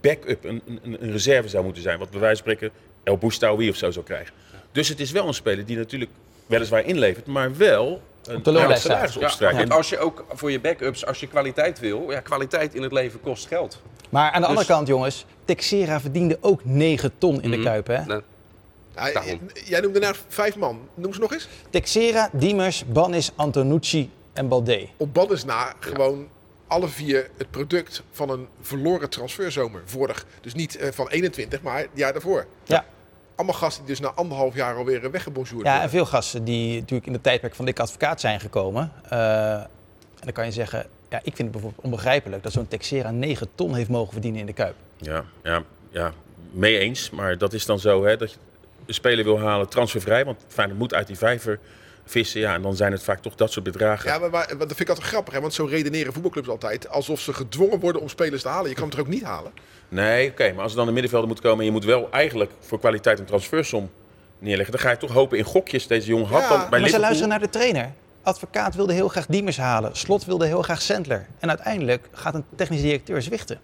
backup, 0.00 0.44
een, 0.44 0.62
een, 0.66 1.02
een 1.02 1.12
reserve 1.12 1.48
zou 1.48 1.64
moeten 1.64 1.82
zijn. 1.82 1.98
Wat 1.98 2.10
bij 2.10 2.20
wijze 2.20 2.42
van 2.42 2.52
spreken 2.52 2.76
El 3.02 3.18
Boustaoui 3.18 3.68
of 3.68 3.76
zo 3.76 3.90
zou 3.90 4.04
krijgen. 4.04 4.34
Dus 4.72 4.88
het 4.88 5.00
is 5.00 5.10
wel 5.10 5.26
een 5.26 5.34
speler 5.34 5.64
die 5.66 5.76
natuurlijk 5.76 6.10
weliswaar 6.46 6.84
inlevert, 6.84 7.26
maar 7.26 7.56
wel 7.56 8.02
een 8.24 8.42
salaris 8.44 8.80
staat. 8.80 9.16
opstrijkt. 9.16 9.54
Ja, 9.54 9.60
want 9.60 9.72
als 9.72 9.88
je 9.88 9.98
ook 9.98 10.24
voor 10.32 10.50
je 10.50 10.60
backups, 10.60 11.06
als 11.06 11.20
je 11.20 11.26
kwaliteit 11.28 11.80
wil, 11.80 12.10
ja, 12.10 12.20
kwaliteit 12.20 12.74
in 12.74 12.82
het 12.82 12.92
leven 12.92 13.20
kost 13.20 13.46
geld. 13.46 13.80
Maar 14.08 14.24
aan 14.26 14.32
de 14.32 14.38
Dus- 14.40 14.48
andere 14.48 14.66
kant, 14.66 14.86
jongens, 14.88 15.24
Texera 15.44 16.00
verdiende 16.00 16.38
ook 16.40 16.64
9 16.64 17.12
ton 17.18 17.42
in 17.42 17.50
de 17.50 17.56
Mhm. 17.56 17.66
Kuip. 17.66 17.86
Hè? 17.86 18.02
Ja, 18.94 19.22
jij 19.64 19.80
noemde 19.80 20.00
daar 20.00 20.16
vijf 20.28 20.56
man. 20.56 20.80
Noem 20.94 21.14
ze 21.14 21.20
nog 21.20 21.32
eens. 21.32 21.48
Texera, 21.70 22.30
Diemers, 22.32 22.84
Bannis, 22.86 23.30
Antonucci 23.34 24.10
en 24.32 24.48
Balde. 24.48 24.86
Op 24.96 25.14
Baddes 25.14 25.44
na 25.44 25.72
gewoon 25.80 26.28
alle 26.66 26.88
vier 26.88 27.30
het 27.36 27.50
product 27.50 28.02
van 28.12 28.30
een 28.30 28.46
verloren 28.60 29.10
transferzomer. 29.10 29.82
Vorig. 29.84 30.26
Dus 30.40 30.54
niet 30.54 30.76
eh, 30.76 30.88
van 30.92 31.08
21, 31.08 31.62
maar 31.62 31.78
het 31.78 31.88
jaar 31.94 32.12
daarvoor. 32.12 32.46
Ja. 32.64 32.84
Allemaal 33.42 33.60
gasten 33.60 33.84
die 33.84 33.94
dus 33.94 34.04
na 34.04 34.12
anderhalf 34.14 34.54
jaar 34.54 34.76
alweer 34.76 35.10
weggebonjourd 35.10 35.64
Ja, 35.64 35.82
en 35.82 35.90
veel 35.90 36.06
gasten 36.06 36.44
die 36.44 36.78
natuurlijk 36.78 37.06
in 37.06 37.12
de 37.12 37.20
tijdperk 37.20 37.54
van 37.54 37.64
Dick 37.64 37.80
Advocaat 37.80 38.20
zijn 38.20 38.40
gekomen. 38.40 38.92
Eh, 39.08 39.52
en 39.54 39.68
dan 40.20 40.32
kan 40.32 40.44
je 40.44 40.52
zeggen, 40.52 40.86
ja, 41.08 41.18
ik 41.18 41.22
vind 41.22 41.38
het 41.38 41.50
bijvoorbeeld 41.50 41.84
onbegrijpelijk 41.84 42.42
dat 42.42 42.52
zo'n 42.52 42.68
Texera 42.68 43.10
9 43.10 43.48
ton 43.54 43.74
heeft 43.74 43.88
mogen 43.88 44.12
verdienen 44.12 44.40
in 44.40 44.46
de 44.46 44.52
Kuip. 44.52 44.74
Ja, 44.96 45.24
ja, 45.42 45.62
ja, 45.90 46.12
mee 46.50 46.78
eens. 46.78 47.10
Maar 47.10 47.38
dat 47.38 47.52
is 47.52 47.66
dan 47.66 47.78
zo 47.78 48.04
hè, 48.04 48.16
dat 48.16 48.30
je 48.30 48.36
een 48.86 48.94
speler 48.94 49.24
wil 49.24 49.40
halen 49.40 49.68
transfervrij. 49.68 50.24
Want 50.24 50.44
Feyenoord 50.48 50.78
moet 50.78 50.94
uit 50.94 51.06
die 51.06 51.18
vijver 51.18 51.58
vissen. 52.04 52.40
Ja, 52.40 52.54
en 52.54 52.62
dan 52.62 52.76
zijn 52.76 52.92
het 52.92 53.02
vaak 53.02 53.22
toch 53.22 53.34
dat 53.34 53.52
soort 53.52 53.64
bedragen. 53.64 54.10
Ja, 54.10 54.18
maar, 54.18 54.30
maar 54.30 54.48
dat 54.48 54.66
vind 54.66 54.80
ik 54.80 54.88
altijd 54.88 55.06
grappig, 55.06 55.34
hè? 55.34 55.40
want 55.40 55.54
zo 55.54 55.64
redeneren 55.64 56.12
voetbalclubs 56.12 56.48
altijd. 56.48 56.88
Alsof 56.88 57.20
ze 57.20 57.32
gedwongen 57.32 57.80
worden 57.80 58.00
om 58.00 58.08
spelers 58.08 58.42
te 58.42 58.48
halen. 58.48 58.68
Je 58.68 58.74
kan 58.74 58.82
hem 58.82 58.92
toch 58.92 59.00
ook 59.00 59.12
niet 59.12 59.22
halen? 59.22 59.52
Nee, 59.88 60.30
oké. 60.30 60.52
maar 60.52 60.62
als 60.62 60.72
er 60.72 60.78
dan 60.78 60.86
een 60.86 60.92
middenvelder 60.92 61.28
moet 61.28 61.40
komen... 61.40 61.58
en 61.58 61.64
je 61.64 61.70
moet 61.70 61.84
wel 61.84 62.10
eigenlijk 62.10 62.50
voor 62.60 62.78
kwaliteit 62.78 63.18
een 63.18 63.24
transfersom 63.24 63.90
neerleggen... 64.38 64.74
dan 64.74 64.82
ga 64.82 64.90
je 64.90 64.96
toch 64.96 65.12
hopen 65.12 65.38
in 65.38 65.44
gokjes. 65.44 65.86
Deze 65.86 66.06
jongen 66.08 66.26
had 66.26 66.40
Ja, 66.40 66.48
dan 66.48 66.58
bij 66.58 66.58
maar 66.58 66.78
ze 66.78 66.84
Liverpool... 66.84 67.00
luisteren 67.00 67.28
naar 67.28 67.40
de 67.40 67.50
trainer. 67.50 67.92
Advocaat 68.22 68.74
wilde 68.74 68.92
heel 68.92 69.08
graag 69.08 69.26
Diemers 69.26 69.56
halen. 69.56 69.96
Slot 69.96 70.24
wilde 70.24 70.46
heel 70.46 70.62
graag 70.62 70.82
Sandler. 70.82 71.26
En 71.38 71.48
uiteindelijk 71.48 72.08
gaat 72.12 72.34
een 72.34 72.44
technisch 72.56 72.80
directeur 72.80 73.22
zwichten. 73.22 73.60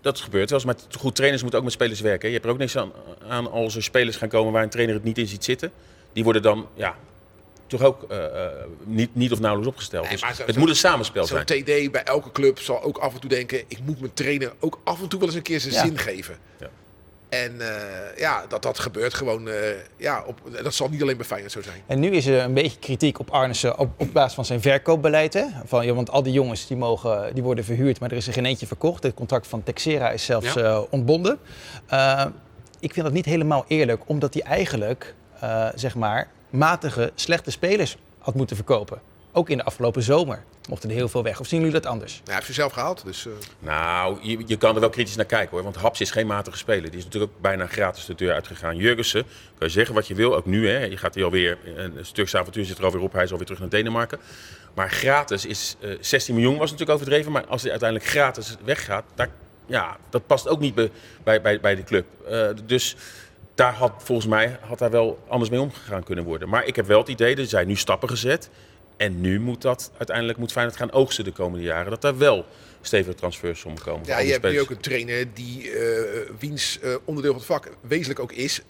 Dat 0.00 0.20
gebeurt 0.20 0.50
wel 0.50 0.58
eens, 0.58 0.68
maar 0.68 1.00
goed, 1.00 1.14
trainers 1.14 1.42
moeten 1.42 1.58
ook 1.58 1.64
met 1.66 1.74
spelers 1.74 2.00
werken. 2.00 2.28
Je 2.28 2.34
hebt 2.34 2.46
er 2.46 2.52
ook 2.52 2.58
niks 2.58 2.76
aan, 2.76 2.92
aan 3.28 3.50
als 3.50 3.76
er 3.76 3.82
spelers 3.82 4.16
gaan 4.16 4.28
komen 4.28 4.52
waar 4.52 4.62
een 4.62 4.68
trainer 4.68 4.94
het 4.94 5.04
niet 5.04 5.18
in 5.18 5.26
ziet 5.26 5.44
zitten. 5.44 5.72
Die 6.12 6.24
worden 6.24 6.42
dan, 6.42 6.66
ja, 6.74 6.94
toch 7.68 7.82
ook 7.82 8.02
eh, 8.08 8.44
eh, 8.44 8.50
niet, 8.84 9.14
niet 9.14 9.32
of 9.32 9.38
nauwelijks 9.40 9.70
opgesteld. 9.74 10.02
Nee, 10.02 10.12
dus 10.12 10.20
zo- 10.20 10.44
het 10.44 10.54
zo- 10.54 10.60
moet 10.60 10.68
een 10.68 10.76
samenspel 10.76 11.24
Zo'n 11.26 11.42
zijn. 11.46 11.62
TD 11.64 11.92
bij 11.92 12.02
elke 12.04 12.32
club 12.32 12.58
zal 12.58 12.82
ook 12.82 12.98
af 12.98 13.14
en 13.14 13.20
toe 13.20 13.30
denken... 13.30 13.58
ik 13.68 13.78
moet 13.84 14.00
mijn 14.00 14.12
trainer 14.14 14.52
ook 14.60 14.80
af 14.84 15.00
en 15.02 15.08
toe 15.08 15.18
wel 15.18 15.28
eens 15.28 15.36
een 15.36 15.42
keer 15.42 15.60
zijn 15.60 15.74
Ja. 15.74 15.84
zin 15.84 15.98
geven. 15.98 16.36
Ja. 16.60 16.66
En 17.28 17.60
eh, 17.60 18.18
ja, 18.18 18.44
dat, 18.48 18.62
dat 18.62 18.78
gebeurt 18.78 19.14
gewoon. 19.14 19.48
eh, 19.48 19.54
ja, 19.96 20.22
op, 20.26 20.40
dat 20.62 20.74
zal 20.74 20.88
niet 20.88 21.02
alleen 21.02 21.16
bij 21.16 21.26
Feyenoord 21.26 21.52
zo 21.52 21.62
zijn. 21.62 21.82
En 21.86 22.00
nu 22.00 22.10
is 22.10 22.26
er 22.26 22.42
een 22.42 22.54
beetje 22.54 22.78
kritiek 22.78 23.18
op 23.18 23.30
Arnissen 23.30 23.78
op, 23.78 23.90
op 23.96 24.12
basis 24.12 24.34
van 24.34 24.44
zijn 24.44 24.60
verkoopbeleid. 24.60 25.34
Hè? 25.34 25.44
Van, 25.64 25.86
ja, 25.86 25.92
want 25.92 26.10
al 26.10 26.22
die 26.22 26.32
jongens 26.32 26.66
die, 26.66 26.76
mogen, 26.76 27.34
die 27.34 27.42
worden 27.42 27.64
verhuurd, 27.64 28.00
maar 28.00 28.10
er 28.10 28.16
is 28.16 28.26
er 28.26 28.32
geen 28.32 28.46
eentje 28.46 28.66
verkocht. 28.66 29.02
Het 29.02 29.14
contract 29.14 29.46
van 29.46 29.62
Texera 29.62 30.10
is 30.10 30.24
zelfs 30.24 30.52
Ja. 30.52 30.60
eh, 30.62 30.80
ontbonden. 30.90 31.38
Eh, 31.86 32.24
ik 32.80 32.92
vind 32.92 33.04
dat 33.06 33.14
niet 33.14 33.24
helemaal 33.24 33.64
eerlijk, 33.68 34.02
omdat 34.06 34.34
hij 34.34 34.42
eigenlijk, 34.42 35.14
eh, 35.40 35.68
zeg 35.74 35.94
maar, 35.94 36.28
matige, 36.50 37.12
slechte 37.14 37.50
spelers 37.50 37.96
had 38.18 38.34
moeten 38.34 38.56
verkopen. 38.56 39.00
Ook 39.32 39.50
in 39.50 39.56
de 39.56 39.64
afgelopen 39.64 40.02
zomer 40.02 40.42
mochten 40.68 40.88
er 40.90 40.94
heel 40.94 41.08
veel 41.08 41.22
weg. 41.22 41.40
Of 41.40 41.46
zien 41.46 41.58
jullie 41.58 41.74
dat 41.74 41.86
anders? 41.86 42.12
Nou, 42.12 42.24
hij 42.24 42.34
heeft 42.34 42.46
zichzelf 42.46 42.72
gehaald. 42.72 43.04
Dus, 43.04 43.26
eh, 43.26 43.32
Nou, 43.58 44.18
je, 44.22 44.42
je 44.46 44.56
kan 44.56 44.74
er 44.74 44.80
wel 44.80 44.90
kritisch 44.90 45.16
naar 45.16 45.24
kijken 45.24 45.50
hoor. 45.50 45.62
Want 45.62 45.76
Haps 45.76 46.00
is 46.00 46.10
geen 46.10 46.26
matige 46.26 46.56
speler. 46.56 46.90
Die 46.90 46.98
is 46.98 47.04
natuurlijk 47.04 47.32
ook 47.32 47.40
bijna 47.40 47.66
gratis 47.66 48.04
de 48.04 48.14
deur 48.14 48.32
uitgegaan. 48.32 48.76
Jurgensen, 48.76 49.22
kan 49.58 49.66
je 49.66 49.72
zeggen 49.72 49.94
wat 49.94 50.06
je 50.06 50.14
wil, 50.14 50.36
ook 50.36 50.46
nu. 50.46 50.68
Hè. 50.68 50.84
Je 50.84 50.96
gaat 50.96 51.14
hier 51.14 51.24
alweer, 51.24 51.58
een 51.76 51.94
Turkse 52.12 52.38
avontuur 52.38 52.64
zit 52.64 52.78
er 52.78 52.84
alweer 52.84 53.00
op. 53.02 53.12
Hij 53.12 53.24
is 53.24 53.30
alweer 53.30 53.46
terug 53.46 53.60
naar 53.60 53.70
Denemarken. 53.70 54.18
Maar 54.74 54.90
gratis 54.90 55.46
is, 55.46 55.76
eh 55.80 55.90
16 56.00 56.34
miljoen 56.34 56.56
was 56.56 56.70
natuurlijk 56.70 56.98
overdreven. 56.98 57.32
Maar 57.32 57.46
als 57.46 57.62
hij 57.62 57.70
uiteindelijk 57.70 58.10
gratis 58.10 58.56
weggaat, 58.64 59.04
daar, 59.14 59.28
ja, 59.66 59.96
dat 60.10 60.26
past 60.26 60.48
ook 60.48 60.60
niet 60.60 60.74
bij, 60.74 60.90
bij, 61.22 61.40
bij, 61.40 61.60
bij 61.60 61.74
de 61.74 61.84
club. 61.84 62.06
Eh, 62.28 62.48
dus 62.64 62.96
daar 63.58 63.74
had 63.74 63.92
volgens 63.98 64.28
mij 64.28 64.58
had 64.60 64.78
daar 64.78 64.90
wel 64.90 65.18
anders 65.28 65.50
mee 65.50 65.60
omgegaan 65.60 66.04
kunnen 66.04 66.24
worden. 66.24 66.48
Maar 66.48 66.66
ik 66.66 66.76
heb 66.76 66.86
wel 66.86 66.98
het 66.98 67.08
idee, 67.08 67.36
er 67.36 67.46
zijn 67.46 67.66
nu 67.66 67.76
stappen 67.76 68.08
gezet. 68.08 68.50
En 68.96 69.20
nu 69.20 69.40
moet 69.40 69.62
dat 69.62 69.90
uiteindelijk 69.96 70.38
moet 70.38 70.52
Feyenoord 70.52 70.76
gaan 70.76 70.92
oogsten 70.92 71.24
de 71.24 71.32
komende 71.32 71.64
jaren. 71.64 71.90
Dat 71.90 72.02
daar 72.02 72.18
wel 72.18 72.44
stevige 72.80 73.14
transfersommen 73.14 73.82
komen. 73.82 74.04
voor 74.04 74.14
ja, 74.14 74.20
je 74.20 74.32
hebt 74.32 74.50
nu 74.50 74.60
ook 74.60 74.70
een 74.70 74.80
trainer 74.80 75.26
die, 75.34 75.70
eh, 75.70 76.30
wiens 76.38 76.78
eh, 76.80 76.94
onderdeel 77.04 77.32
van 77.32 77.40
het 77.40 77.50
vak 77.50 77.70
wezenlijk 77.80 78.20
ook 78.20 78.32
is, 78.32 78.60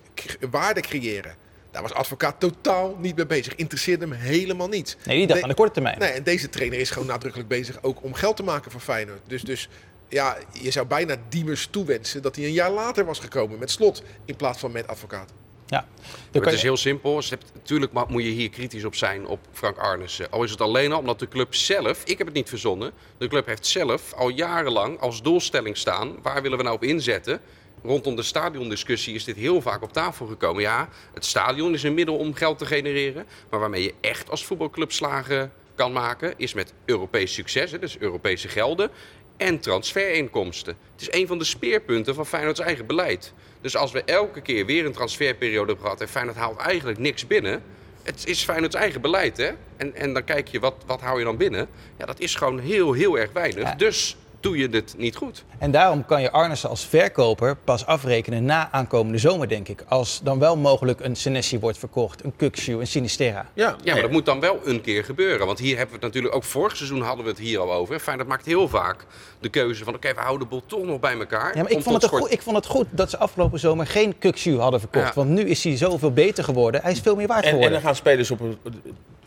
waarde 0.50 0.80
creëren. 0.80 1.34
Daar 1.70 1.82
was 1.82 1.92
advocaat 1.92 2.40
totaal 2.40 2.96
niet 3.00 3.16
mee 3.16 3.26
bezig. 3.26 3.54
Interesseerde 3.54 4.04
hem 4.04 4.14
helemaal 4.14 4.68
niet. 4.68 4.96
Nee, 5.04 5.16
die 5.16 5.26
dacht 5.26 5.42
aan 5.42 5.48
de 5.48 5.54
korte 5.54 5.72
termijn. 5.72 5.98
Nee, 5.98 6.10
en 6.10 6.22
deze 6.22 6.48
trainer 6.48 6.78
is 6.78 6.90
gewoon 6.90 7.08
nadrukkelijk 7.08 7.48
bezig 7.48 7.82
ook 7.82 8.02
om 8.02 8.14
geld 8.14 8.36
te 8.36 8.42
maken 8.42 8.70
voor 8.70 8.80
Feyenoord. 8.80 9.20
Dus, 9.26 9.42
dus 9.42 9.68
ja, 10.08 10.36
je 10.52 10.70
zou 10.70 10.86
bijna 10.86 11.16
Diemers 11.28 11.66
toewensen 11.70 12.22
dat 12.22 12.36
hij 12.36 12.44
een 12.44 12.52
jaar 12.52 12.70
later 12.70 13.04
was 13.04 13.18
gekomen 13.18 13.58
met 13.58 13.70
slot 13.70 14.02
in 14.24 14.36
plaats 14.36 14.58
van 14.58 14.72
met 14.72 14.86
advocaat. 14.86 15.32
Ja. 15.66 15.86
Maar 16.32 16.42
het 16.42 16.52
is 16.52 16.62
heel 16.62 16.76
simpel. 16.76 17.22
Natuurlijk 17.54 17.92
moet 18.08 18.22
je 18.22 18.28
hier 18.28 18.50
kritisch 18.50 18.84
op 18.84 18.94
zijn 18.94 19.26
op 19.26 19.38
Frank 19.52 19.76
Arnissen. 19.76 20.30
Al 20.30 20.44
is 20.44 20.50
het 20.50 20.60
alleen 20.60 20.92
al 20.92 20.98
omdat 20.98 21.18
de 21.18 21.28
club 21.28 21.54
zelf, 21.54 22.04
ik 22.04 22.18
heb 22.18 22.26
het 22.26 22.36
niet 22.36 22.48
verzonnen, 22.48 22.92
de 23.18 23.28
club 23.28 23.46
heeft 23.46 23.66
zelf 23.66 24.12
al 24.12 24.28
jarenlang 24.28 25.00
als 25.00 25.22
doelstelling 25.22 25.76
staan, 25.76 26.16
waar 26.22 26.42
willen 26.42 26.58
we 26.58 26.64
nou 26.64 26.76
op 26.76 26.84
inzetten? 26.84 27.40
Rondom 27.82 28.16
de 28.16 28.22
stadiondiscussie 28.22 29.14
is 29.14 29.24
dit 29.24 29.36
heel 29.36 29.60
vaak 29.60 29.82
op 29.82 29.92
tafel 29.92 30.26
gekomen. 30.26 30.62
Ja, 30.62 30.88
het 31.14 31.24
stadion 31.24 31.74
is 31.74 31.82
een 31.82 31.94
middel 31.94 32.16
om 32.16 32.34
geld 32.34 32.58
te 32.58 32.66
genereren. 32.66 33.26
Maar 33.50 33.60
waarmee 33.60 33.82
je 33.82 33.94
echt 34.00 34.30
als 34.30 34.44
voetbalclub 34.44 34.92
slagen 34.92 35.52
kan 35.74 35.92
maken, 35.92 36.34
is 36.36 36.54
met 36.54 36.72
Europees 36.84 37.34
succes, 37.34 37.70
hè, 37.70 37.78
dus 37.78 37.98
Europese 37.98 38.48
gelden 38.48 38.90
en 39.38 39.60
transferinkomsten. 39.60 40.76
Het 40.92 41.00
is 41.00 41.20
een 41.20 41.26
van 41.26 41.38
de 41.38 41.44
speerpunten 41.44 42.14
van 42.14 42.26
Feyenoords 42.26 42.60
eigen 42.60 42.86
beleid. 42.86 43.32
Dus 43.60 43.76
als 43.76 43.92
we 43.92 44.02
elke 44.04 44.40
keer 44.40 44.66
weer 44.66 44.86
een 44.86 44.92
transferperiode 44.92 45.66
hebben 45.66 45.84
gehad 45.84 46.00
en 46.00 46.08
Feyenoord 46.08 46.36
haalt 46.36 46.58
eigenlijk 46.58 46.98
niks 46.98 47.26
binnen, 47.26 47.62
het 48.02 48.26
is 48.26 48.44
Feyenoords 48.44 48.74
eigen 48.74 49.00
beleid, 49.00 49.36
hè? 49.36 49.50
En, 49.76 49.94
en 49.94 50.12
dan 50.12 50.24
kijk 50.24 50.48
je, 50.48 50.60
wat, 50.60 50.74
wat 50.86 51.00
hou 51.00 51.18
je 51.18 51.24
dan 51.24 51.36
binnen? 51.36 51.68
Ja, 51.98 52.06
dat 52.06 52.20
is 52.20 52.34
gewoon 52.34 52.58
heel, 52.58 52.92
heel 52.92 53.18
erg 53.18 53.32
weinig. 53.32 53.62
Ja. 53.62 53.74
Dus 53.74 54.16
doe 54.40 54.56
je 54.58 54.68
dit 54.68 54.94
niet 54.98 55.16
goed. 55.16 55.44
En 55.58 55.70
daarom 55.70 56.04
kan 56.04 56.22
je 56.22 56.30
Arnissen 56.30 56.68
als 56.68 56.86
verkoper 56.86 57.56
pas 57.56 57.86
afrekenen 57.86 58.44
na 58.44 58.68
aankomende 58.72 59.18
zomer, 59.18 59.48
denk 59.48 59.68
ik. 59.68 59.84
Als 59.88 60.20
dan 60.22 60.38
wel 60.38 60.56
mogelijk 60.56 61.00
een 61.00 61.16
Senesi 61.16 61.58
wordt 61.58 61.78
verkocht, 61.78 62.24
een 62.24 62.36
Kukshu, 62.36 62.72
een 62.72 62.86
Sinisterra. 62.86 63.46
Ja, 63.54 63.76
Ja, 63.84 63.92
maar 63.92 64.02
dat 64.02 64.10
moet 64.10 64.26
dan 64.26 64.40
wel 64.40 64.60
een 64.64 64.80
keer 64.80 65.04
gebeuren. 65.04 65.46
Want 65.46 65.58
hier 65.58 65.70
hebben 65.76 65.88
we 65.88 65.94
het 65.94 66.04
natuurlijk, 66.04 66.34
ook 66.34 66.44
vorig 66.44 66.76
seizoen 66.76 67.00
hadden 67.02 67.24
we 67.24 67.30
het 67.30 67.38
hier 67.40 67.58
al 67.58 67.72
over. 67.72 67.98
Feyenoord 68.00 68.28
maakt 68.28 68.46
heel 68.46 68.68
vaak 68.68 69.06
de 69.40 69.48
keuze 69.48 69.84
van, 69.84 69.94
oké, 69.94 70.14
we 70.14 70.20
houden 70.20 70.48
de 70.48 70.54
boel 70.54 70.62
toch 70.66 70.84
nog 70.84 71.00
bij 71.00 71.18
elkaar. 71.18 71.56
Ja, 71.56 71.62
maar 71.62 71.70
ik 71.70 71.82
vond, 71.82 72.02
het 72.02 72.10
goed, 72.10 72.32
ik 72.32 72.42
vond 72.42 72.56
het 72.56 72.66
goed 72.66 72.86
dat 72.90 73.10
ze 73.10 73.18
afgelopen 73.18 73.58
zomer 73.58 73.86
geen 73.86 74.18
Kukshu 74.18 74.58
hadden 74.58 74.80
verkocht. 74.80 75.06
Ja. 75.06 75.12
Want 75.14 75.28
nu 75.30 75.42
is 75.42 75.64
hij 75.64 75.76
zoveel 75.76 76.12
beter 76.12 76.44
geworden. 76.44 76.82
Hij 76.82 76.92
is 76.92 77.00
veel 77.00 77.16
meer 77.16 77.26
waard 77.26 77.40
En, 77.44 77.46
en 77.48 77.54
geworden. 77.54 77.72
dan 77.78 77.86
gaan 77.86 77.96
spelers 77.96 78.30
op 78.30 78.40
een- 78.40 78.58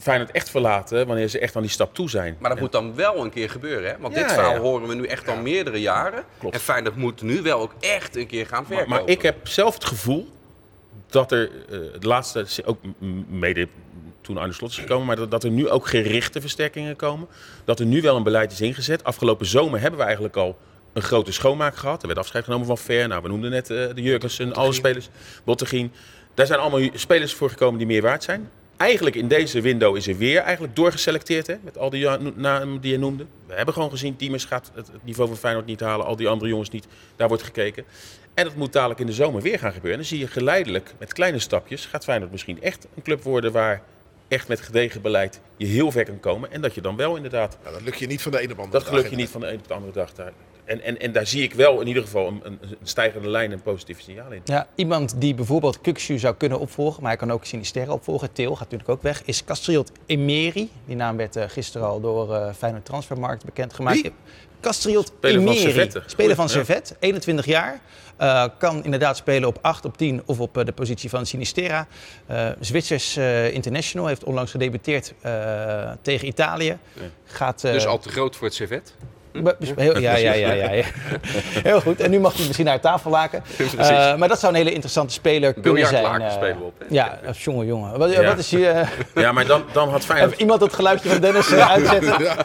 Feyenoord 0.01 0.31
echt 0.31 0.49
verlaten 0.49 1.07
wanneer 1.07 1.27
ze 1.27 1.39
echt 1.39 1.55
aan 1.55 1.61
die 1.61 1.71
stap 1.71 1.95
toe 1.95 2.09
zijn. 2.09 2.37
Maar 2.39 2.49
dat 2.49 2.59
moet 2.59 2.71
dan 2.71 2.95
wel 2.95 3.23
een 3.23 3.29
keer 3.29 3.49
gebeuren. 3.49 3.89
Hè? 3.89 3.95
Want 3.99 4.15
Ja, 4.15 4.21
dit 4.21 4.31
verhaal 4.31 4.53
ja. 4.53 4.59
horen 4.59 4.87
we 4.87 4.95
nu 4.95 5.05
echt 5.05 5.29
al 5.29 5.37
meerdere 5.37 5.81
jaren. 5.81 6.23
Klopt. 6.39 6.55
En 6.55 6.61
Feyenoord 6.61 6.95
moet 6.95 7.21
nu 7.21 7.41
wel 7.41 7.59
ook 7.59 7.73
echt 7.79 8.15
een 8.15 8.27
keer 8.27 8.45
gaan 8.45 8.65
verkopen. 8.65 8.89
maar 8.89 9.01
ik 9.05 9.21
heb 9.21 9.47
zelf 9.47 9.73
het 9.73 9.85
gevoel 9.85 10.27
dat 11.09 11.31
er 11.31 11.51
eh, 11.69 11.77
de 11.99 12.07
laatste, 12.07 12.45
ook 12.65 12.79
mede 13.27 13.67
toen 14.21 14.37
Arne 14.37 14.53
Slot 14.53 14.69
is 14.69 14.77
gekomen, 14.77 15.05
maar 15.05 15.15
dat, 15.15 15.31
dat 15.31 15.43
er 15.43 15.49
nu 15.49 15.69
ook 15.69 15.87
gerichte 15.87 16.41
versterkingen 16.41 16.95
komen. 16.95 17.27
Dat 17.65 17.79
er 17.79 17.85
nu 17.85 18.01
wel 18.01 18.15
een 18.15 18.23
beleid 18.23 18.51
is 18.51 18.61
ingezet. 18.61 19.03
Afgelopen 19.03 19.45
zomer 19.45 19.79
hebben 19.79 19.99
we 19.99 20.05
eigenlijk 20.05 20.35
al 20.35 20.57
een 20.93 21.01
grote 21.01 21.31
schoonmaak 21.31 21.75
gehad. 21.75 22.01
Er 22.01 22.07
werd 22.07 22.19
afscheid 22.19 22.43
genomen 22.43 22.65
van 22.67 22.77
Ver. 22.77 23.07
Nou, 23.07 23.21
we 23.21 23.27
noemden 23.27 23.49
net 23.49 23.69
eh, 23.69 23.77
de 23.95 24.01
Jurgensen, 24.01 24.53
alle 24.53 24.73
spelers. 24.73 25.09
Bottegien. 25.43 25.91
Daar 26.33 26.45
zijn 26.45 26.59
allemaal 26.59 26.89
spelers 26.93 27.33
voor 27.33 27.49
gekomen 27.49 27.77
die 27.77 27.87
meer 27.87 28.01
waard 28.01 28.23
zijn. 28.23 28.49
Eigenlijk 28.77 29.15
in 29.15 29.27
deze 29.27 29.61
window 29.61 29.95
is 29.95 30.07
er 30.07 30.17
weer 30.17 30.39
eigenlijk 30.41 30.75
doorgeselecteerd 30.75 31.47
hè, 31.47 31.55
met 31.63 31.77
al 31.77 31.89
die 31.89 31.99
ja- 31.99 32.17
namen 32.35 32.81
die 32.81 32.91
je 32.91 32.97
noemde. 32.99 33.25
We 33.45 33.53
hebben 33.53 33.73
gewoon 33.73 33.89
gezien, 33.89 34.15
Diemers 34.17 34.45
gaat 34.45 34.71
het, 34.73 34.89
niveau 35.03 35.29
van 35.29 35.37
Feyenoord 35.37 35.65
niet 35.65 35.79
halen, 35.79 36.05
al 36.05 36.15
die 36.15 36.27
andere 36.27 36.49
jongens 36.49 36.69
niet. 36.69 36.87
Daar 37.15 37.27
wordt 37.27 37.43
gekeken. 37.43 37.83
En 38.33 38.43
dat 38.43 38.55
moet 38.55 38.73
dadelijk 38.73 38.99
in 38.99 39.05
de 39.05 39.13
zomer 39.13 39.41
weer 39.41 39.59
gaan 39.59 39.71
gebeuren. 39.73 39.91
En 39.91 39.97
dan 39.97 40.17
zie 40.17 40.19
je 40.19 40.27
geleidelijk, 40.27 40.93
met 40.97 41.13
kleine 41.13 41.39
stapjes, 41.39 41.85
gaat 41.85 42.03
Feyenoord 42.03 42.31
misschien 42.31 42.61
echt 42.61 42.87
een 42.95 43.01
club 43.03 43.23
worden 43.23 43.51
waar 43.51 43.81
echt 44.27 44.47
met 44.47 44.61
gedegen 44.61 45.01
beleid 45.01 45.39
je 45.57 45.65
heel 45.65 45.91
ver 45.91 46.05
kan 46.05 46.19
komen. 46.19 46.51
En 46.51 46.61
dat 46.61 46.75
je 46.75 46.81
dan 46.81 46.95
wel 46.95 47.15
inderdaad, 47.15 47.57
Nou, 47.63 47.73
dat 47.73 47.83
lukt 47.83 47.99
je 47.99 48.07
niet 48.07 48.21
van 48.21 48.31
de 48.31 48.39
ene 48.39 48.55
band. 48.55 48.71
dat 48.71 48.83
geluk 48.83 49.07
je 49.07 49.15
niet 49.15 49.29
van 49.29 49.41
de 49.41 49.47
een 49.47 49.57
op 49.59 49.67
de 49.67 49.73
andere 49.73 49.93
dag. 49.93 50.13
Daar. 50.13 50.31
En, 50.65 50.81
en, 50.81 50.99
en 50.99 51.11
daar 51.11 51.27
zie 51.27 51.43
ik 51.43 51.53
wel 51.53 51.81
in 51.81 51.87
ieder 51.87 52.03
geval 52.03 52.27
een, 52.27 52.41
een, 52.43 52.59
stijgende 52.83 53.29
lijn 53.29 53.51
en 53.51 53.61
positieve 53.61 54.01
signaal 54.01 54.31
in. 54.31 54.41
Ja, 54.43 54.67
iemand 54.75 55.15
die 55.17 55.33
bijvoorbeeld 55.33 55.81
Kukshu 55.81 56.17
zou 56.17 56.35
kunnen 56.35 56.59
opvolgen, 56.59 57.01
maar 57.01 57.11
hij 57.11 57.19
kan 57.19 57.31
ook 57.31 57.45
Sinisterra 57.45 57.93
opvolgen. 57.93 58.31
Theo 58.31 58.51
gaat 58.51 58.59
natuurlijk 58.59 58.89
ook 58.89 59.01
weg. 59.01 59.21
Is 59.25 59.43
Castriot 59.43 59.91
Emeri. 60.05 60.69
Die 60.85 60.95
naam 60.95 61.17
werd 61.17 61.35
eh, 61.35 61.43
gisteren 61.47 61.87
al 61.87 62.01
door 62.01 62.35
eh 62.35 62.53
Feyenoord 62.53 62.85
Transfermarkt 62.85 63.45
bekendgemaakt. 63.45 64.01
Wie? 64.01 64.13
Castriot 64.61 65.07
Speler 65.07 65.41
van 65.41 65.51
Emeri. 65.51 65.59
Servette. 65.59 66.03
Speler 66.05 66.35
van 66.35 66.45
ja. 66.45 66.51
Servette, 66.51 66.95
21 66.99 67.45
jaar. 67.45 67.81
Eh, 68.17 68.45
kan 68.57 68.83
inderdaad 68.83 69.17
spelen 69.17 69.47
op 69.47 69.57
8, 69.61 69.85
op 69.85 69.97
10 69.97 70.21
of 70.25 70.39
op 70.39 70.61
de 70.65 70.71
positie 70.71 71.09
van 71.09 71.25
Sinisterra. 71.25 71.87
Eh 72.25 72.49
Zwitsers 72.59 73.15
eh, 73.15 73.53
international, 73.53 74.07
heeft 74.07 74.23
onlangs 74.23 74.51
gedebuteerd 74.51 75.13
eh, 75.21 75.91
tegen 76.01 76.27
Italië. 76.27 76.77
Gaat, 77.25 77.63
eh, 77.63 77.71
Dus 77.71 77.85
al 77.85 77.99
te 77.99 78.09
groot 78.09 78.35
voor 78.35 78.47
het 78.47 78.55
servet. 78.55 78.95
Heel, 79.75 79.97
ja, 79.99 80.15
ja, 80.15 80.33
ja, 80.33 80.51
ja, 80.53 80.71
ja. 80.71 80.83
Heel 81.63 81.81
goed. 81.81 81.99
En 81.99 82.11
nu 82.11 82.19
mag 82.19 82.33
hij 82.35 82.43
misschien 82.45 82.65
naar 82.65 82.79
tafel 82.79 83.11
laken. 83.11 83.43
Eh, 83.77 84.15
maar 84.15 84.27
dat 84.27 84.39
zou 84.39 84.51
een 84.51 84.57
hele 84.57 84.71
interessante 84.71 85.13
speler 85.13 85.53
kunnen 85.53 85.87
zijn. 85.87 86.21
Eh. 86.21 86.31
spelen 86.31 86.57
we 86.57 86.63
op, 86.63 86.73
hè? 86.79 86.85
Ja, 86.89 87.19
jongen, 87.37 87.65
jongen. 87.65 87.97
Wat, 87.99 88.37
is 88.37 88.51
hier... 88.51 88.69
eh, 88.69 88.87
Ja, 89.15 89.31
maar 89.31 89.45
dan, 89.45 89.63
dan 89.71 89.89
had 89.89 90.05
Feyenoord... 90.05 90.39
iemand 90.39 90.61
het 90.61 90.73
geluidje 90.73 91.09
van 91.09 91.21
Dennis 91.21 91.53
uitzetten? 91.53 92.35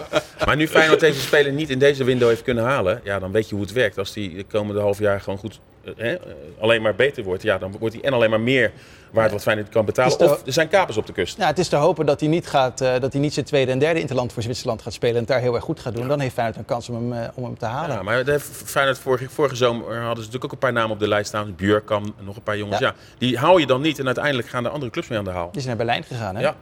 Maar 0.47 0.57
nu 0.57 0.69
Feyenoord 0.69 1.01
deze 1.01 1.21
speler 1.21 1.53
niet 1.53 1.71
in 1.71 1.79
deze 1.79 2.05
window 2.05 2.29
heeft 2.29 2.43
kunnen 2.43 2.65
halen, 2.65 3.01
ja, 3.05 3.19
dan 3.19 3.33
weet 3.33 3.49
je 3.49 3.55
hoe 3.55 3.65
het 3.65 3.73
werkt. 3.73 3.99
Als 3.99 4.13
die 4.13 4.37
de 4.37 4.45
komende 4.45 4.81
half 4.81 4.99
jaar 4.99 5.21
gewoon 5.21 5.39
goed, 5.39 5.61
hè, 5.97 6.15
eh, 6.15 6.33
alleen 6.61 6.83
maar 6.83 6.95
beter 6.95 7.25
wordt, 7.25 7.43
ja, 7.43 7.59
dan 7.59 7.77
wordt 7.79 7.95
hij 7.95 8.05
en 8.05 8.13
alleen 8.13 8.31
maar 8.31 8.41
meer 8.41 8.73
waard 9.11 9.33
wat 9.33 9.43
Feyenoord 9.43 9.69
kan 9.69 9.85
betalen. 9.85 10.19
Of 10.19 10.47
er 10.47 10.53
zijn 10.53 10.69
kapers 10.69 10.97
op 10.97 11.07
de 11.07 11.13
kust. 11.13 11.37
Nou, 11.37 11.51
het 11.51 11.59
is 11.59 11.69
te 11.69 11.77
hopen 11.77 12.07
dat 12.07 12.21
hij 12.21 12.29
niet, 12.29 12.47
gaat, 12.47 12.81
eh, 12.81 13.01
dat 13.01 13.13
hij 13.13 13.21
niet 13.23 13.35
zijn 13.35 13.47
tweede 13.47 13.73
en 13.73 13.79
derde 13.79 14.01
interland 14.01 14.33
voor 14.33 14.43
Zwitserland 14.43 14.83
gaat 14.83 14.93
spelen 14.93 15.15
en 15.15 15.21
het 15.21 15.29
daar 15.29 15.41
heel 15.41 15.55
erg 15.55 15.65
goed 15.65 15.81
gaat 15.81 15.95
doen. 15.95 16.09
Dan 16.09 16.21
heeft 16.21 16.35
Feyenoord 16.35 16.59
een 16.59 16.65
kans 16.65 16.89
om 16.89 16.95
hem, 16.95 17.23
eh, 17.23 17.29
om 17.35 17.45
hem 17.45 17.59
te 17.59 17.65
halen. 17.65 17.97
Ja, 17.97 18.03
maar 18.03 18.25
de 18.25 18.41
Feyenoord 18.41 18.99
vorige, 18.99 19.29
vorige 19.29 19.57
zomer 19.57 19.85
hadden 19.85 20.01
ze 20.05 20.07
natuurlijk 20.07 20.45
ook 20.45 20.53
een 20.53 20.59
paar 20.59 20.73
namen 20.73 20.91
op 20.91 20.99
de 20.99 21.09
lijst 21.09 21.29
staan. 21.29 21.55
Björkan, 21.57 22.15
nog 22.21 22.37
een 22.37 22.43
paar 22.43 22.59
jongens. 22.59 22.79
Ja. 22.79 22.87
Ja. 22.87 22.95
die 23.19 23.39
hou 23.39 23.61
je 23.61 23.67
dan 23.67 23.81
niet 23.81 23.99
en 23.99 24.07
uiteindelijk 24.07 24.49
gaan 24.49 24.63
de 24.63 24.69
andere 24.69 24.91
clubs 24.91 25.09
mee 25.09 25.19
aan 25.19 25.25
de 25.25 25.31
haal. 25.31 25.49
Die 25.51 25.61
is 25.61 25.67
naar 25.67 25.77
Berlijn 25.77 26.05
gegaan, 26.05 26.37
hè? 26.37 26.41
Ja. 26.41 26.57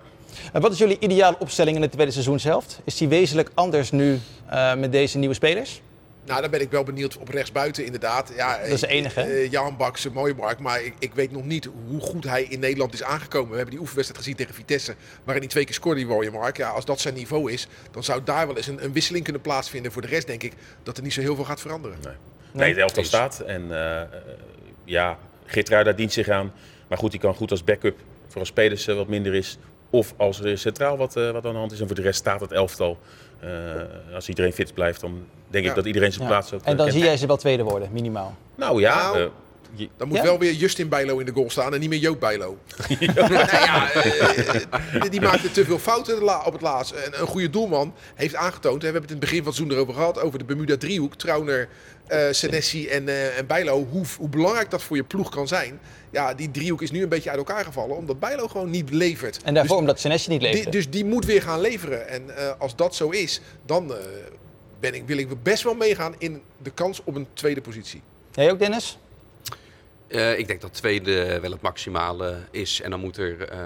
En 0.53 0.61
wat 0.61 0.73
is 0.73 0.79
jullie 0.79 0.97
ideale 0.99 1.37
opstelling 1.39 1.77
in 1.77 1.83
de 1.83 1.89
tweede 1.89 2.13
seizoenshelft? 2.13 2.81
Is 2.85 2.97
die 2.97 3.09
wezenlijk 3.09 3.51
anders 3.55 3.91
nu 3.91 4.21
eh, 4.47 4.75
met 4.75 4.93
deze 4.93 5.19
nieuwe 5.19 5.35
spelers? 5.35 5.81
Nou, 6.27 6.41
dan 6.41 6.51
ben 6.51 6.61
ik 6.61 6.71
wel 6.71 6.83
benieuwd 6.83 7.17
op 7.17 7.29
rechtsbuiten 7.29 7.85
inderdaad. 7.85 8.33
Ja, 8.37 8.59
Dat 8.59 8.67
is 8.67 8.81
de 8.81 8.87
enige, 8.87 9.21
eh, 9.21 9.51
Jan 9.51 9.77
Baks, 9.77 10.09
mooie 10.09 10.35
markt, 10.35 10.61
maar 10.61 10.83
ik, 10.83 10.95
ik 10.99 11.15
weet 11.15 11.31
nog 11.31 11.45
niet 11.45 11.69
hoe 11.89 12.01
goed 12.01 12.25
hij 12.25 12.43
in 12.43 12.61
Nederland 12.61 12.93
is 12.93 13.03
aangekomen. 13.03 13.51
We 13.51 13.57
hebben 13.57 13.73
die 13.73 13.81
oefenwedstrijd 13.81 14.23
gezien 14.23 14.37
tegen 14.39 14.55
Vitesse, 14.55 14.95
waarin 15.25 15.43
hij 15.43 15.53
twee 15.53 15.65
keer 15.65 15.75
scoorde, 15.75 16.01
die 16.01 16.09
mooie 16.09 16.31
markt. 16.31 16.57
Ja, 16.57 16.69
als 16.69 16.85
dat 16.85 17.01
zijn 17.01 17.15
niveau 17.15 17.53
is, 17.53 17.67
dan 17.91 18.05
zou 18.05 18.21
daar 18.25 18.47
wel 18.47 18.57
eens 18.57 18.67
een, 18.67 18.85
een 18.85 18.93
wisseling 18.93 19.25
kunnen 19.25 19.43
plaatsvinden. 19.43 19.93
Voor 19.93 20.03
de 20.03 20.09
rest 20.09 20.27
denk 20.27 20.43
ik 20.43 20.53
dat 20.83 20.97
er 20.97 21.03
niet 21.03 21.13
zo 21.13 21.21
heel 21.21 21.35
veel 21.35 21.45
gaat 21.45 21.61
veranderen. 21.61 21.99
Nee, 22.03 22.15
nee 22.53 22.75
de 22.75 22.81
elftal 22.81 23.05
staat. 23.05 23.41
En 23.41 23.73
eh, 23.73 24.01
eh, 24.01 24.09
ja, 24.85 25.19
Geertruida 25.47 25.93
dient 25.93 26.13
zich 26.13 26.29
aan. 26.29 26.53
Maar 26.89 26.99
goed, 26.99 27.11
die 27.11 27.21
kan 27.21 27.35
goed 27.35 27.51
als 27.51 27.65
backup 27.65 27.99
voor 28.29 28.41
als 28.41 28.49
spelers 28.49 28.87
eh, 28.87 28.97
wat 28.97 29.09
minder 29.09 29.35
is. 29.35 29.59
Of 29.91 30.15
als 30.17 30.41
er 30.41 30.59
centraal 30.59 30.97
wat, 30.97 31.17
eh, 31.17 31.31
wat 31.31 31.45
aan 31.45 31.53
de 31.53 31.59
hand 31.59 31.73
is. 31.73 31.81
En 31.81 31.87
voor 31.87 31.97
de 31.97 32.03
rest 32.03 32.19
staat 32.19 32.41
het 32.41 32.53
elftal. 32.53 32.99
Eh, 33.41 33.51
als 34.15 34.29
iedereen 34.29 34.53
fit 34.53 34.75
blijft, 34.75 35.01
dan 35.01 35.27
denk 35.55 35.65
Ja. 35.65 35.71
ik 35.71 35.77
dat 35.77 35.87
iedereen 35.87 36.13
zijn 36.13 36.23
Ja. 36.25 36.29
plaats 36.31 36.53
ook 36.53 36.61
En 36.61 36.71
eh, 36.73 36.77
dan 36.77 36.87
kent. 36.87 36.99
zie 36.99 37.07
jij 37.07 37.17
ze 37.17 37.27
wel 37.27 37.37
tweede 37.37 37.63
worden, 37.63 37.89
minimaal. 37.93 38.37
Nou 38.55 38.81
ja, 38.81 39.03
Nou, 39.13 39.19
eh, 39.19 39.27
Dan 39.97 40.09
moet 40.09 40.17
Ja? 40.17 40.23
wel 40.23 40.39
weer 40.39 40.53
Justin 40.53 40.89
Bijlo 40.89 41.19
in 41.19 41.27
de 41.27 41.33
goal 41.33 41.51
staan 41.51 41.75
en 41.75 41.81
niet 41.81 41.89
meer 41.89 41.99
Joop 41.99 42.21
Bijlo. 42.21 42.59
nou 43.15 43.33
ja, 43.35 43.91
eh, 43.93 45.11
die 45.11 45.21
maakte 45.21 45.51
te 45.51 45.65
veel 45.65 45.79
fouten 45.79 46.45
op 46.47 46.53
het 46.53 46.63
laatst. 46.63 46.93
En 46.93 47.21
een 47.21 47.27
goede 47.27 47.51
doelman 47.51 47.95
heeft 48.15 48.35
aangetoond, 48.35 48.83
hè, 48.83 48.89
we 48.89 48.93
hebben 48.99 49.03
het 49.03 49.11
in 49.11 49.17
het 49.17 49.25
begin 49.25 49.39
van 49.39 49.47
het 49.47 49.55
seizoen 49.57 49.77
erover 49.77 49.95
gehad, 49.95 50.21
over 50.21 50.39
de 50.39 50.45
Bermuda 50.45 50.77
driehoek, 50.77 51.15
Trauner, 51.15 51.69
eh 52.07 52.27
Senesi 52.31 52.89
en, 52.89 53.09
eh, 53.09 53.39
en 53.39 53.47
Bijlo, 53.47 53.87
hoe, 53.91 54.05
hoe 54.19 54.29
belangrijk 54.29 54.71
dat 54.71 54.83
voor 54.83 54.97
je 54.97 55.05
ploeg 55.05 55.29
kan 55.31 55.49
zijn. 55.49 55.79
Ja, 56.11 56.35
die 56.35 56.51
driehoek 56.51 56.83
is 56.83 56.91
nu 56.91 57.03
een 57.03 57.09
beetje 57.09 57.31
uit 57.31 57.39
elkaar 57.39 57.65
gevallen, 57.65 57.97
omdat 57.97 58.21
Bijlo 58.21 58.49
gewoon 58.49 58.71
niet 58.71 58.91
levert. 58.91 59.41
En 59.45 59.55
daarvoor 59.55 59.73
Dus 59.77 59.81
omdat 59.85 60.01
Senesi 60.01 60.31
niet 60.31 60.43
leefde. 60.43 60.71
dus 60.71 60.91
die 60.91 61.05
moet 61.05 61.25
weer 61.25 61.43
gaan 61.43 61.61
leveren. 61.61 62.09
En 62.09 62.37
eh, 62.37 62.51
als 62.59 62.77
dat 62.77 62.95
zo 62.95 63.11
is, 63.11 63.41
dan 63.67 63.93
eh, 63.95 63.99
ben 64.85 64.95
ik, 64.95 65.07
wil 65.07 65.19
ik 65.19 65.43
best 65.43 65.63
wel 65.63 65.75
meegaan 65.75 66.15
in 66.19 66.43
de 66.63 66.71
kans 66.71 67.01
op 67.05 67.15
een 67.15 67.27
tweede 67.33 67.61
positie. 67.61 68.03
Jij 68.33 68.51
ook, 68.51 68.59
Dennis? 68.59 68.99
Eh, 70.07 70.39
ik 70.39 70.47
denk 70.47 70.61
dat 70.61 70.75
tweede 70.75 71.41
wel 71.41 71.51
het 71.51 71.61
maximale 71.61 72.37
is. 72.51 72.81
En 72.81 72.91
dan 72.91 73.01
moet 73.01 73.17
er 73.17 73.49
eh, 73.49 73.59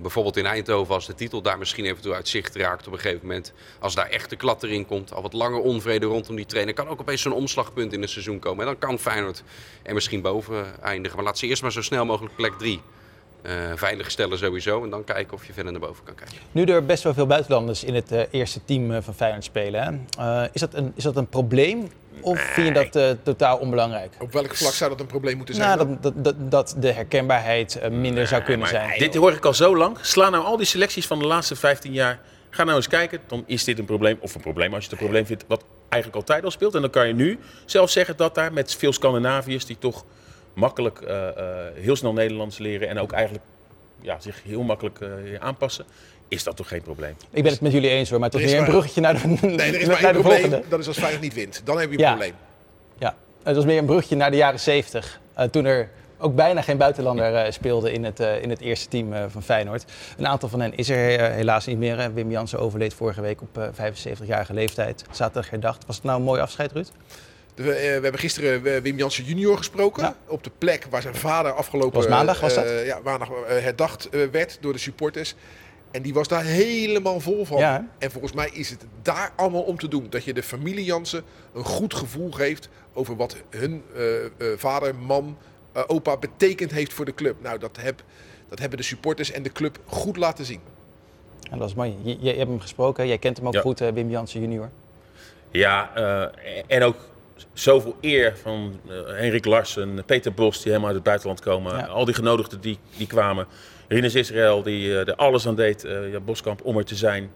bijvoorbeeld 0.00 0.36
in 0.36 0.46
Eindhoven, 0.46 0.94
als 0.94 1.06
de 1.06 1.14
titel 1.14 1.42
daar 1.42 1.58
misschien 1.58 1.84
eventueel 1.84 2.14
uit 2.14 2.28
zicht 2.28 2.56
raakt 2.56 2.86
op 2.86 2.92
een 2.92 2.98
gegeven 2.98 3.26
moment. 3.26 3.52
Als 3.78 3.94
daar 3.94 4.08
echt 4.08 4.30
de 4.30 4.36
klad 4.36 4.62
erin 4.62 4.86
komt, 4.86 5.12
al 5.12 5.22
wat 5.22 5.32
langer 5.32 5.60
onvrede 5.60 6.06
rondom 6.06 6.36
die 6.36 6.46
trainer, 6.46 6.74
kan 6.74 6.88
ook 6.88 7.00
opeens 7.00 7.22
zo'n 7.22 7.32
omslagpunt 7.32 7.92
in 7.92 8.00
het 8.00 8.10
seizoen 8.10 8.38
komen. 8.38 8.60
En 8.60 8.66
dan 8.66 8.78
kan 8.88 8.98
Feyenoord 8.98 9.42
er 9.82 9.94
misschien 9.94 10.20
boven 10.20 10.82
eindigen. 10.82 11.16
Maar 11.16 11.26
laat 11.26 11.38
ze 11.38 11.46
eerst 11.46 11.62
maar 11.62 11.72
zo 11.72 11.82
snel 11.82 12.04
mogelijk 12.04 12.36
plek 12.36 12.58
drie 12.58 12.80
veilig 13.74 14.10
stellen 14.10 14.38
sowieso. 14.38 14.84
En 14.84 14.90
dan 14.90 15.04
kijken 15.04 15.34
of 15.34 15.46
je 15.46 15.52
verder 15.52 15.72
naar 15.72 15.80
boven 15.80 16.04
kan 16.04 16.14
kijken. 16.14 16.36
Nu 16.52 16.64
er 16.64 16.86
best 16.86 17.02
wel 17.02 17.14
veel 17.14 17.26
buitenlanders 17.26 17.84
in 17.84 17.94
het 17.94 18.12
eh, 18.12 18.22
eerste 18.30 18.64
team 18.64 18.92
eh, 18.92 18.98
van 19.02 19.14
Feyenoord 19.14 19.44
spelen. 19.44 20.06
Hè? 20.16 20.42
Eh, 20.42 20.48
is, 20.52 20.60
dat 20.60 20.74
een, 20.74 20.92
is 20.94 21.02
dat 21.02 21.16
een 21.16 21.28
probleem? 21.28 21.88
Of 22.20 22.40
vind 22.40 22.66
je 22.66 22.72
dat 22.72 22.96
eh, 22.96 23.10
totaal 23.22 23.58
onbelangrijk? 23.58 24.12
Op 24.18 24.32
welk 24.32 24.54
vlak 24.54 24.72
zou 24.72 24.90
dat 24.90 25.00
een 25.00 25.06
probleem 25.06 25.36
moeten 25.36 25.54
zijn? 25.54 25.76
Nou, 25.76 25.88
dat, 26.00 26.02
dat, 26.02 26.24
dat, 26.24 26.50
dat 26.50 26.74
de 26.78 26.92
herkenbaarheid 26.92 27.76
eh, 27.76 27.90
minder 27.90 28.26
zou 28.26 28.42
kunnen 28.42 28.68
zijn. 28.68 28.98
Dit 28.98 29.14
hoor 29.14 29.32
ik 29.32 29.44
al 29.44 29.54
zo 29.54 29.76
lang. 29.76 29.96
Sla 30.00 30.30
nou 30.30 30.44
al 30.44 30.56
die 30.56 30.66
selecties 30.66 31.06
van 31.06 31.18
de 31.18 31.26
laatste 31.26 31.56
15 31.56 31.92
jaar. 31.92 32.20
Ga 32.50 32.64
nou 32.64 32.76
eens 32.76 32.88
kijken. 32.88 33.20
Dan 33.26 33.44
is 33.46 33.64
dit 33.64 33.78
een 33.78 33.84
probleem. 33.84 34.18
Of 34.20 34.34
een 34.34 34.40
probleem 34.40 34.74
als 34.74 34.84
je 34.84 34.90
het 34.90 34.92
een 34.92 35.04
probleem 35.06 35.26
vindt. 35.26 35.44
Wat 35.48 35.64
eigenlijk 35.88 36.22
altijd 36.22 36.44
al 36.44 36.50
speelt. 36.50 36.74
En 36.74 36.80
dan 36.80 36.90
kan 36.90 37.06
je 37.06 37.14
nu 37.14 37.38
zelfs 37.64 37.92
zeggen 37.92 38.16
dat 38.16 38.34
daar 38.34 38.52
met 38.52 38.74
veel 38.74 38.92
Scandinaviërs. 38.92 39.66
die 39.66 39.78
toch 39.78 40.04
makkelijk 40.54 41.00
eh, 41.00 41.28
eh, 41.28 41.34
heel 41.74 41.96
snel 41.96 42.12
Nederlands 42.12 42.58
leren. 42.58 42.88
en 42.88 42.98
ook 42.98 43.12
eigenlijk 43.12 43.44
ja, 44.00 44.20
zich 44.20 44.42
heel 44.42 44.62
makkelijk 44.62 45.00
eh, 45.00 45.08
aanpassen. 45.38 45.84
is 46.28 46.44
dat 46.44 46.56
toch 46.56 46.68
geen 46.68 46.82
probleem? 46.82 47.14
Ik 47.30 47.42
ben 47.42 47.52
het 47.52 47.60
met 47.60 47.72
jullie 47.72 47.90
eens 47.90 48.10
hoor, 48.10 48.18
maar 48.20 48.28
het 48.28 48.38
was 48.38 48.46
is 48.46 48.52
weer 48.52 48.60
een 48.64 48.70
bruggetje 48.70 49.00
naar 49.00 49.14
de, 49.22 49.28
Nee, 49.40 49.56
er 49.58 49.80
is 49.80 49.86
naar 49.86 49.88
maar 49.88 49.98
de 50.00 50.06
één 50.06 50.12
probleem. 50.12 50.40
volgende. 50.40 50.68
Dat 50.68 50.78
is 50.80 50.86
als 50.86 50.98
Feyenoord 50.98 51.22
niet 51.22 51.34
wint. 51.34 51.62
Dan 51.64 51.78
heb 51.78 51.88
je 51.90 51.94
een 51.96 52.02
Ja. 52.02 52.08
probleem. 52.10 52.34
Ja, 52.98 53.14
het 53.42 53.56
was 53.56 53.64
meer 53.64 53.78
een 53.78 53.86
brugje 53.86 54.16
naar 54.16 54.30
de 54.30 54.36
jaren 54.36 54.60
70. 54.60 55.20
eh, 55.34 55.44
toen 55.48 55.64
er 55.64 55.88
ook 56.18 56.34
bijna 56.34 56.62
geen 56.62 56.76
buitenlander 56.76 57.34
eh, 57.34 57.50
speelde 57.52 57.92
in 57.92 58.04
het, 58.04 58.20
eh, 58.20 58.42
in 58.42 58.50
het 58.50 58.60
eerste 58.60 58.88
team 58.88 59.12
eh, 59.12 59.24
van 59.28 59.42
Feyenoord. 59.42 59.84
Een 60.18 60.26
aantal 60.26 60.48
van 60.48 60.60
hen 60.60 60.76
is 60.76 60.88
er 60.88 61.20
helaas 61.32 61.66
niet 61.66 61.78
meer. 61.78 62.14
Wim 62.14 62.30
Jansen 62.30 62.58
overleed 62.58 62.94
vorige 62.94 63.20
week 63.20 63.40
op 63.42 63.58
eh, 63.58 63.68
75-jarige 63.72 64.54
leeftijd. 64.54 65.04
Zaterdag 65.10 65.50
herdacht. 65.50 65.86
Was 65.86 65.96
het 65.96 66.04
nou 66.04 66.18
een 66.18 66.24
mooi 66.24 66.40
afscheid, 66.40 66.72
Ruud? 66.72 66.88
De- 67.54 67.62
we, 67.62 67.72
eh, 67.72 67.80
we 67.80 67.88
hebben 68.02 68.18
gisteren 68.18 68.66
eh, 68.74 68.80
Wim 68.82 68.96
Jansen 68.98 69.24
junior 69.24 69.56
gesproken. 69.56 70.02
Ja. 70.02 70.16
Op 70.26 70.44
de 70.44 70.50
plek 70.58 70.86
waar 70.90 71.02
zijn 71.02 71.14
vader 71.14 71.52
afgelopen... 71.52 71.98
Was 71.98 72.08
maandag, 72.08 72.40
was 72.40 72.54
dat? 72.54 72.64
eh, 72.64 72.86
ja, 72.86 72.98
maandag 73.04 73.30
eh, 73.30 73.58
herdacht 73.62 74.08
eh, 74.08 74.20
werd 74.32 74.58
door 74.60 74.72
de 74.72 74.78
supporters. 74.78 75.34
En 75.90 76.02
die 76.02 76.14
was 76.14 76.28
daar 76.28 76.44
helemaal 76.44 77.20
vol 77.20 77.44
van. 77.44 77.58
Ja? 77.58 77.88
En 77.98 78.10
volgens 78.10 78.32
mij 78.32 78.50
is 78.52 78.70
het 78.70 78.84
daar 79.02 79.32
allemaal 79.36 79.62
om 79.62 79.78
te 79.78 79.88
doen. 79.88 80.06
Dat 80.10 80.24
je 80.24 80.34
de 80.34 80.42
familie 80.42 80.84
Jansen 80.84 81.22
een 81.54 81.64
goed 81.64 81.94
gevoel 81.94 82.30
geeft 82.30 82.68
over 82.92 83.16
wat 83.16 83.36
hun 83.50 83.82
eh, 83.94 84.24
eh, 84.24 84.30
vader, 84.56 84.94
man, 84.94 85.36
eh, 85.72 85.82
opa 85.86 86.16
betekend 86.16 86.70
heeft 86.70 86.92
voor 86.92 87.04
de 87.04 87.14
club. 87.14 87.36
Nou, 87.42 87.58
dat, 87.58 87.76
heb, 87.80 88.02
dat 88.48 88.58
hebben 88.58 88.78
de 88.78 88.84
supporters 88.84 89.30
en 89.30 89.42
de 89.42 89.52
club 89.52 89.78
goed 89.86 90.16
laten 90.16 90.44
zien. 90.44 90.60
En 91.50 91.58
dat 91.58 91.68
is 91.68 91.74
mooi. 91.74 91.96
Je, 92.20 92.26
hebt 92.34 92.48
hem 92.48 92.60
gesproken, 92.60 93.06
jij 93.06 93.18
kent 93.18 93.36
hem 93.36 93.46
ook 93.46 93.52
Ja. 93.54 93.60
goed, 93.60 93.80
eh, 93.80 93.88
Wim 93.92 94.10
Jansen 94.10 94.40
junior. 94.40 94.70
Ja, 95.50 95.90
eh, 95.94 96.62
en 96.66 96.82
ook 96.82 96.96
zoveel 97.52 97.96
eer 98.00 98.36
van 98.36 98.80
eh, 98.88 98.94
Henrik 99.06 99.44
Larsen, 99.44 100.04
Peter 100.06 100.32
Bos, 100.32 100.56
die 100.56 100.66
helemaal 100.66 100.86
uit 100.86 100.94
het 100.94 101.04
buitenland 101.04 101.40
komen. 101.40 101.76
Ja. 101.76 101.86
Al 101.86 102.04
die 102.04 102.14
genodigden 102.14 102.60
die, 102.60 102.78
die 102.96 103.06
kwamen. 103.06 103.46
Rinus 103.88 104.14
Israël, 104.14 104.62
die 104.62 104.90
eh, 104.90 105.08
er 105.08 105.14
alles 105.14 105.46
aan 105.46 105.54
deed, 105.54 105.84
eh, 105.84 106.12
ja, 106.12 106.20
Boskamp, 106.20 106.64
om 106.64 106.78
er 106.78 106.84
te 106.84 106.94
zijn. 106.96 107.30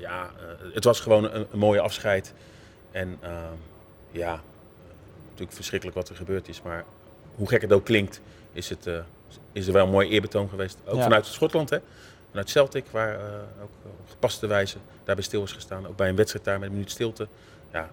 Ja, 0.00 0.30
het 0.72 0.84
was 0.84 1.00
gewoon 1.00 1.24
een, 1.24 1.46
een 1.52 1.58
mooie 1.58 1.80
afscheid. 1.80 2.32
En 2.90 3.18
ja, 4.10 4.40
natuurlijk 5.24 5.52
verschrikkelijk 5.52 5.96
wat 5.96 6.08
er 6.08 6.16
gebeurd 6.16 6.48
is. 6.48 6.62
Maar 6.62 6.84
hoe 7.34 7.48
gek 7.48 7.60
het 7.62 7.72
ook 7.72 7.84
klinkt, 7.84 8.20
is, 8.52 8.68
het, 8.68 8.88
is 9.52 9.66
er 9.66 9.72
wel 9.72 9.84
een 9.84 9.90
mooi 9.90 10.08
eerbetoon 10.08 10.48
geweest. 10.48 10.78
Ook 10.84 10.96
Ja. 10.96 11.02
vanuit 11.02 11.26
Schotland, 11.26 11.70
hè. 11.70 11.78
Vanuit 12.28 12.50
Celtic, 12.50 12.84
waar 12.90 13.18
ook 13.62 13.70
op 13.84 14.10
gepaste 14.10 14.46
wijze 14.46 14.76
daarbij 15.04 15.24
stil 15.24 15.42
is 15.42 15.52
gestaan. 15.52 15.86
Ook 15.86 15.96
bij 15.96 16.08
een 16.08 16.16
wedstrijd 16.16 16.44
daar 16.44 16.58
met 16.58 16.68
een 16.68 16.74
minuut 16.74 16.90
stilte. 16.90 17.28
Ja, 17.72 17.90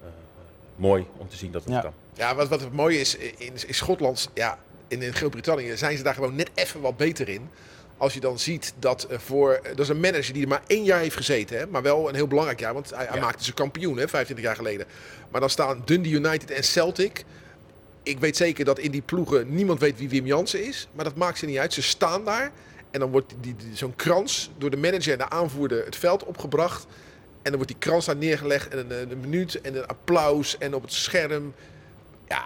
mooi 0.76 1.06
om 1.18 1.30
te 1.30 1.36
zien 1.38 1.52
dat 1.52 1.64
het 1.64 1.74
Ja. 1.74 1.82
kan. 1.82 1.94
Ja, 2.14 2.36
wat, 2.36 2.48
wat 2.48 2.60
het 2.62 2.74
mooie 2.74 3.00
is, 3.00 3.16
in, 3.16 3.34
in 3.68 3.74
Schotland, 3.74 4.30
ja, 4.34 4.60
in, 4.88 5.02
in 5.02 5.14
Groot-Brittannië 5.14 5.78
zijn 5.78 5.98
ze 5.98 6.04
daar 6.04 6.14
gewoon 6.14 6.36
net 6.36 6.50
even 6.54 6.82
wat 6.82 6.98
beter 6.98 7.30
in. 7.30 7.50
Als 7.98 8.14
je 8.14 8.20
dan 8.20 8.40
ziet 8.40 8.74
dat 8.80 9.04
eh, 9.04 9.18
voor. 9.20 9.60
Dat 9.64 9.80
is 9.80 9.90
een 9.90 10.00
manager 10.00 10.34
die 10.34 10.42
er 10.44 10.48
maar 10.48 10.62
één 10.68 10.84
jaar 10.84 11.00
heeft 11.00 11.16
gezeten. 11.16 11.58
Hè, 11.58 11.68
maar 11.68 11.82
wel 11.82 12.10
een 12.10 12.16
heel 12.16 12.28
belangrijk 12.28 12.60
jaar. 12.60 12.74
Want 12.74 12.90
hij, 12.96 13.06
hij 13.10 13.20
maakte 13.20 13.44
ze 13.44 13.54
kampioen, 13.54 13.98
hè, 13.98 14.08
25 14.08 14.46
jaar 14.46 14.56
geleden. 14.56 14.88
Maar 15.32 15.42
dan 15.42 15.50
staan 15.50 15.82
Dundee 15.86 16.12
United 16.12 16.52
en 16.52 16.64
Celtic. 16.64 17.24
Ik 18.04 18.20
weet 18.20 18.38
zeker 18.38 18.66
dat 18.66 18.80
in 18.80 18.92
die 18.92 19.02
ploegen 19.02 19.56
niemand 19.56 19.80
weet 19.80 19.98
wie 19.98 20.10
Wim 20.10 20.26
Jansen 20.26 20.66
is. 20.68 20.88
Maar 20.92 21.06
dat 21.06 21.16
maakt 21.16 21.38
ze 21.38 21.46
niet 21.46 21.58
uit. 21.58 21.74
Ze 21.74 21.82
staan 21.82 22.26
daar. 22.26 22.52
En 22.92 23.00
dan 23.00 23.12
wordt 23.12 23.34
die, 23.42 23.56
die- 23.56 23.76
zo'n 23.78 23.96
krans 23.96 24.52
door 24.58 24.70
de 24.70 24.78
manager 24.78 25.12
en 25.12 25.18
de 25.18 25.30
aanvoerder 25.30 25.86
het 25.86 25.96
veld 25.96 26.24
opgebracht. 26.24 26.86
En 27.42 27.50
dan 27.52 27.56
wordt 27.56 27.68
die 27.68 27.78
krans 27.80 28.06
daar 28.06 28.16
neergelegd. 28.16 28.68
En 28.68 28.78
een, 28.92 29.12
een 29.12 29.20
minuut 29.20 29.62
en 29.62 29.76
een 29.76 29.88
applaus. 29.88 30.58
En 30.58 30.74
op 30.76 30.82
het 30.82 30.94
scherm. 30.94 31.54
Ja, 32.28 32.44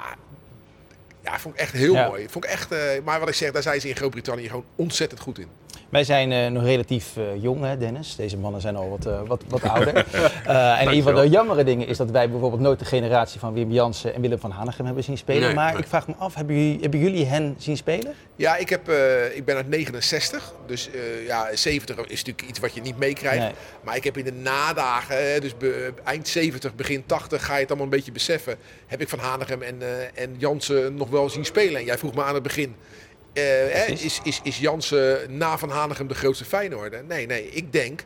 ja 1.24 1.40
vond 1.40 1.56
ik 1.56 1.62
echt 1.62 1.74
heel 1.74 1.94
Ja. 1.94 2.08
mooi. 2.08 2.30
Vond 2.30 2.46
ik 2.46 2.52
echt, 2.52 2.72
eh, 2.72 2.80
maar 3.04 3.20
wat 3.20 3.30
ik 3.30 3.36
zeg, 3.36 3.52
daar 3.52 3.62
zijn 3.62 3.82
ze 3.82 3.90
in 3.90 3.96
Groot-Brittannië 3.96 4.48
gewoon 4.48 4.66
ontzettend 4.76 5.22
goed 5.22 5.40
in. 5.40 5.48
Wij 5.96 6.04
zijn 6.04 6.32
eh, 6.32 6.48
nog 6.48 6.64
relatief 6.64 7.18
eh, 7.18 7.24
jong, 7.42 7.64
hè, 7.64 7.78
Dennis. 7.78 8.16
Deze 8.16 8.38
mannen 8.38 8.62
zijn 8.62 8.76
al 8.76 8.90
wat, 8.90 9.06
eh, 9.06 9.22
wat, 9.28 9.44
wat 9.48 9.64
ouder. 9.74 10.06
Eh, 10.46 10.82
en 10.82 10.88
een 10.88 11.04
van 11.04 11.16
de 11.16 11.30
jammere 11.30 11.64
dingen 11.64 11.88
is 11.88 11.98
dat 11.98 12.12
wij 12.12 12.30
bijvoorbeeld 12.30 12.62
nooit 12.62 12.80
de 12.80 12.86
generatie 12.86 13.40
van 13.40 13.54
Wim 13.54 13.72
Jansen 13.72 14.14
en 14.14 14.22
Willem 14.22 14.40
van 14.40 14.52
Hanegem 14.52 14.86
hebben 14.86 15.04
zien 15.04 15.18
spelen. 15.18 15.42
Nee, 15.42 15.54
maar 15.54 15.72
nee. 15.72 15.82
ik 15.82 15.88
vraag 15.88 16.08
me 16.08 16.14
af, 16.18 16.34
hebben 16.36 16.56
jullie, 16.56 16.82
hebben 16.82 17.00
jullie 17.00 17.26
hen 17.26 17.56
zien 17.58 17.78
spelen? 17.78 18.14
Ja, 18.36 18.56
ik, 18.56 18.70
heb, 18.70 18.90
eh, 18.90 19.36
ik 19.36 19.46
ben 19.46 19.56
uit 19.56 19.68
69. 19.70 20.54
Dus 20.66 20.90
eh, 20.92 21.26
ja, 21.26 21.56
70 21.56 21.98
is 21.98 22.24
natuurlijk 22.24 22.50
iets 22.50 22.60
wat 22.60 22.74
je 22.74 22.82
niet 22.82 22.98
meekrijgt. 22.98 23.40
Nee. 23.40 23.52
Maar 23.84 23.96
ik 23.96 24.04
heb 24.04 24.18
in 24.18 24.26
de 24.26 24.34
nadagen, 24.34 25.32
hè, 25.32 25.40
dus 25.40 25.58
be- 25.58 25.94
eind 26.04 26.28
70, 26.28 26.76
begin 26.76 27.04
80, 27.06 27.46
ga 27.46 27.54
je 27.54 27.60
het 27.60 27.68
allemaal 27.70 27.86
een 27.88 27.96
beetje 27.98 28.12
beseffen. 28.12 28.56
Heb 28.88 29.02
ik 29.02 29.10
Van 29.10 29.20
Hanegem 29.20 29.62
en, 29.62 29.82
eh, 29.82 30.24
en 30.24 30.36
Jansen 30.38 30.96
nog 30.96 31.10
wel 31.10 31.30
zien 31.30 31.46
spelen. 31.46 31.80
En 31.80 31.86
jij 31.86 31.98
vroeg 31.98 32.16
me 32.16 32.24
aan 32.24 32.34
het 32.34 32.44
begin. 32.44 32.76
Eh, 33.36 33.90
is, 33.90 34.20
is, 34.24 34.40
is 34.44 34.60
Jansen 34.60 35.38
na 35.38 35.58
Van 35.58 35.70
Hanegem 35.70 36.08
de 36.08 36.16
grootste 36.16 36.46
Feyenoorder? 36.46 37.04
Nee, 37.04 37.26
nee. 37.26 37.50
Ik 37.50 37.74
denk 37.74 38.04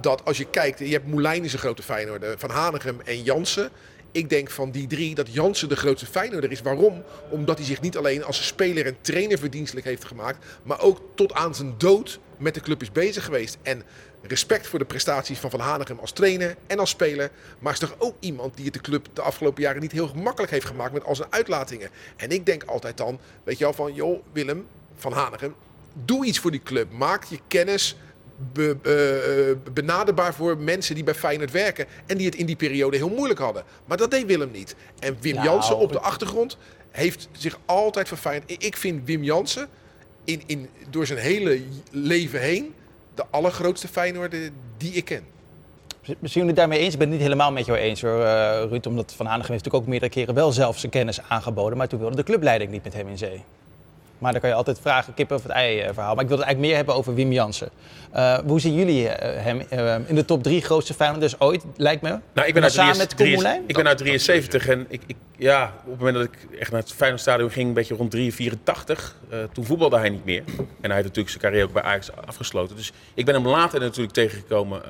dat 0.00 0.24
als 0.24 0.36
je 0.36 0.50
kijkt, 0.50 0.78
je 0.78 0.92
hebt 0.92 1.06
Moulijn 1.06 1.44
is 1.44 1.52
een 1.52 1.58
grote 1.58 1.82
Feyenoorder, 1.82 2.38
Van 2.38 2.50
Hanegem 2.50 3.00
en 3.04 3.22
Jansen. 3.22 3.70
Ik 4.12 4.28
denk 4.28 4.50
van 4.50 4.70
die 4.70 4.86
drie 4.86 5.14
dat 5.14 5.32
Jansen 5.32 5.68
de 5.68 5.76
grootste 5.76 6.06
Feyenoorder 6.06 6.50
is. 6.50 6.62
Waarom? 6.62 7.02
Omdat 7.30 7.58
hij 7.58 7.66
zich 7.66 7.80
niet 7.80 7.96
alleen 7.96 8.24
als 8.24 8.46
speler 8.46 8.86
en 8.86 8.96
trainer 9.00 9.38
verdienstelijk 9.38 9.86
heeft 9.86 10.04
gemaakt, 10.04 10.44
maar 10.62 10.80
ook 10.80 11.00
tot 11.14 11.32
aan 11.32 11.54
zijn 11.54 11.74
dood 11.78 12.18
met 12.36 12.54
de 12.54 12.60
club 12.60 12.82
is 12.82 12.92
bezig 12.92 13.24
geweest. 13.24 13.58
En 13.62 13.82
respect 14.22 14.66
voor 14.66 14.78
de 14.78 14.84
prestaties 14.84 15.38
van 15.38 15.50
Van 15.50 15.60
Hanegem 15.60 15.98
als 15.98 16.12
trainer 16.12 16.56
en 16.66 16.78
als 16.78 16.90
speler. 16.90 17.30
Maar 17.58 17.72
is 17.72 17.78
toch 17.78 17.94
ook 17.98 18.14
iemand 18.20 18.56
die 18.56 18.64
het 18.64 18.74
de 18.74 18.80
club 18.80 19.06
de 19.12 19.22
afgelopen 19.22 19.62
jaren 19.62 19.80
niet 19.80 19.92
heel 19.92 20.08
gemakkelijk 20.08 20.52
heeft 20.52 20.66
gemaakt 20.66 20.92
met 20.92 21.04
al 21.04 21.16
zijn 21.16 21.32
uitlatingen. 21.32 21.90
En 22.16 22.30
ik 22.30 22.46
denk 22.46 22.64
altijd 22.64 22.96
dan, 22.96 23.18
weet 23.44 23.58
je 23.58 23.64
wel, 23.64 23.72
van 23.72 23.94
joh 23.94 24.22
Willem 24.32 24.66
van 24.96 25.12
Hanegem, 25.12 25.54
doe 26.04 26.24
iets 26.26 26.38
voor 26.38 26.50
die 26.50 26.62
club. 26.62 26.92
Maak 26.92 27.24
je 27.24 27.38
kennis 27.48 27.96
be- 28.52 28.76
eh, 29.62 29.72
benaderbaar 29.72 30.34
voor 30.34 30.58
mensen 30.58 30.94
die 30.94 31.04
bij 31.04 31.14
Feyenoord 31.14 31.50
werken. 31.50 31.86
En 32.06 32.16
die 32.16 32.26
het 32.26 32.34
in 32.34 32.46
die 32.46 32.56
periode 32.56 32.96
heel 32.96 33.08
moeilijk 33.08 33.40
hadden. 33.40 33.64
Maar 33.84 33.96
dat 33.96 34.10
deed 34.10 34.26
Willem 34.26 34.50
niet. 34.50 34.74
En 34.98 35.16
Wim 35.20 35.34
Nou, 35.34 35.46
Jansen 35.46 35.76
op 35.78 35.92
de 35.92 36.00
achtergrond 36.00 36.56
heeft 36.90 37.28
zich 37.32 37.58
altijd 37.64 38.08
voor 38.08 38.18
Feyenoord... 38.18 38.50
Ik- 38.50 38.62
Ik 38.62 38.76
vind 38.76 39.06
Wim 39.06 39.22
Jansen 39.24 39.68
in, 40.24 40.42
in, 40.46 40.68
door 40.90 41.06
zijn 41.06 41.18
hele 41.18 41.60
leven 41.90 42.40
heen... 42.40 42.74
de 43.14 43.24
allergrootste 43.30 43.88
Feyenoorder 43.88 44.50
die 44.76 44.92
ik 44.92 45.04
ken. 45.04 45.24
Zijn 46.02 46.16
jullie 46.20 46.46
het 46.46 46.56
daarmee 46.56 46.78
eens? 46.78 46.92
Ik 46.92 46.98
ben 46.98 47.08
het 47.08 47.16
niet 47.16 47.26
helemaal 47.26 47.52
met 47.52 47.66
jou 47.66 47.78
eens 47.78 48.02
hoor, 48.02 48.24
eh, 48.24 48.62
Ruud. 48.68 48.86
Omdat 48.86 49.12
Van 49.16 49.26
Hanegem 49.26 49.52
heeft 49.52 49.64
natuurlijk 49.64 49.84
ook 49.84 49.86
meerdere 49.86 50.12
keren 50.12 50.34
wel 50.34 50.52
zelf 50.52 50.78
zijn 50.78 50.92
kennis 50.92 51.20
aangeboden. 51.28 51.78
Maar 51.78 51.88
toen 51.88 51.98
wilde 51.98 52.16
de 52.16 52.22
clubleiding 52.22 52.70
niet 52.70 52.84
met 52.84 52.94
hem 52.94 53.08
in 53.08 53.18
zee. 53.18 53.42
Maar 54.22 54.32
dan 54.32 54.40
kan 54.40 54.50
je 54.50 54.56
altijd 54.56 54.78
vragen, 54.80 55.14
kip 55.14 55.30
of 55.32 55.42
het 55.42 55.52
ei 55.52 55.80
eh, 55.80 55.90
verhaal. 55.92 56.14
Maar 56.14 56.22
ik 56.22 56.28
wil 56.28 56.38
het 56.38 56.46
eigenlijk 56.46 56.58
meer 56.58 56.76
hebben 56.76 56.94
over 56.94 57.14
Wim 57.14 57.32
Jansen. 57.32 57.70
Eh, 58.12 58.38
hoe 58.46 58.60
zien 58.60 58.74
jullie 58.74 59.08
eh, 59.08 59.44
hem 59.44 60.04
in 60.06 60.14
de 60.14 60.24
top 60.24 60.42
drie 60.42 60.62
grootste 60.62 60.94
Feyenoorders 60.94 61.40
ooit, 61.40 61.64
lijkt 61.76 62.02
me? 62.02 62.18
Nou, 62.32 62.48
ik 62.48 62.54
ben 62.54 62.62
uit, 62.62 62.72
samen 62.72 62.94
73 62.94 62.98
met 62.98 63.14
Koen 63.14 63.30
Moulijn? 63.32 63.64
ik 63.66 63.76
ben 63.76 63.86
uit 63.86 63.98
73 63.98 64.68
en 64.68 64.86
ik, 64.88 65.02
ik, 65.06 65.16
ja, 65.36 65.72
op 65.84 65.90
het 65.90 65.98
moment 65.98 66.16
dat 66.16 66.24
ik 66.24 66.58
echt 66.60 66.70
naar 66.70 66.80
het 66.80 66.92
Feyenoordstadion 66.92 67.50
ging, 67.50 67.68
een 67.68 67.74
beetje 67.74 67.94
rond 67.94 68.10
3, 68.10 68.34
84, 68.34 69.16
eh, 69.30 69.38
toen 69.52 69.64
voetbalde 69.64 69.98
hij 69.98 70.08
niet 70.08 70.24
meer. 70.24 70.42
En 70.46 70.64
hij 70.90 70.94
heeft 70.94 71.06
natuurlijk 71.06 71.28
zijn 71.28 71.40
carrière 71.40 71.66
ook 71.66 71.72
bij 71.72 71.82
Ajax 71.82 72.10
afgesloten. 72.26 72.76
Dus 72.76 72.92
ik 73.14 73.24
ben 73.24 73.34
hem 73.34 73.48
later 73.48 73.80
natuurlijk 73.80 74.14
tegengekomen 74.14 74.82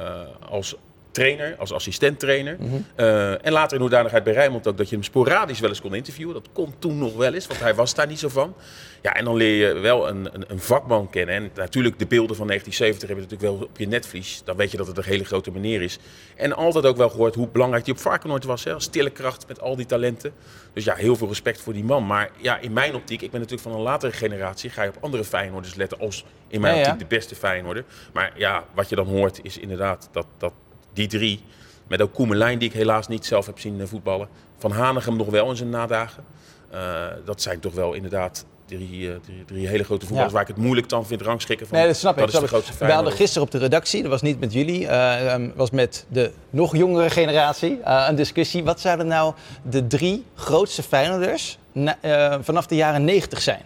als 0.48 0.76
trainer, 1.12 1.54
als 1.58 1.72
assistent-trainer. 1.72 2.56
Mhm. 2.58 2.74
Eh, 2.94 3.46
en 3.46 3.52
later 3.52 3.76
in 3.76 3.82
hoedanigheid 3.82 4.24
bij 4.24 4.32
Rijnmond 4.32 4.66
ook 4.66 4.76
dat 4.76 4.88
je 4.88 4.94
hem 4.94 5.04
sporadisch 5.04 5.60
wel 5.60 5.68
eens 5.68 5.80
kon 5.80 5.94
interviewen. 5.94 6.34
Dat 6.34 6.48
kon 6.52 6.74
toen 6.78 6.98
nog 6.98 7.16
wel 7.16 7.34
eens, 7.34 7.46
want 7.46 7.60
hij 7.60 7.74
was 7.74 7.94
daar 7.94 8.06
niet 8.06 8.18
zo 8.18 8.28
van. 8.28 8.54
Ja, 9.02 9.14
en 9.14 9.24
dan 9.24 9.36
leer 9.36 9.68
je 9.68 9.78
wel 9.78 10.08
een, 10.08 10.28
een, 10.34 10.44
een 10.48 10.60
vakman 10.60 11.10
kennen. 11.10 11.34
En 11.34 11.50
natuurlijk 11.54 11.98
de 11.98 12.06
beelden 12.06 12.36
van 12.36 12.46
1970 12.46 13.08
heb 13.08 13.16
je 13.16 13.22
natuurlijk 13.24 13.58
wel 13.58 13.68
op 13.68 13.78
je 13.78 13.86
netvlies. 13.86 14.42
Dan 14.44 14.56
weet 14.56 14.70
je 14.70 14.76
dat 14.76 14.86
het 14.86 14.96
een 14.96 15.04
hele 15.04 15.24
grote 15.24 15.50
meneer 15.50 15.82
is. 15.82 15.98
En 16.36 16.52
altijd 16.52 16.86
ook 16.86 16.96
wel 16.96 17.08
gehoord 17.08 17.34
hoe 17.34 17.48
belangrijk 17.48 17.84
hij 17.86 17.94
op 17.94 18.00
Varkenoord 18.00 18.44
was. 18.44 18.64
Hè, 18.64 18.80
stille 18.80 19.10
kracht 19.10 19.48
met 19.48 19.60
al 19.60 19.76
die 19.76 19.86
talenten. 19.86 20.32
Dus 20.72 20.84
ja, 20.84 20.94
heel 20.94 21.16
veel 21.16 21.28
respect 21.28 21.60
voor 21.60 21.72
die 21.72 21.84
man. 21.84 22.06
Maar 22.06 22.30
ja, 22.36 22.58
in 22.58 22.72
mijn 22.72 22.94
optiek, 22.94 23.22
ik 23.22 23.30
ben 23.30 23.40
natuurlijk 23.40 23.68
van 23.68 23.78
een 23.78 23.84
latere 23.84 24.12
generatie, 24.12 24.70
ga 24.70 24.82
je 24.82 24.88
op 24.88 24.96
andere 25.00 25.24
Feyenoorders 25.24 25.74
letten 25.74 25.98
als 25.98 26.24
in 26.48 26.60
mijn 26.60 26.74
Ja, 26.74 26.80
ja. 26.80 26.86
optiek 26.86 27.08
de 27.08 27.14
beste 27.16 27.34
Feyenoorder. 27.34 27.84
Maar 28.12 28.32
ja, 28.36 28.64
wat 28.74 28.88
je 28.88 28.96
dan 28.96 29.06
hoort 29.06 29.40
is 29.42 29.58
inderdaad 29.58 30.08
dat, 30.12 30.26
dat 30.38 30.52
die 30.92 31.06
drie, 31.06 31.40
met 31.88 32.02
ook 32.02 32.12
Koemelijn 32.12 32.58
die 32.58 32.68
ik 32.68 32.74
helaas 32.74 33.08
niet 33.08 33.26
zelf 33.26 33.46
heb 33.46 33.58
zien 33.58 33.80
eh, 33.80 33.86
voetballen. 33.86 34.28
Van 34.58 34.70
Hanegem 34.72 35.16
nog 35.16 35.28
wel 35.28 35.50
in 35.50 35.56
zijn 35.56 35.70
nadagen. 35.70 36.24
Eh, 36.70 37.06
dat 37.24 37.42
zijn 37.42 37.60
toch 37.60 37.74
wel 37.74 37.92
inderdaad 37.92 38.44
drie, 38.66 39.08
eh, 39.10 39.14
drie, 39.24 39.44
drie 39.46 39.66
hele 39.68 39.84
grote 39.84 40.00
voetballers 40.06 40.32
Ja. 40.32 40.38
waar 40.38 40.48
ik 40.48 40.54
het 40.54 40.64
moeilijk 40.64 40.88
dan 40.88 41.06
vind 41.06 41.20
rangschikken 41.20 41.66
van. 41.66 41.76
Nee, 41.78 41.86
dat 41.86 41.96
snap 41.96 42.12
ik. 42.12 42.18
Dat 42.18 42.28
is 42.28 42.34
snap 42.34 42.48
de 42.48 42.56
ik. 42.56 42.62
grootste 42.62 42.86
We 42.86 42.92
hadden 42.92 43.12
gisteren 43.12 43.42
op 43.42 43.50
de 43.50 43.58
redactie, 43.58 44.02
dat 44.02 44.10
was 44.10 44.22
niet 44.22 44.40
met 44.40 44.52
jullie, 44.52 44.86
eh, 44.86 45.32
ehm, 45.32 45.48
was 45.54 45.70
met 45.70 46.06
de 46.08 46.32
nog 46.50 46.76
jongere 46.76 47.10
generatie, 47.10 47.80
eh, 47.84 48.06
een 48.08 48.14
discussie. 48.16 48.64
Wat 48.64 48.80
zouden 48.80 49.06
nou 49.06 49.34
de 49.62 49.86
drie 49.86 50.24
grootste 50.34 50.82
Feyenoorders 50.82 51.58
na- 51.72 51.98
eh, 52.00 52.38
vanaf 52.40 52.66
de 52.66 52.74
jaren 52.74 53.04
90 53.04 53.40
zijn? 53.42 53.62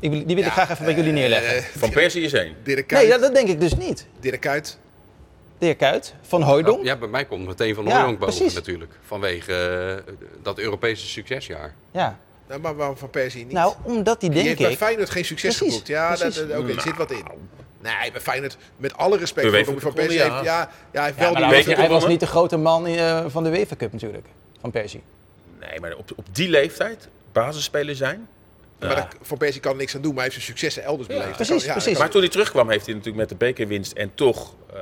Ik 0.00 0.10
wil, 0.10 0.18
die 0.18 0.26
wil 0.26 0.38
ik 0.38 0.44
Ja, 0.44 0.50
graag 0.50 0.70
even 0.70 0.84
bij 0.84 0.94
jullie 0.94 1.12
neerleggen. 1.12 1.62
Van 1.78 1.90
Persie 1.90 2.22
is 2.22 2.32
één. 2.32 2.54
Dirk 2.62 2.90
nee, 2.90 3.08
dat, 3.08 3.20
dat 3.20 3.34
denk 3.34 3.48
ik 3.48 3.60
dus 3.60 3.76
niet. 3.76 4.06
Dirk 4.20 4.40
Kuyt. 4.40 4.78
De 5.58 5.64
heer 5.66 5.76
Kuit, 5.76 6.14
Van 6.22 6.42
Hooijdonk. 6.42 6.84
Ja, 6.84 6.96
bij 6.96 7.08
mij 7.08 7.24
komt 7.24 7.46
meteen 7.46 7.74
Van 7.74 7.84
Ja, 7.84 7.90
Hooydonk 7.96 8.18
boven 8.18 8.34
precies. 8.34 8.54
natuurlijk. 8.54 8.92
Vanwege 9.06 9.52
eh, 10.06 10.14
dat 10.42 10.58
Europese 10.58 11.06
succesjaar. 11.06 11.74
Ja. 11.90 12.18
Nou, 12.48 12.60
maar 12.60 12.76
waarom 12.76 12.96
Van 12.96 13.10
Persie 13.10 13.44
niet? 13.44 13.52
Nou, 13.52 13.74
omdat 13.82 14.20
die 14.20 14.30
die 14.30 14.38
denk 14.38 14.46
heeft 14.48 14.60
bij 14.60 14.70
ik... 14.72 14.76
Feyenoord 14.78 15.10
geen 15.10 15.24
succes 15.24 15.56
Precies, 15.56 15.72
geboekt. 15.72 15.88
Ja, 15.90 16.08
dat, 16.10 16.18
precies. 16.18 16.46
dat- 16.48 16.58
oké, 16.58 16.72
er 16.74 16.80
zit 16.80 16.96
wat 16.96 17.10
in. 17.10 17.24
Nee, 17.80 18.12
bij 18.12 18.20
Feyenoord, 18.20 18.56
met 18.76 18.96
alle 18.96 19.16
respect 19.18 19.66
voor 19.66 19.80
van 19.80 19.92
Persie, 19.92 20.20
heeft, 20.22 20.32
ja, 20.32 20.42
ja, 20.44 20.70
hij 20.92 21.04
heeft 21.04 21.16
Ja, 21.18 21.22
wel 21.24 21.34
die 21.34 21.44
hij, 21.44 21.52
weet 21.52 21.64
was, 21.64 21.74
je 21.74 21.80
hij 21.80 21.88
was 21.88 22.02
gewonnen? 22.02 22.08
niet 22.08 22.20
de 22.20 22.26
grote 22.26 22.56
man 22.56 22.86
eh, 22.86 23.24
van 23.28 23.44
de 23.44 23.50
UEFA 23.50 23.76
Cup 23.76 23.92
natuurlijk, 23.92 24.26
Van 24.60 24.70
Persie. 24.70 25.02
Nee, 25.60 25.80
maar 25.80 25.94
op, 25.96 26.10
op 26.16 26.24
die 26.32 26.48
leeftijd 26.48 27.08
basisspeler 27.32 27.94
zijn. 27.96 28.28
Maar 28.78 28.94
daar- 28.94 29.08
Van 29.22 29.38
Persie 29.38 29.60
kan 29.60 29.70
er 29.72 29.78
niks 29.78 29.94
aan 29.94 30.00
doen, 30.00 30.14
maar 30.14 30.24
hij 30.24 30.32
heeft 30.32 30.44
zijn 30.44 30.56
successen 30.56 30.82
elders 30.82 31.08
beleefd. 31.08 31.26
Dat 31.26 31.36
precies, 31.36 31.64
kan- 31.64 31.72
precies. 31.72 31.98
Maar 31.98 32.10
toen 32.10 32.20
hij 32.20 32.30
terugkwam, 32.30 32.70
heeft 32.70 32.84
hij 32.86 32.94
natuurlijk 32.94 33.20
met 33.20 33.28
de 33.38 33.44
bekerwinst 33.44 33.92
en 33.92 34.10
toch. 34.14 34.54
eh, 34.74 34.80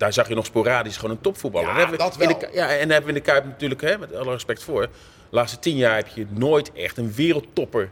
daar 0.00 0.12
zag 0.12 0.28
je 0.28 0.34
nog 0.34 0.44
sporadisch 0.46 0.96
gewoon 0.96 1.10
een 1.10 1.20
topvoetballer. 1.20 1.68
Ja, 1.68 1.84
En 1.84 1.90
we 1.90 1.96
dat 1.96 2.14
de 2.18 2.48
ja, 2.52 2.68
en 2.68 2.78
dan 2.78 2.90
hebben 2.90 3.02
we 3.02 3.18
in 3.18 3.24
de 3.24 3.30
Kuip 3.30 3.44
natuurlijk, 3.44 3.80
hè, 3.80 3.98
met 3.98 4.14
alle 4.14 4.32
respect 4.32 4.62
voor. 4.62 4.80
De 4.82 4.88
laatste 5.30 5.58
tien 5.58 5.76
jaar 5.76 5.96
heb 5.96 6.06
je 6.08 6.26
nooit 6.30 6.72
echt 6.72 6.96
een 6.98 7.12
wereldtopper 7.12 7.90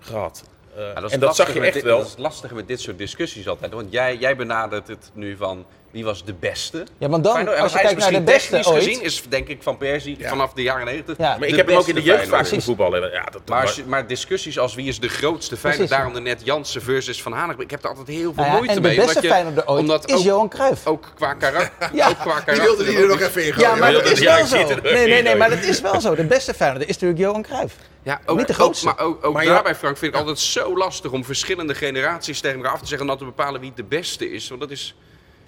gehad. 0.00 0.44
Ja, 0.76 0.92
en 0.94 1.20
dat 1.20 1.36
zag 1.36 1.54
je 1.54 1.60
echt 1.60 1.74
dit- 1.74 1.82
wel. 1.82 1.98
Dat 1.98 2.06
is 2.06 2.14
lastig 2.16 2.52
met 2.52 2.68
dit 2.68 2.80
soort 2.80 2.98
discussies 2.98 3.48
altijd. 3.48 3.72
Want 3.72 3.92
jij, 3.92 4.16
jij 4.16 4.36
benadert 4.36 4.88
het 4.88 5.10
nu 5.14 5.36
van 5.36 5.66
wie 5.90 6.04
was 6.04 6.24
de 6.24 6.34
beste. 6.34 6.86
Ja, 6.98 7.08
want 7.08 7.24
dan, 7.24 7.32
Feyenoord. 7.32 7.58
Als 7.58 7.72
je 7.72 7.78
kijkt 7.78 8.00
naar 8.00 8.10
de 8.12 8.20
beste 8.20 8.48
technisch 8.50 8.66
ooit... 8.72 8.84
gezien 8.84 9.02
is 9.02 9.22
denk 9.28 9.48
ik 9.48 9.62
Van 9.62 9.76
Persie 9.76 10.16
Ja. 10.18 10.28
vanaf 10.28 10.52
de 10.52 10.62
jaren 10.62 10.84
90. 10.84 11.16
Ja. 11.18 11.24
Maar 11.38 11.42
ik 11.48 11.50
de 11.50 11.56
heb 11.56 11.66
hem 11.66 11.76
ook 11.76 11.86
in 11.88 11.94
de 11.94 12.02
jeugd 12.02 12.18
vaak 12.18 12.28
Feyenoord. 12.28 12.48
zien 12.48 12.62
voetballen. 12.62 13.10
Ja, 13.12 13.24
dat, 13.24 13.40
Maar, 13.48 13.62
als 13.62 13.74
je- 13.76 13.84
maar 13.86 14.06
discussies 14.06 14.58
als 14.58 14.74
wie 14.74 14.88
is 14.88 15.00
de 15.00 15.08
grootste 15.08 15.56
Feyenoord, 15.56 15.88
daarom 15.88 16.22
net 16.22 16.40
Jansen 16.44 16.82
versus 16.82 17.22
Van 17.22 17.32
Hanegem. 17.32 17.60
Ik 17.62 17.70
heb 17.70 17.82
er 17.82 17.88
altijd 17.88 18.06
heel 18.08 18.16
veel 18.22 18.32
Nou 18.34 18.46
ja, 18.46 18.52
moeite 18.52 18.74
en 18.74 18.82
de 18.82 18.88
mee. 18.88 18.96
beste 18.96 19.20
omdat 19.28 19.54
je- 19.54 19.66
ooit 19.66 19.80
omdat 19.80 20.08
is 20.08 20.14
ook, 20.14 20.22
Johan 20.22 20.48
Cruijff. 20.48 20.86
ook 20.86 21.12
qua 21.14 21.34
karakter. 21.34 21.90
Ja. 21.98 22.08
ook 22.08 22.18
qua 22.18 22.52
Die 22.52 22.60
wilde 22.60 22.84
die 22.84 22.96
er 22.98 23.06
nog 23.06 23.20
even 23.20 23.46
in 23.46 23.52
gooien. 23.52 23.70
Ja, 23.70 23.76
maar 23.76 23.92
dat 23.92 24.04
is 24.10 24.20
wel 24.20 24.46
zo. 24.46 24.56
er 24.56 24.82
Nee, 24.82 25.06
nee, 25.06 25.22
nee, 25.22 25.36
maar 25.36 25.50
dat 25.50 25.62
is 25.62 25.80
wel 25.80 26.00
zo. 26.00 26.14
De 26.14 26.24
beste 26.24 26.54
Feyenoorder 26.54 26.88
is 26.88 26.94
natuurlijk 26.94 27.20
Johan 27.20 27.42
Cruijff. 27.42 27.74
Ja, 28.02 28.20
ook, 28.26 28.36
Niet 28.36 28.46
de 28.46 28.52
ook- 28.52 28.58
grootste. 28.58 28.84
maar 28.86 28.98
ook, 28.98 29.24
ook 29.26 29.32
Maar 29.34 29.44
ja- 29.44 29.52
daarbij, 29.52 29.74
Frank, 29.74 29.96
vind 29.98 30.12
ik 30.12 30.18
altijd 30.18 30.38
zo 30.38 30.76
lastig 30.76 31.10
om 31.10 31.24
verschillende 31.24 31.74
generaties 31.74 32.40
tegen 32.40 32.56
elkaar 32.56 32.72
af 32.72 32.80
te 32.80 32.86
zeggen 32.86 33.00
en 33.08 33.16
dan 33.16 33.18
te 33.28 33.34
bepalen 33.34 33.60
wie 33.60 33.72
de 33.74 33.84
beste 33.84 34.30
is. 34.32 34.48
Want 34.48 34.60
dat 34.60 34.70
is, 34.70 34.94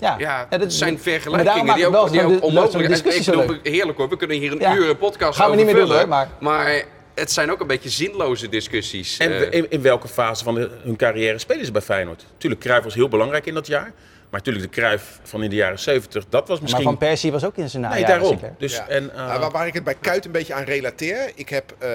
Ja, 0.00 0.14
ja, 0.18 0.46
dat- 0.50 0.60
dat 0.60 0.72
zijn 0.72 0.98
vergelijkingen 0.98 1.74
die 1.74 1.82
het 1.82 1.92
wel 1.92 2.02
ook, 2.02 2.10
die 2.12 2.22
ook 2.24 2.42
onmogelijk 2.42 2.88
Ik 3.04 3.24
bedoel, 3.24 3.56
Heerlijk 3.62 3.98
hoor, 3.98 4.08
we 4.08 4.16
kunnen 4.16 4.36
hier 4.36 4.52
een 4.52 4.58
Ja. 4.58 4.74
uur 4.74 4.88
een 4.88 4.96
podcast 4.98 5.36
Gaan 5.38 5.46
we 5.46 5.52
over 5.52 5.64
niet 5.64 5.74
meer 5.74 5.84
doen, 5.84 5.92
vullen, 5.94 6.08
maar- 6.08 6.28
het 7.14 7.32
zijn 7.32 7.50
ook 7.50 7.60
een 7.60 7.66
beetje 7.66 7.88
zinloze 7.88 8.48
discussies. 8.48 9.18
En 9.18 9.32
Eh, 9.32 9.52
in, 9.58 9.70
in 9.70 9.82
welke 9.82 10.08
fase 10.08 10.44
van 10.44 10.54
de- 10.54 10.70
hun 10.82 10.96
carrière 10.96 11.38
spelen 11.38 11.64
ze 11.64 11.72
bij 11.72 11.82
Feyenoord? 11.82 12.24
Tuurlijk, 12.38 12.62
Cruijff 12.62 12.84
was 12.84 12.94
heel 12.94 13.08
belangrijk 13.08 13.46
in 13.46 13.54
dat 13.54 13.66
jaar. 13.66 13.92
Maar 14.30 14.40
natuurlijk 14.44 14.64
de 14.74 14.80
Cruijff 14.80 15.20
van 15.22 15.42
in 15.42 15.50
de 15.50 15.56
jaren 15.56 15.78
70, 15.78 16.24
dat 16.28 16.40
was 16.40 16.48
Maar 16.48 16.62
misschien... 16.62 16.84
Van 16.84 16.98
Persie 16.98 17.32
was 17.32 17.44
ook 17.44 17.56
in 17.56 17.70
zijn 17.70 17.82
nee, 17.82 17.90
najaren. 17.90 18.20
daarom. 18.20 18.38
zeker. 18.38 18.54
Dus, 18.58 18.72
Ja. 18.72 18.88
en, 18.88 19.10
eh, 19.10 19.16
Nou, 19.26 19.40
waar, 19.40 19.50
waar 19.50 19.66
ik 19.66 19.74
het 19.74 19.84
bij 19.84 19.94
Kuit 20.00 20.24
een 20.24 20.32
beetje 20.32 20.54
aan 20.54 20.64
relateer. 20.64 21.32
Ik 21.34 21.48
heb 21.48 21.74
eh, 21.78 21.90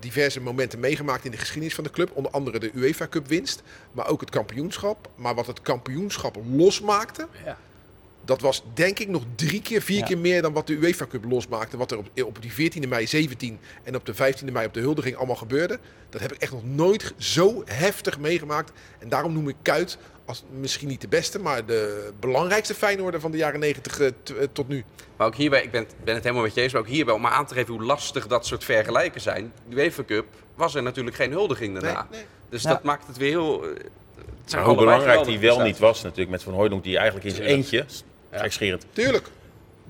diverse 0.00 0.40
momenten 0.40 0.80
meegemaakt 0.80 1.24
in 1.24 1.30
de 1.30 1.36
geschiedenis 1.36 1.74
van 1.74 1.84
de 1.84 1.90
club. 1.90 2.10
Onder 2.14 2.32
andere 2.32 2.58
de 2.58 2.70
UEFA 2.74 3.06
Cup 3.08 3.26
winst. 3.28 3.62
Maar 3.92 4.08
ook 4.08 4.20
het 4.20 4.30
kampioenschap. 4.30 5.08
Maar 5.14 5.34
wat 5.34 5.46
het 5.46 5.62
kampioenschap 5.62 6.36
losmaakte. 6.50 7.26
Ja. 7.44 7.56
Dat 8.24 8.40
was 8.40 8.62
denk 8.74 8.98
ik 8.98 9.08
nog 9.08 9.22
drie 9.34 9.62
keer, 9.62 9.82
vier 9.82 9.98
Ja. 9.98 10.04
keer 10.04 10.18
meer 10.18 10.42
dan 10.42 10.52
wat 10.52 10.66
de 10.66 10.72
UEFA 10.72 11.06
Cup 11.06 11.24
losmaakte. 11.24 11.76
Wat 11.76 11.90
er 11.90 11.98
op, 11.98 12.08
op 12.24 12.38
die 12.42 12.52
14e 12.72 12.88
mei 12.88 13.06
17 13.06 13.58
en 13.82 13.96
op 13.96 14.06
de 14.06 14.14
15e 14.14 14.52
mei 14.52 14.66
op 14.66 14.74
de 14.74 14.80
huldiging 14.80 15.16
allemaal 15.16 15.36
gebeurde. 15.36 15.78
Dat 16.10 16.20
heb 16.20 16.32
ik 16.32 16.40
echt 16.42 16.52
nog 16.52 16.64
nooit 16.64 17.14
zo 17.16 17.62
heftig 17.66 18.18
meegemaakt. 18.18 18.72
En 18.98 19.08
daarom 19.08 19.32
noem 19.32 19.48
ik 19.48 19.56
Kuit 19.62 19.98
als 20.24 20.44
misschien 20.60 20.88
niet 20.88 21.00
de 21.00 21.08
beste, 21.08 21.38
maar 21.38 21.66
de 21.66 22.10
belangrijkste 22.20 22.74
Feyenoorder 22.74 23.20
van 23.20 23.30
de 23.30 23.36
jaren 23.36 23.60
90 23.60 23.98
eh, 24.00 24.06
eh, 24.06 24.12
tot 24.52 24.68
nu. 24.68 24.84
Maar 25.16 25.26
ook 25.26 25.34
hierbij, 25.34 25.62
ik 25.62 25.70
ben, 25.70 25.86
ben 26.04 26.14
het 26.14 26.22
helemaal 26.22 26.44
met 26.44 26.54
je 26.54 26.60
eens, 26.60 26.72
maar 26.72 26.80
ook 26.82 26.88
hierbij 26.88 27.14
om 27.14 27.20
maar 27.20 27.32
aan 27.32 27.46
te 27.46 27.54
geven 27.54 27.74
hoe 27.74 27.82
lastig 27.82 28.26
dat 28.26 28.46
soort 28.46 28.64
vergelijken 28.64 29.20
zijn. 29.20 29.52
De 29.68 29.76
UEFA 29.76 30.02
Cup 30.04 30.26
was 30.54 30.74
er 30.74 30.82
natuurlijk 30.82 31.16
geen 31.16 31.30
huldiging 31.30 31.80
daarna. 31.80 32.06
Nee, 32.10 32.18
nee. 32.20 32.28
Dus 32.48 32.62
Ja. 32.62 32.68
dat 32.68 32.82
maakt 32.82 33.06
het 33.06 33.16
weer 33.16 33.30
heel... 33.30 33.62
eh, 33.64 33.68
het 34.42 34.50
zijn 34.50 34.64
hoe 34.64 34.76
belangrijk 34.76 35.24
die 35.24 35.38
wel 35.38 35.60
niet 35.60 35.78
was 35.78 36.02
natuurlijk 36.02 36.30
met 36.30 36.42
Van 36.42 36.52
Hooijdonk, 36.52 36.82
die 36.84 36.96
eigenlijk 36.96 37.26
in 37.26 37.34
zijn 37.34 37.48
eentje, 37.48 37.84
gekscherend, 38.40 38.86
Tuurlijk. 38.92 39.26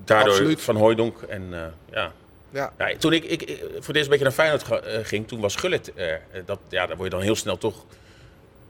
daardoor 0.05 0.29
Absoluut. 0.33 0.61
Van 0.61 0.75
Hooijdonk 0.75 1.21
en 1.21 1.47
eh, 1.53 1.59
ja... 1.91 2.11
Ja. 2.49 2.73
Ja, 2.77 2.97
toen 2.97 3.13
ik, 3.13 3.23
ik 3.23 3.41
ik 3.41 3.57
voor 3.59 3.71
het 3.73 3.87
eerst 3.87 4.03
een 4.03 4.09
beetje 4.09 4.23
naar 4.23 4.31
Feyenoord 4.31 4.63
ga- 4.63 4.79
eh, 4.79 5.05
ging, 5.05 5.27
toen 5.27 5.39
was 5.39 5.55
Gullit 5.55 5.91
er. 5.95 6.21
Eh, 6.31 6.41
Dat, 6.45 6.59
ja, 6.69 6.85
dan 6.87 6.95
word 6.97 7.09
je 7.11 7.15
dan 7.17 7.25
heel 7.25 7.35
snel 7.35 7.57
toch... 7.57 7.85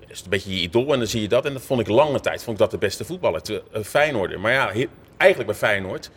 Is 0.08 0.22
een 0.24 0.30
beetje 0.30 0.56
je 0.56 0.62
idool 0.62 0.94
en 0.94 1.00
dan 1.00 1.08
zie 1.08 1.22
je 1.22 1.28
dat. 1.28 1.46
En 1.46 1.54
dat 1.54 1.62
vond 1.62 1.80
ik 1.80 1.88
lange 1.88 2.20
tijd 2.20 2.44
vond 2.44 2.56
ik 2.58 2.62
dat 2.62 2.72
de 2.72 2.78
beste 2.78 3.06
voetballer. 3.06 3.42
Te- 3.42 3.64
Feyenoorder. 3.84 4.40
Maar 4.40 4.52
ja, 4.52 4.72
he- 4.72 4.88
eigenlijk 5.18 5.50
bij 5.52 5.60
Feyenoord, 5.70 6.10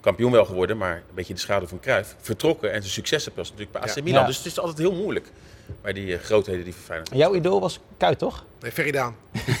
kampioen 0.00 0.32
wel 0.32 0.44
geworden, 0.44 0.76
maar 0.76 0.94
een 0.96 1.14
beetje 1.14 1.30
in 1.30 1.34
de 1.34 1.40
schaduw 1.40 1.66
van 1.66 1.80
Cruijff, 1.80 2.16
vertrokken. 2.20 2.72
En 2.72 2.80
zijn 2.80 2.92
successen 2.92 3.32
pas 3.32 3.50
natuurlijk 3.50 3.72
bij 3.72 3.90
AC 3.90 3.96
Ja. 3.96 4.02
Milan. 4.02 4.20
Ja. 4.20 4.26
Dus 4.26 4.36
het 4.36 4.46
is 4.46 4.58
altijd 4.58 4.78
heel 4.78 4.94
moeilijk 4.94 5.26
bij 5.82 5.92
die 5.92 6.14
eh, 6.14 6.22
grootheden 6.22 6.64
die 6.64 6.72
Feyenoord 6.72 7.10
Jouw 7.14 7.34
idool 7.34 7.60
was 7.60 7.80
Kuit, 7.96 8.18
toch? 8.18 8.44
Nee, 8.60 8.72
Feridaan. 8.72 9.16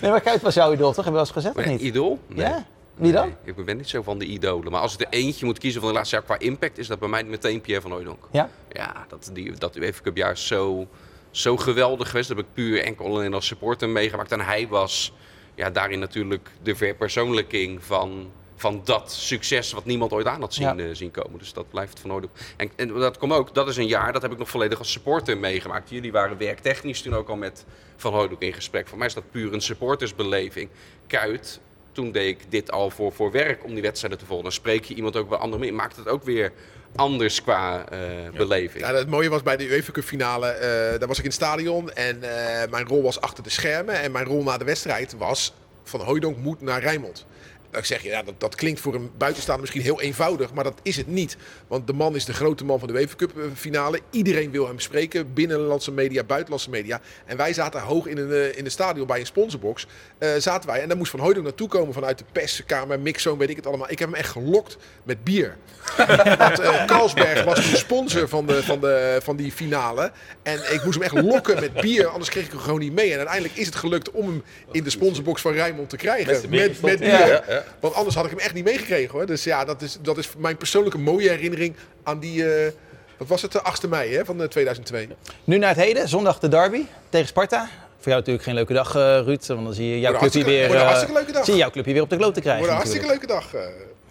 Nee, 0.00 0.10
maar 0.10 0.20
Kuit 0.20 0.42
was 0.42 0.54
jouw 0.54 0.72
idool, 0.72 0.92
toch? 0.92 0.96
Heb 0.96 1.04
je 1.04 1.10
wel 1.10 1.20
eens 1.20 1.30
gezegd, 1.30 1.56
of 1.56 1.64
Maar 1.64 1.72
niet? 1.72 1.80
Idool? 1.80 2.18
Nee. 2.26 2.46
Ja? 2.46 2.66
Wie 2.94 3.12
dan? 3.12 3.26
Nee, 3.44 3.54
ik 3.56 3.64
ben 3.64 3.76
niet 3.76 3.88
zo 3.88 4.02
van 4.02 4.18
de 4.18 4.24
idolen. 4.24 4.72
Maar 4.72 4.80
als 4.80 4.94
ik 4.94 5.00
er 5.00 5.06
eentje 5.10 5.46
moet 5.46 5.58
kiezen 5.58 5.80
van 5.80 5.90
de 5.90 5.96
laatste 5.96 6.14
jaar 6.16 6.24
qua 6.24 6.38
impact, 6.38 6.78
is 6.78 6.86
dat 6.86 6.98
bij 6.98 7.08
mij 7.08 7.24
meteen 7.24 7.60
Pierre 7.60 7.82
van 7.82 7.90
Hooijdonk. 7.90 8.28
Ja? 8.30 8.48
Ja, 8.72 9.06
dat, 9.08 9.30
die, 9.32 9.52
dat 9.52 9.76
UEFA 9.76 10.02
Cup 10.02 10.16
jaar 10.16 10.32
is 10.32 10.46
zo, 10.46 10.86
zo 11.30 11.56
geweldig 11.56 12.08
geweest. 12.10 12.28
Dat 12.28 12.36
heb 12.36 12.46
ik 12.46 12.52
puur 12.54 12.82
enkel 12.82 13.06
alleen 13.06 13.34
als 13.34 13.46
supporter 13.46 13.88
meegemaakt. 13.88 14.32
En 14.32 14.40
hij 14.40 14.68
was 14.68 15.12
ja, 15.54 15.70
daarin 15.70 15.98
natuurlijk 15.98 16.50
de 16.62 16.76
verpersoonlijking 16.76 17.84
van, 17.84 18.30
van 18.60 18.80
dat 18.84 19.12
succes 19.12 19.72
wat 19.72 19.84
niemand 19.84 20.12
ooit 20.12 20.26
aan 20.26 20.40
had 20.40 20.54
zien, 20.54 20.76
Ja. 20.76 20.84
eh, 20.84 20.88
zien 20.92 21.10
komen. 21.10 21.38
Dus 21.38 21.52
dat 21.52 21.70
blijft 21.70 22.00
van 22.00 22.10
Hooijdonk. 22.10 22.34
En, 22.56 22.70
en 22.76 22.88
dat 22.88 23.18
komt 23.18 23.32
ook, 23.32 23.54
dat 23.54 23.68
is 23.68 23.76
een 23.76 23.86
jaar, 23.86 24.12
dat 24.12 24.22
heb 24.22 24.32
ik 24.32 24.38
nog 24.38 24.48
volledig 24.50 24.78
als 24.78 24.92
supporter 24.92 25.38
meegemaakt. 25.38 25.90
Jullie 25.90 26.12
waren 26.12 26.38
werktechnisch 26.38 27.02
toen 27.02 27.14
ook 27.14 27.28
al 27.28 27.36
met 27.36 27.64
Van 27.96 28.12
Hooijdonk 28.12 28.40
in 28.42 28.52
gesprek. 28.52 28.88
Voor 28.88 28.98
mij 28.98 29.06
is 29.06 29.14
dat 29.14 29.30
puur 29.30 29.52
een 29.52 29.60
supportersbeleving. 29.60 30.68
Kuit, 31.06 31.60
toen 31.92 32.12
deed 32.12 32.28
ik 32.40 32.50
dit 32.50 32.70
al 32.70 32.90
voor, 32.90 33.12
voor 33.12 33.30
werk 33.32 33.64
om 33.64 33.72
die 33.72 33.82
wedstrijden 33.82 34.18
te 34.18 34.24
volgen. 34.26 34.44
Dan 34.44 34.52
spreek 34.54 34.84
je 34.84 34.94
iemand 34.94 35.16
ook 35.16 35.28
wel 35.28 35.38
andere 35.38 35.62
mee. 35.62 35.72
Maakt 35.72 35.96
het 35.96 36.08
ook 36.08 36.24
weer 36.24 36.52
anders 36.96 37.42
qua 37.42 37.88
eh, 37.88 37.98
beleving. 38.36 38.84
Ja, 38.84 38.94
het 38.94 39.08
mooie 39.10 39.28
was 39.28 39.42
bij 39.42 39.56
de 39.56 39.68
UEFA 39.70 39.92
Cup 39.92 40.04
finale, 40.04 40.46
eh, 40.46 40.98
daar 40.98 41.08
was 41.08 41.18
ik 41.18 41.24
in 41.24 41.30
het 41.30 41.38
stadion 41.38 41.92
en 41.92 42.22
eh, 42.22 42.70
mijn 42.70 42.86
rol 42.86 43.02
was 43.02 43.20
achter 43.20 43.42
de 43.42 43.50
schermen. 43.50 43.94
En 44.00 44.12
mijn 44.12 44.24
rol 44.26 44.42
na 44.42 44.58
de 44.58 44.64
wedstrijd 44.64 45.14
was 45.18 45.52
van 45.84 46.00
Hooijdonk 46.00 46.36
moet 46.36 46.60
naar 46.60 46.80
Rijnmond. 46.80 47.26
Dan 47.70 47.84
zeg 47.84 48.02
je, 48.02 48.08
ja, 48.08 48.22
dat, 48.22 48.40
dat 48.40 48.54
klinkt 48.54 48.80
voor 48.80 48.94
een 48.94 49.10
buitenstaander 49.18 49.60
misschien 49.60 49.82
heel 49.82 50.00
eenvoudig, 50.00 50.52
maar 50.52 50.64
dat 50.64 50.80
is 50.82 50.96
het 50.96 51.06
niet. 51.06 51.36
Want 51.66 51.86
de 51.86 51.92
man 51.92 52.14
is 52.14 52.24
de 52.24 52.32
grote 52.32 52.64
man 52.64 52.78
van 52.78 52.88
de 52.88 52.94
UEFA 52.94 53.16
Cup 53.16 53.38
eh, 53.38 53.44
finale. 53.54 54.00
Iedereen 54.10 54.50
wil 54.50 54.66
hem 54.66 54.78
spreken, 54.78 55.32
binnenlandse 55.34 55.92
media, 55.92 56.24
buitenlandse 56.24 56.70
media. 56.70 57.00
En 57.26 57.36
wij 57.36 57.52
zaten 57.52 57.80
hoog 57.80 58.06
in 58.06 58.18
een, 58.18 58.32
eh, 58.32 58.58
in 58.58 58.64
de 58.64 58.70
stadion 58.70 59.06
bij 59.06 59.20
een 59.20 59.26
sponsorbox. 59.26 59.86
eh, 60.18 60.28
zaten 60.38 60.68
wij 60.70 60.80
en 60.80 60.88
daar 60.88 60.96
moest 60.96 61.10
Van 61.10 61.20
Hooijdonk 61.20 61.46
naartoe 61.46 61.68
komen 61.68 61.94
vanuit 61.94 62.18
de 62.18 62.24
perskamer, 62.32 63.00
mixzone, 63.00 63.38
weet 63.38 63.50
ik 63.50 63.56
het 63.56 63.66
allemaal. 63.66 63.90
Ik 63.90 63.98
heb 63.98 64.08
hem 64.08 64.18
echt 64.18 64.30
gelokt 64.30 64.76
met 65.02 65.24
bier. 65.24 65.56
Want 66.38 66.58
eh, 66.58 66.84
Carlsberg 66.84 67.44
was 67.44 67.70
de 67.70 67.76
sponsor 67.76 68.28
van, 68.28 68.46
de, 68.46 68.62
van, 68.62 68.80
de, 68.80 69.18
van 69.22 69.36
die 69.36 69.52
finale. 69.52 70.12
En 70.42 70.58
ik 70.72 70.84
moest 70.84 70.94
hem 70.94 71.02
echt 71.02 71.24
lokken 71.24 71.60
met 71.60 71.72
bier, 71.72 72.06
anders 72.06 72.30
kreeg 72.30 72.44
ik 72.44 72.50
hem 72.50 72.60
gewoon 72.60 72.78
niet 72.78 72.92
mee. 72.92 73.10
En 73.10 73.16
uiteindelijk 73.16 73.56
is 73.56 73.66
het 73.66 73.74
gelukt 73.74 74.10
om 74.10 74.26
hem 74.26 74.42
in 74.72 74.84
de 74.84 74.90
sponsorbox 74.90 75.40
van 75.40 75.52
Rijnmond 75.52 75.88
te 75.90 75.96
krijgen. 75.96 76.50
Met 76.50 76.80
Met, 76.82 76.98
bier. 76.98 77.08
Ja, 77.08 77.42
ja. 77.48 77.59
Want 77.80 77.94
anders 77.94 78.14
had 78.14 78.24
ik 78.24 78.30
hem 78.30 78.38
echt 78.40 78.54
niet 78.54 78.64
meegekregen 78.64 79.10
hoor. 79.10 79.26
Dus 79.26 79.44
ja, 79.44 79.64
dat 79.64 79.82
is, 79.82 79.98
dat 80.02 80.18
is 80.18 80.28
mijn 80.38 80.56
persoonlijke 80.56 80.98
mooie 80.98 81.28
herinnering 81.28 81.74
aan 82.02 82.18
die... 82.18 82.54
eh, 82.54 82.72
wat 83.16 83.28
was 83.28 83.42
het, 83.42 83.52
de 83.52 83.60
8e 83.84 83.88
mei 83.88 84.14
hè, 84.14 84.24
van 84.24 84.42
eh, 84.42 84.48
2002. 84.48 85.08
Nu 85.44 85.58
naar 85.58 85.68
het 85.68 85.78
heden, 85.84 86.08
zondag 86.08 86.38
de 86.38 86.48
derby 86.48 86.84
tegen 87.08 87.26
Sparta. 87.26 87.68
Voor 87.98 88.08
jou 88.08 88.18
natuurlijk 88.18 88.44
geen 88.44 88.54
leuke 88.54 88.72
dag, 88.72 88.94
eh, 88.94 89.00
Ruud. 89.24 89.46
Want 89.46 89.64
dan 89.64 89.74
zie 89.74 89.88
je 89.88 90.00
jouw 90.00 90.18
clubje 90.18 90.44
weer, 90.44 90.58
wordt 90.58 90.72
een 90.74 90.80
eh, 90.80 90.84
hartstikke 90.86 91.14
leuke 91.14 91.32
dag. 91.32 91.44
zie 91.44 91.52
je 91.54 91.58
jouw 91.60 91.70
clubje 91.70 91.92
weer 91.92 92.02
op 92.02 92.10
de 92.10 92.16
kloot 92.16 92.34
te 92.34 92.40
krijgen. 92.40 92.60
Wordt 92.66 92.72
een 92.74 92.80
hartstikke 92.80 93.06
leuke 93.12 93.26
dag. 93.26 93.54
eh. 93.54 93.60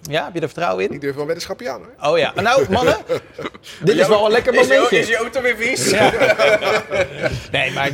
Ja, 0.02 0.24
heb 0.26 0.34
je 0.34 0.40
er 0.40 0.48
vertrouwen 0.50 0.86
in? 0.86 0.92
ik 0.94 1.02
durf 1.02 1.16
wel 1.16 1.26
weddenschapje 1.26 1.70
aan 1.70 1.82
hoor. 1.98 2.12
Oh 2.12 2.18
ja. 2.18 2.34
Nou, 2.42 2.66
mannen, 2.70 2.98
dit 3.84 3.96
is 3.98 4.08
wel 4.08 4.26
een 4.26 4.32
lekker 4.32 4.54
momentje. 4.54 5.08
je 5.08 5.16
auto 5.18 5.42
weer 5.42 5.56
vies? 5.56 5.92
Nee, 7.52 7.72
maar 7.72 7.92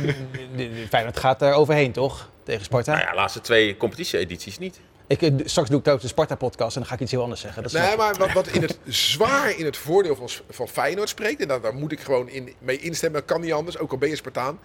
Feyenoord 0.88 1.18
gaat 1.18 1.42
er 1.42 1.52
overheen, 1.52 1.92
toch? 1.92 2.28
Tegen 2.44 2.64
Sparta. 2.64 2.92
Nou 2.92 3.04
ja, 3.04 3.10
de 3.10 3.16
laatste 3.16 3.40
twee 3.40 3.76
competitie-edities 3.76 4.58
niet. 4.58 4.80
Ik, 5.06 5.22
eh, 5.22 5.32
straks 5.44 5.68
doe 5.68 5.80
ik 5.80 5.88
ook 5.88 6.00
de 6.00 6.08
Sparta-podcast 6.08 6.74
en 6.74 6.80
dan 6.80 6.88
ga 6.88 6.94
ik 6.94 7.00
iets 7.00 7.10
heel 7.10 7.22
anders 7.22 7.40
zeggen. 7.40 7.62
Dat 7.62 7.72
Nee, 7.72 7.96
maar 7.96 8.14
wat, 8.14 8.32
wat 8.32 8.46
in 8.46 8.62
het 8.62 8.78
zwaar 8.86 9.58
in 9.58 9.64
het 9.64 9.76
voordeel 9.76 10.16
van, 10.16 10.28
van 10.50 10.68
Feyenoord 10.68 11.08
spreekt, 11.08 11.40
en 11.40 11.48
daar, 11.48 11.60
daar 11.60 11.74
moet 11.74 11.92
ik 11.92 12.00
gewoon 12.00 12.28
in, 12.28 12.54
mee 12.58 12.78
instemmen, 12.78 13.20
dat 13.20 13.30
kan 13.30 13.40
niet 13.40 13.52
anders, 13.52 13.78
ook 13.78 13.90
al 13.90 13.98
ben 13.98 14.08
je 14.08 14.16
Spartaan, 14.16 14.58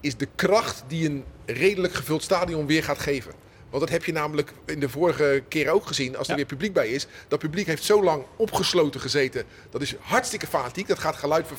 is 0.00 0.16
de 0.16 0.28
kracht 0.34 0.84
die 0.86 1.08
een 1.08 1.24
redelijk 1.46 1.94
gevuld 1.94 2.22
stadion 2.22 2.66
weer 2.66 2.84
gaat 2.84 2.98
geven. 2.98 3.32
Want 3.70 3.82
dat 3.82 3.92
heb 3.92 4.04
je 4.04 4.12
namelijk 4.12 4.52
in 4.64 4.80
de 4.80 4.88
vorige 4.88 5.42
keer 5.48 5.70
ook 5.70 5.86
gezien, 5.86 6.16
als 6.16 6.26
er 6.26 6.30
Ja. 6.30 6.36
weer 6.36 6.46
publiek 6.46 6.72
bij 6.72 6.88
is. 6.88 7.06
Dat 7.28 7.38
publiek 7.38 7.66
heeft 7.66 7.84
zo 7.84 8.02
lang 8.04 8.24
opgesloten 8.36 9.00
gezeten. 9.00 9.44
Dat 9.70 9.82
is 9.82 9.94
hartstikke 10.00 10.46
fanatiek. 10.46 10.88
Dat 10.88 10.98
gaat 10.98 11.16
geluid 11.16 11.46
van 11.46 11.56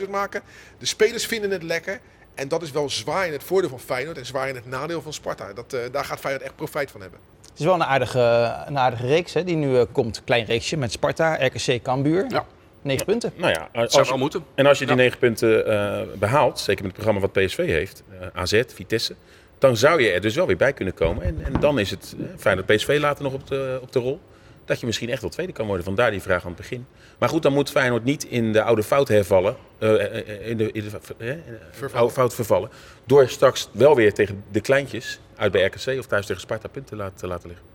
50.000 0.00 0.10
maken. 0.10 0.42
De 0.78 0.86
spelers 0.86 1.26
vinden 1.26 1.50
het 1.50 1.62
lekker. 1.62 2.00
En 2.34 2.48
dat 2.48 2.62
is 2.62 2.70
wel 2.70 2.90
zwaar 2.90 3.26
in 3.26 3.32
het 3.32 3.44
voordeel 3.44 3.70
van 3.70 3.80
Feyenoord 3.80 4.18
en 4.18 4.26
zwaar 4.26 4.48
in 4.48 4.54
het 4.54 4.66
nadeel 4.66 5.02
van 5.02 5.12
Sparta. 5.12 5.52
Dat, 5.52 5.72
eh, 5.72 5.80
daar 5.92 6.04
gaat 6.04 6.20
Feyenoord 6.20 6.44
echt 6.44 6.56
profijt 6.56 6.90
van 6.90 7.00
hebben. 7.00 7.20
Het 7.56 7.64
is 7.64 7.70
wel 7.70 7.80
een 7.80 7.86
aardige, 7.88 8.54
een 8.66 8.78
aardige 8.78 9.06
reeks 9.06 9.32
hè, 9.32 9.44
die 9.44 9.56
nu 9.56 9.76
eh, 9.78 9.82
komt. 9.92 10.22
Klein 10.24 10.44
reeksje 10.44 10.76
met 10.76 10.92
Sparta, 10.92 11.34
RKC, 11.34 11.82
Cambuur. 11.82 12.24
Ja. 12.28 12.44
9 12.82 13.04
punten. 13.06 13.32
Nou 13.36 13.52
ja, 13.52 13.68
als 13.72 13.92
Zou 13.92 14.04
je- 14.04 14.10
wel 14.10 14.18
moeten. 14.18 14.44
En 14.54 14.66
als 14.66 14.78
je 14.78 14.86
die 14.86 14.96
Ja. 14.96 15.02
negen 15.02 15.18
punten 15.18 15.66
eh, 15.66 16.00
behaalt, 16.18 16.58
zeker 16.58 16.84
met 16.84 16.96
het 16.96 17.02
programma 17.04 17.20
wat 17.32 17.44
PSV 17.44 17.66
heeft, 17.66 18.02
eh, 18.20 18.26
AZ, 18.40 18.62
Vitesse, 18.74 19.14
dan 19.58 19.76
zou 19.76 20.02
je 20.02 20.10
er 20.10 20.20
dus 20.20 20.34
wel 20.34 20.46
weer 20.46 20.56
bij 20.56 20.72
kunnen 20.72 20.94
komen. 20.94 21.22
En, 21.22 21.38
en 21.44 21.60
dan 21.60 21.78
is 21.78 21.90
het 21.90 22.16
fijn 22.36 22.56
dat 22.56 22.66
PSV 22.66 22.96
later 23.00 23.22
nog 23.24 23.32
op 23.32 23.46
de, 23.46 23.78
op 23.82 23.92
de 23.92 23.98
rol. 23.98 24.20
Dat 24.66 24.80
je 24.80 24.86
misschien 24.86 25.10
echt 25.10 25.20
wel 25.20 25.30
tweede 25.30 25.52
kan 25.52 25.66
worden. 25.66 25.84
Vandaar 25.84 26.10
die 26.10 26.22
vraag 26.22 26.42
aan 26.42 26.48
het 26.48 26.56
begin. 26.56 26.86
Maar 27.18 27.28
goed, 27.28 27.42
dan 27.42 27.52
moet 27.52 27.70
Feyenoord 27.70 28.04
niet 28.04 28.24
in 28.24 28.52
de 28.52 28.62
oude 28.62 28.82
fout 28.82 29.08
hervallen. 29.08 29.56
eh, 29.78 29.94
eh, 30.04 30.28
eh, 30.28 30.48
in 30.48 30.56
de, 30.56 30.72
in 30.72 30.84
de 31.18 31.88
oude 31.92 32.12
fout 32.12 32.34
vervallen. 32.34 32.70
Door 33.04 33.28
straks 33.28 33.68
wel 33.72 33.94
weer 33.94 34.14
tegen 34.14 34.44
de 34.50 34.60
kleintjes 34.60 35.20
uit 35.36 35.52
bij 35.52 35.64
RKC 35.64 35.98
of 35.98 36.06
thuis 36.06 36.26
tegen 36.26 36.40
Sparta 36.42 36.68
punten 36.68 36.96
laten, 36.96 37.16
te 37.16 37.26
laten 37.26 37.48
liggen. 37.48 37.66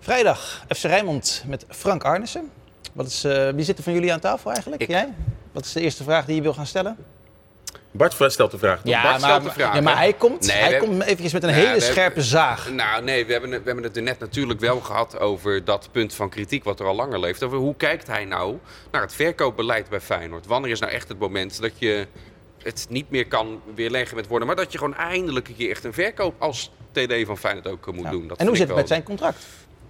Vrijdag 0.00 0.64
FC 0.68 0.82
Rijnmond 0.82 1.44
met 1.46 1.66
Frank 1.68 2.04
Arnissen. 2.04 2.50
Wat 2.92 3.06
is, 3.06 3.24
eh, 3.24 3.48
wie 3.48 3.64
zit 3.64 3.78
er 3.78 3.84
van 3.84 3.92
jullie 3.92 4.12
aan 4.12 4.20
tafel 4.20 4.50
eigenlijk? 4.50 4.82
Ik. 4.82 4.88
Jij? 4.88 5.12
Wat 5.52 5.64
is 5.64 5.72
de 5.72 5.80
eerste 5.80 6.04
vraag 6.04 6.24
die 6.24 6.34
je 6.34 6.42
wil 6.42 6.54
gaan 6.54 6.66
stellen? 6.66 6.96
Bart 7.96 8.32
stelt 8.32 8.50
de 8.50 8.58
vraag. 8.58 8.80
Ja, 8.84 9.02
Bart 9.02 9.20
maar, 9.20 9.30
stelt 9.30 9.44
de 9.44 9.50
vraag, 9.50 9.74
ja, 9.74 9.80
maar 9.80 9.96
hij 9.96 10.12
komt, 10.12 10.46
Nee, 10.46 10.56
hij 10.56 10.76
komt 10.76 11.02
eventjes 11.02 11.32
met 11.32 11.42
een 11.42 11.48
hele 11.48 11.64
hebben- 11.66 11.82
scherpe 11.82 12.22
zaag. 12.22 12.70
Nou, 12.70 13.02
nee, 13.02 13.26
we 13.26 13.32
hebben, 13.32 13.50
het- 13.50 13.60
we 13.60 13.66
hebben 13.66 13.84
het 13.84 13.96
er 13.96 14.02
net 14.02 14.18
natuurlijk 14.18 14.60
wel 14.60 14.80
gehad 14.80 15.18
over 15.18 15.64
dat 15.64 15.88
punt 15.92 16.14
van 16.14 16.28
kritiek 16.28 16.64
wat 16.64 16.80
er 16.80 16.86
al 16.86 16.94
langer 16.94 17.20
leeft. 17.20 17.42
Over 17.42 17.58
hoe 17.58 17.74
kijkt 17.76 18.06
hij 18.06 18.24
nou 18.24 18.58
naar 18.90 19.00
het 19.02 19.14
verkoopbeleid 19.14 19.88
bij 19.88 20.00
Feyenoord? 20.00 20.46
Wanneer 20.46 20.70
is 20.70 20.80
nou 20.80 20.92
echt 20.92 21.08
het 21.08 21.18
moment 21.18 21.60
dat 21.60 21.72
je 21.78 22.06
het 22.62 22.86
niet 22.88 23.10
meer 23.10 23.26
kan 23.26 23.60
weerleggen 23.74 24.16
met 24.16 24.26
woorden, 24.26 24.46
maar 24.46 24.56
dat 24.56 24.72
je 24.72 24.78
gewoon 24.78 24.96
eindelijk 24.96 25.48
een 25.48 25.56
keer 25.56 25.70
echt 25.70 25.84
een 25.84 25.92
verkoop 25.92 26.34
als 26.38 26.70
TD 26.92 27.12
van 27.26 27.38
Feyenoord 27.38 27.68
ook 27.68 27.92
moet 27.94 28.04
Ja. 28.04 28.10
doen? 28.10 28.28
Dat 28.28 28.38
en 28.38 28.46
hoe 28.46 28.56
zit 28.56 28.66
het 28.68 28.76
met 28.76 28.88
zijn 28.88 29.02
contract? 29.02 29.44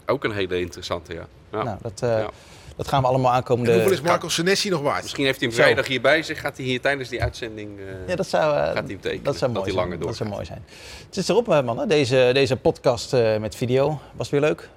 Ook 0.06 0.24
een 0.24 0.32
hele 0.32 0.60
interessante, 0.60 1.14
ja. 1.14 1.26
ja. 1.52 1.62
Nou, 1.62 1.78
dat, 1.82 2.00
eh, 2.02 2.08
Ja. 2.08 2.30
Dat 2.76 2.88
gaan 2.88 3.02
we 3.02 3.08
allemaal 3.08 3.32
aankomende... 3.32 3.70
En 3.70 3.76
hoeveel 3.76 3.92
is 3.96 4.00
Marco 4.00 4.28
Senesi 4.28 4.68
nog 4.68 4.80
waard? 4.80 5.02
Misschien 5.02 5.24
heeft 5.24 5.38
hij 5.40 5.48
hem 5.48 5.56
vrijdag 5.56 5.86
hier 5.86 6.00
bij 6.00 6.22
zich, 6.22 6.40
gaat 6.40 6.56
hij 6.56 6.66
hier 6.66 6.80
tijdens 6.80 7.08
die 7.08 7.22
uitzending... 7.22 7.78
eh, 7.78 8.08
Ja, 8.08 8.16
dat 8.16 8.26
zou, 8.26 8.56
eh, 8.56 8.62
Gaat 8.64 8.74
hij 8.74 8.84
hem 8.86 9.00
tekenen, 9.00 9.24
dat 9.24 9.36
zou 9.36 9.52
dat 9.52 9.62
mooi 9.66 9.76
hij 9.76 9.86
zijn. 9.88 10.00
Dat 10.00 10.16
zou 10.16 10.28
mooi 10.28 10.44
zijn. 10.44 10.64
Het 11.06 11.16
is 11.16 11.28
erop, 11.28 11.48
eh, 11.48 11.62
mannen. 11.62 11.88
Deze, 11.88 12.30
deze 12.32 12.56
podcast 12.56 13.12
eh, 13.12 13.36
met 13.38 13.54
video. 13.56 14.00
Was 14.16 14.30
weer 14.30 14.40
leuk? 14.40 14.68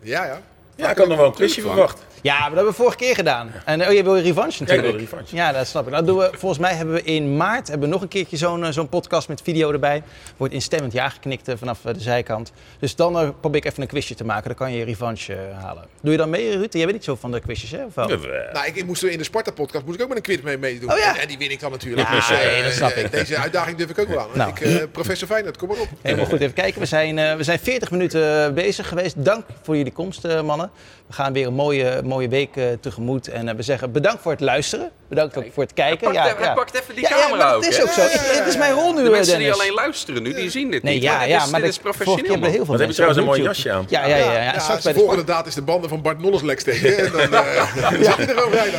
Ja, 0.00 0.24
ja. 0.24 0.40
Ja, 0.76 0.90
ik 0.90 0.96
had 0.98 1.08
nog 1.08 1.16
wel 1.16 1.26
een 1.26 1.32
quizje 1.32 1.60
verwacht. 1.60 2.04
Ja, 2.22 2.32
maar 2.38 2.44
dat 2.48 2.54
hebben 2.56 2.72
we 2.72 2.78
vorige 2.78 2.96
keer 2.96 3.14
gedaan. 3.14 3.52
En 3.64 3.86
oh, 3.86 3.92
je 3.92 4.02
wil 4.02 4.18
revanche 4.18 4.64
Ja, 4.64 4.72
ik 4.72 4.80
wil 4.80 4.90
natuurlijk. 4.90 5.10
revanche. 5.10 5.36
Ja, 5.36 5.52
dat 5.52 5.66
snap 5.66 5.86
ik. 5.86 5.92
Nou, 5.92 6.04
doen 6.04 6.18
we, 6.18 6.30
volgens 6.36 6.60
mij 6.60 6.74
hebben 6.74 6.94
we 6.94 7.02
in 7.02 7.36
maart 7.36 7.68
hebben 7.68 7.88
we 7.88 7.94
nog 7.94 8.02
een 8.02 8.08
keertje 8.08 8.36
zo'n 8.36 8.64
eh, 8.64 8.70
zo'n 8.72 8.88
podcast 8.88 9.28
met 9.28 9.42
video 9.42 9.72
erbij. 9.72 10.02
Wordt 10.36 10.54
instemmend 10.54 10.92
ja 10.92 11.08
geknikt 11.08 11.48
eh, 11.48 11.54
vanaf 11.58 11.84
eh, 11.84 11.94
de 11.94 12.00
zijkant. 12.00 12.52
Dus 12.78 12.94
dan 12.96 13.18
eh, 13.18 13.28
probeer 13.40 13.60
ik 13.64 13.70
even 13.70 13.82
een 13.82 13.88
quizje 13.88 14.14
te 14.14 14.24
maken. 14.24 14.44
Dan 14.44 14.54
kan 14.54 14.72
je 14.72 14.78
je 14.78 14.84
revanche 14.84 15.36
halen. 15.60 15.84
Doe 16.02 16.12
je 16.12 16.18
dan 16.18 16.30
mee, 16.30 16.50
Ruud? 16.56 16.72
Jij 16.72 16.82
bent 16.82 16.92
niet 16.92 17.04
zo 17.04 17.16
van 17.20 17.32
de 17.32 17.40
quizjes, 17.40 17.70
hè? 17.70 17.84
Of 17.84 17.94
wel? 17.94 18.08
Ja, 18.10 18.18
we- 18.18 18.48
Nou, 18.52 18.66
ik, 18.66 18.76
ik 18.76 18.86
moest 18.86 19.02
in 19.02 19.18
de 19.18 19.24
Sparta-podcast 19.24 19.84
moest 19.84 19.96
ik 19.96 20.02
ook 20.02 20.08
met 20.08 20.16
een 20.16 20.22
quiz 20.22 20.40
mee 20.40 20.58
meedoen. 20.58 20.92
Oh 20.92 20.98
ja. 20.98 21.14
en, 21.14 21.20
en 21.20 21.28
die 21.28 21.38
win 21.38 21.50
ik 21.50 21.60
dan 21.60 21.70
natuurlijk. 21.70 22.08
Ja, 22.08 22.14
dus, 22.14 22.28
nee, 22.28 22.62
dat 22.62 22.72
snap 22.72 22.90
ik. 22.90 23.10
Deze 23.10 23.36
uitdaging 23.36 23.76
durf 23.76 23.90
ik 23.90 23.98
ook 23.98 24.08
wel 24.08 24.18
aan. 24.20 24.28
Nou. 24.34 24.50
Ik, 24.50 24.60
eh, 24.60 24.74
professor 24.92 25.28
Feyenoord, 25.28 25.56
kom 25.56 25.68
maar 25.68 25.78
op. 25.78 25.88
Helemaal 26.02 26.26
goed, 26.26 26.40
even 26.40 26.54
kijken. 26.54 26.80
We 26.80 26.86
zijn, 26.86 27.18
eh, 27.18 27.34
we 27.36 27.42
zijn 27.42 27.58
40 27.58 27.90
minuten 27.90 28.54
bezig 28.54 28.88
geweest. 28.88 29.24
Dank 29.24 29.44
voor 29.62 29.76
jullie 29.76 29.92
komst, 29.92 30.24
eh, 30.24 30.42
mannen. 30.42 30.70
We 31.06 31.12
gaan 31.12 31.32
weer 31.32 31.46
een 31.46 31.54
mooie, 31.54 32.00
mooie 32.06 32.28
week 32.28 32.56
eh, 32.56 32.64
tegemoet. 32.80 33.28
En 33.28 33.48
eh, 33.48 33.54
we 33.54 33.62
zeggen 33.62 33.92
bedankt 33.92 34.22
voor 34.22 34.32
het 34.32 34.40
luisteren. 34.40 34.90
Bedankt 35.08 35.36
ook 35.36 35.44
voor 35.52 35.62
het 35.62 35.72
kijken. 35.72 36.06
Hij 36.14 36.22
pakt, 36.24 36.44
hij 36.44 36.54
pakt 36.54 36.74
even 36.80 36.94
die 36.94 37.02
Ja, 37.08 37.08
camera 37.08 37.52
ook, 37.52 37.62
dat 37.62 37.72
is 37.72 37.82
ook 37.82 37.88
zo. 37.88 38.00
Het 38.00 38.46
is 38.46 38.56
mijn 38.56 38.72
rol 38.72 38.92
nu, 38.92 38.98
De 39.00 39.04
eh, 39.04 39.10
mensen 39.10 39.38
die 39.38 39.42
Dennis. 39.46 39.60
alleen 39.60 39.74
luisteren 39.74 40.22
nu, 40.22 40.34
die 40.34 40.50
zien 40.50 40.70
dit 40.70 40.82
Nee, 40.82 40.94
niet. 40.94 41.02
ja, 41.02 41.18
dit 41.26 41.28
maar 41.30 41.44
dit 41.44 41.52
dat- 41.52 41.62
is 41.62 41.78
professioneel. 41.78 42.30
hebben 42.30 42.50
heel 42.50 42.58
veel 42.64 42.66
Wat 42.66 42.78
heb 42.78 42.88
je 42.88 42.94
trouwens 42.94 43.20
een 43.20 43.26
mooi 43.26 43.42
jasje 43.42 43.72
aan. 43.72 43.84
Ja, 43.88 44.06
ja, 44.06 44.16
ja. 44.16 44.52
de 44.82 44.94
volgende 44.94 45.24
daad 45.24 45.46
is 45.46 45.54
de 45.54 45.62
banden 45.62 45.88
van 45.90 46.02
Bart 46.02 46.20
Nolleslek 46.22 46.60
steken. 46.60 46.96
En 46.98 47.12
dan 47.30 47.44
eh, 47.44 47.90
zit 48.00 48.16
hij 48.16 48.26
er. 48.28 48.34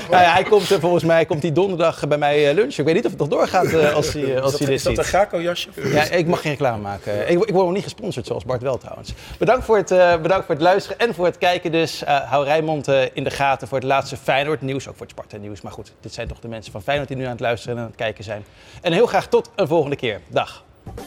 Nou 0.10 0.24
ja, 0.24 0.32
hij 0.34 0.44
komt 0.44 0.72
eh, 0.72 0.80
volgens 0.80 1.04
mij 1.04 1.26
komt 1.26 1.42
hij 1.42 1.52
donderdag 1.52 2.08
bij 2.08 2.18
mij 2.18 2.48
eh, 2.50 2.54
lunchen. 2.56 2.80
Ik 2.80 2.86
weet 2.86 2.96
niet 2.96 3.06
of 3.06 3.12
het 3.12 3.20
nog 3.20 3.28
doorgaat 3.30 3.66
eh, 3.66 3.94
als 3.94 4.14
hij, 4.14 4.36
eh, 4.36 4.42
als 4.42 4.54
Is 4.54 4.60
hij 4.60 4.60
dat, 4.60 4.60
dit 4.60 4.70
is 4.70 4.84
dat 4.84 4.98
een 4.98 5.04
ziet. 5.04 5.14
Gaco 5.14 5.42
jasje? 5.42 5.70
Ja, 5.84 6.04
ik 6.04 6.28
mag 6.28 6.42
geen 6.42 6.52
reclame 6.52 6.82
maken. 6.82 7.22
Ik, 7.30 7.44
ik 7.46 7.54
word 7.54 7.66
nog 7.66 7.74
niet 7.74 7.84
gesponsord, 7.84 8.26
zoals 8.26 8.46
Bart 8.46 8.62
wel 8.62 8.78
trouwens. 8.78 9.14
Bedankt 9.38 9.66
voor 9.66 9.78
het, 9.78 9.92
eh, 9.92 10.18
bedankt 10.22 10.46
voor 10.46 10.56
het 10.56 10.64
luisteren 10.64 11.00
en 11.00 11.14
voor 11.14 11.26
het 11.26 11.38
kijken 11.38 11.72
dus. 11.72 12.04
Eh, 12.04 12.20
hou 12.30 12.46
Rijnmond 12.46 12.88
eh, 12.88 13.02
in 13.14 13.24
de 13.24 13.30
gaten 13.32 13.68
voor 13.68 13.78
het 13.78 13.88
laatste 13.88 14.18
Feyenoord 14.18 14.62
nieuws. 14.62 14.88
Ook 14.88 14.96
voor 14.98 15.06
het 15.06 15.16
Sparta 15.16 15.38
nieuws. 15.38 15.62
Maar 15.62 15.72
goed, 15.72 15.92
dit 16.02 16.14
zijn 16.18 16.28
toch 16.28 16.40
de 16.40 16.48
mensen 16.48 16.72
van 16.72 16.82
Feyenoord 16.82 17.08
die 17.08 17.18
nu 17.18 17.24
aan 17.24 17.32
het 17.32 17.40
luisteren 17.40 17.76
en 17.76 17.82
aan 17.82 17.88
het 17.88 17.98
kijken 17.98 18.24
zijn. 18.24 18.46
En 18.82 18.94
heel 18.94 19.06
graag 19.06 19.28
tot 19.28 19.52
een 19.56 19.68
volgende 19.68 19.96
keer. 19.96 20.22
Dag. 20.28 20.64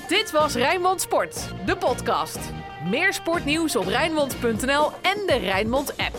Dit 0.08 0.30
was 0.30 0.54
Rijnmond 0.54 1.00
Sport, 1.00 1.52
de 1.66 1.76
podcast. 1.76 2.38
Meer 2.90 3.12
sportnieuws 3.12 3.76
op 3.76 3.86
Rijnmond.nl 3.86 4.90
en 5.02 5.26
de 5.26 5.38
Rijnmond 5.42 5.96
app. 5.96 6.16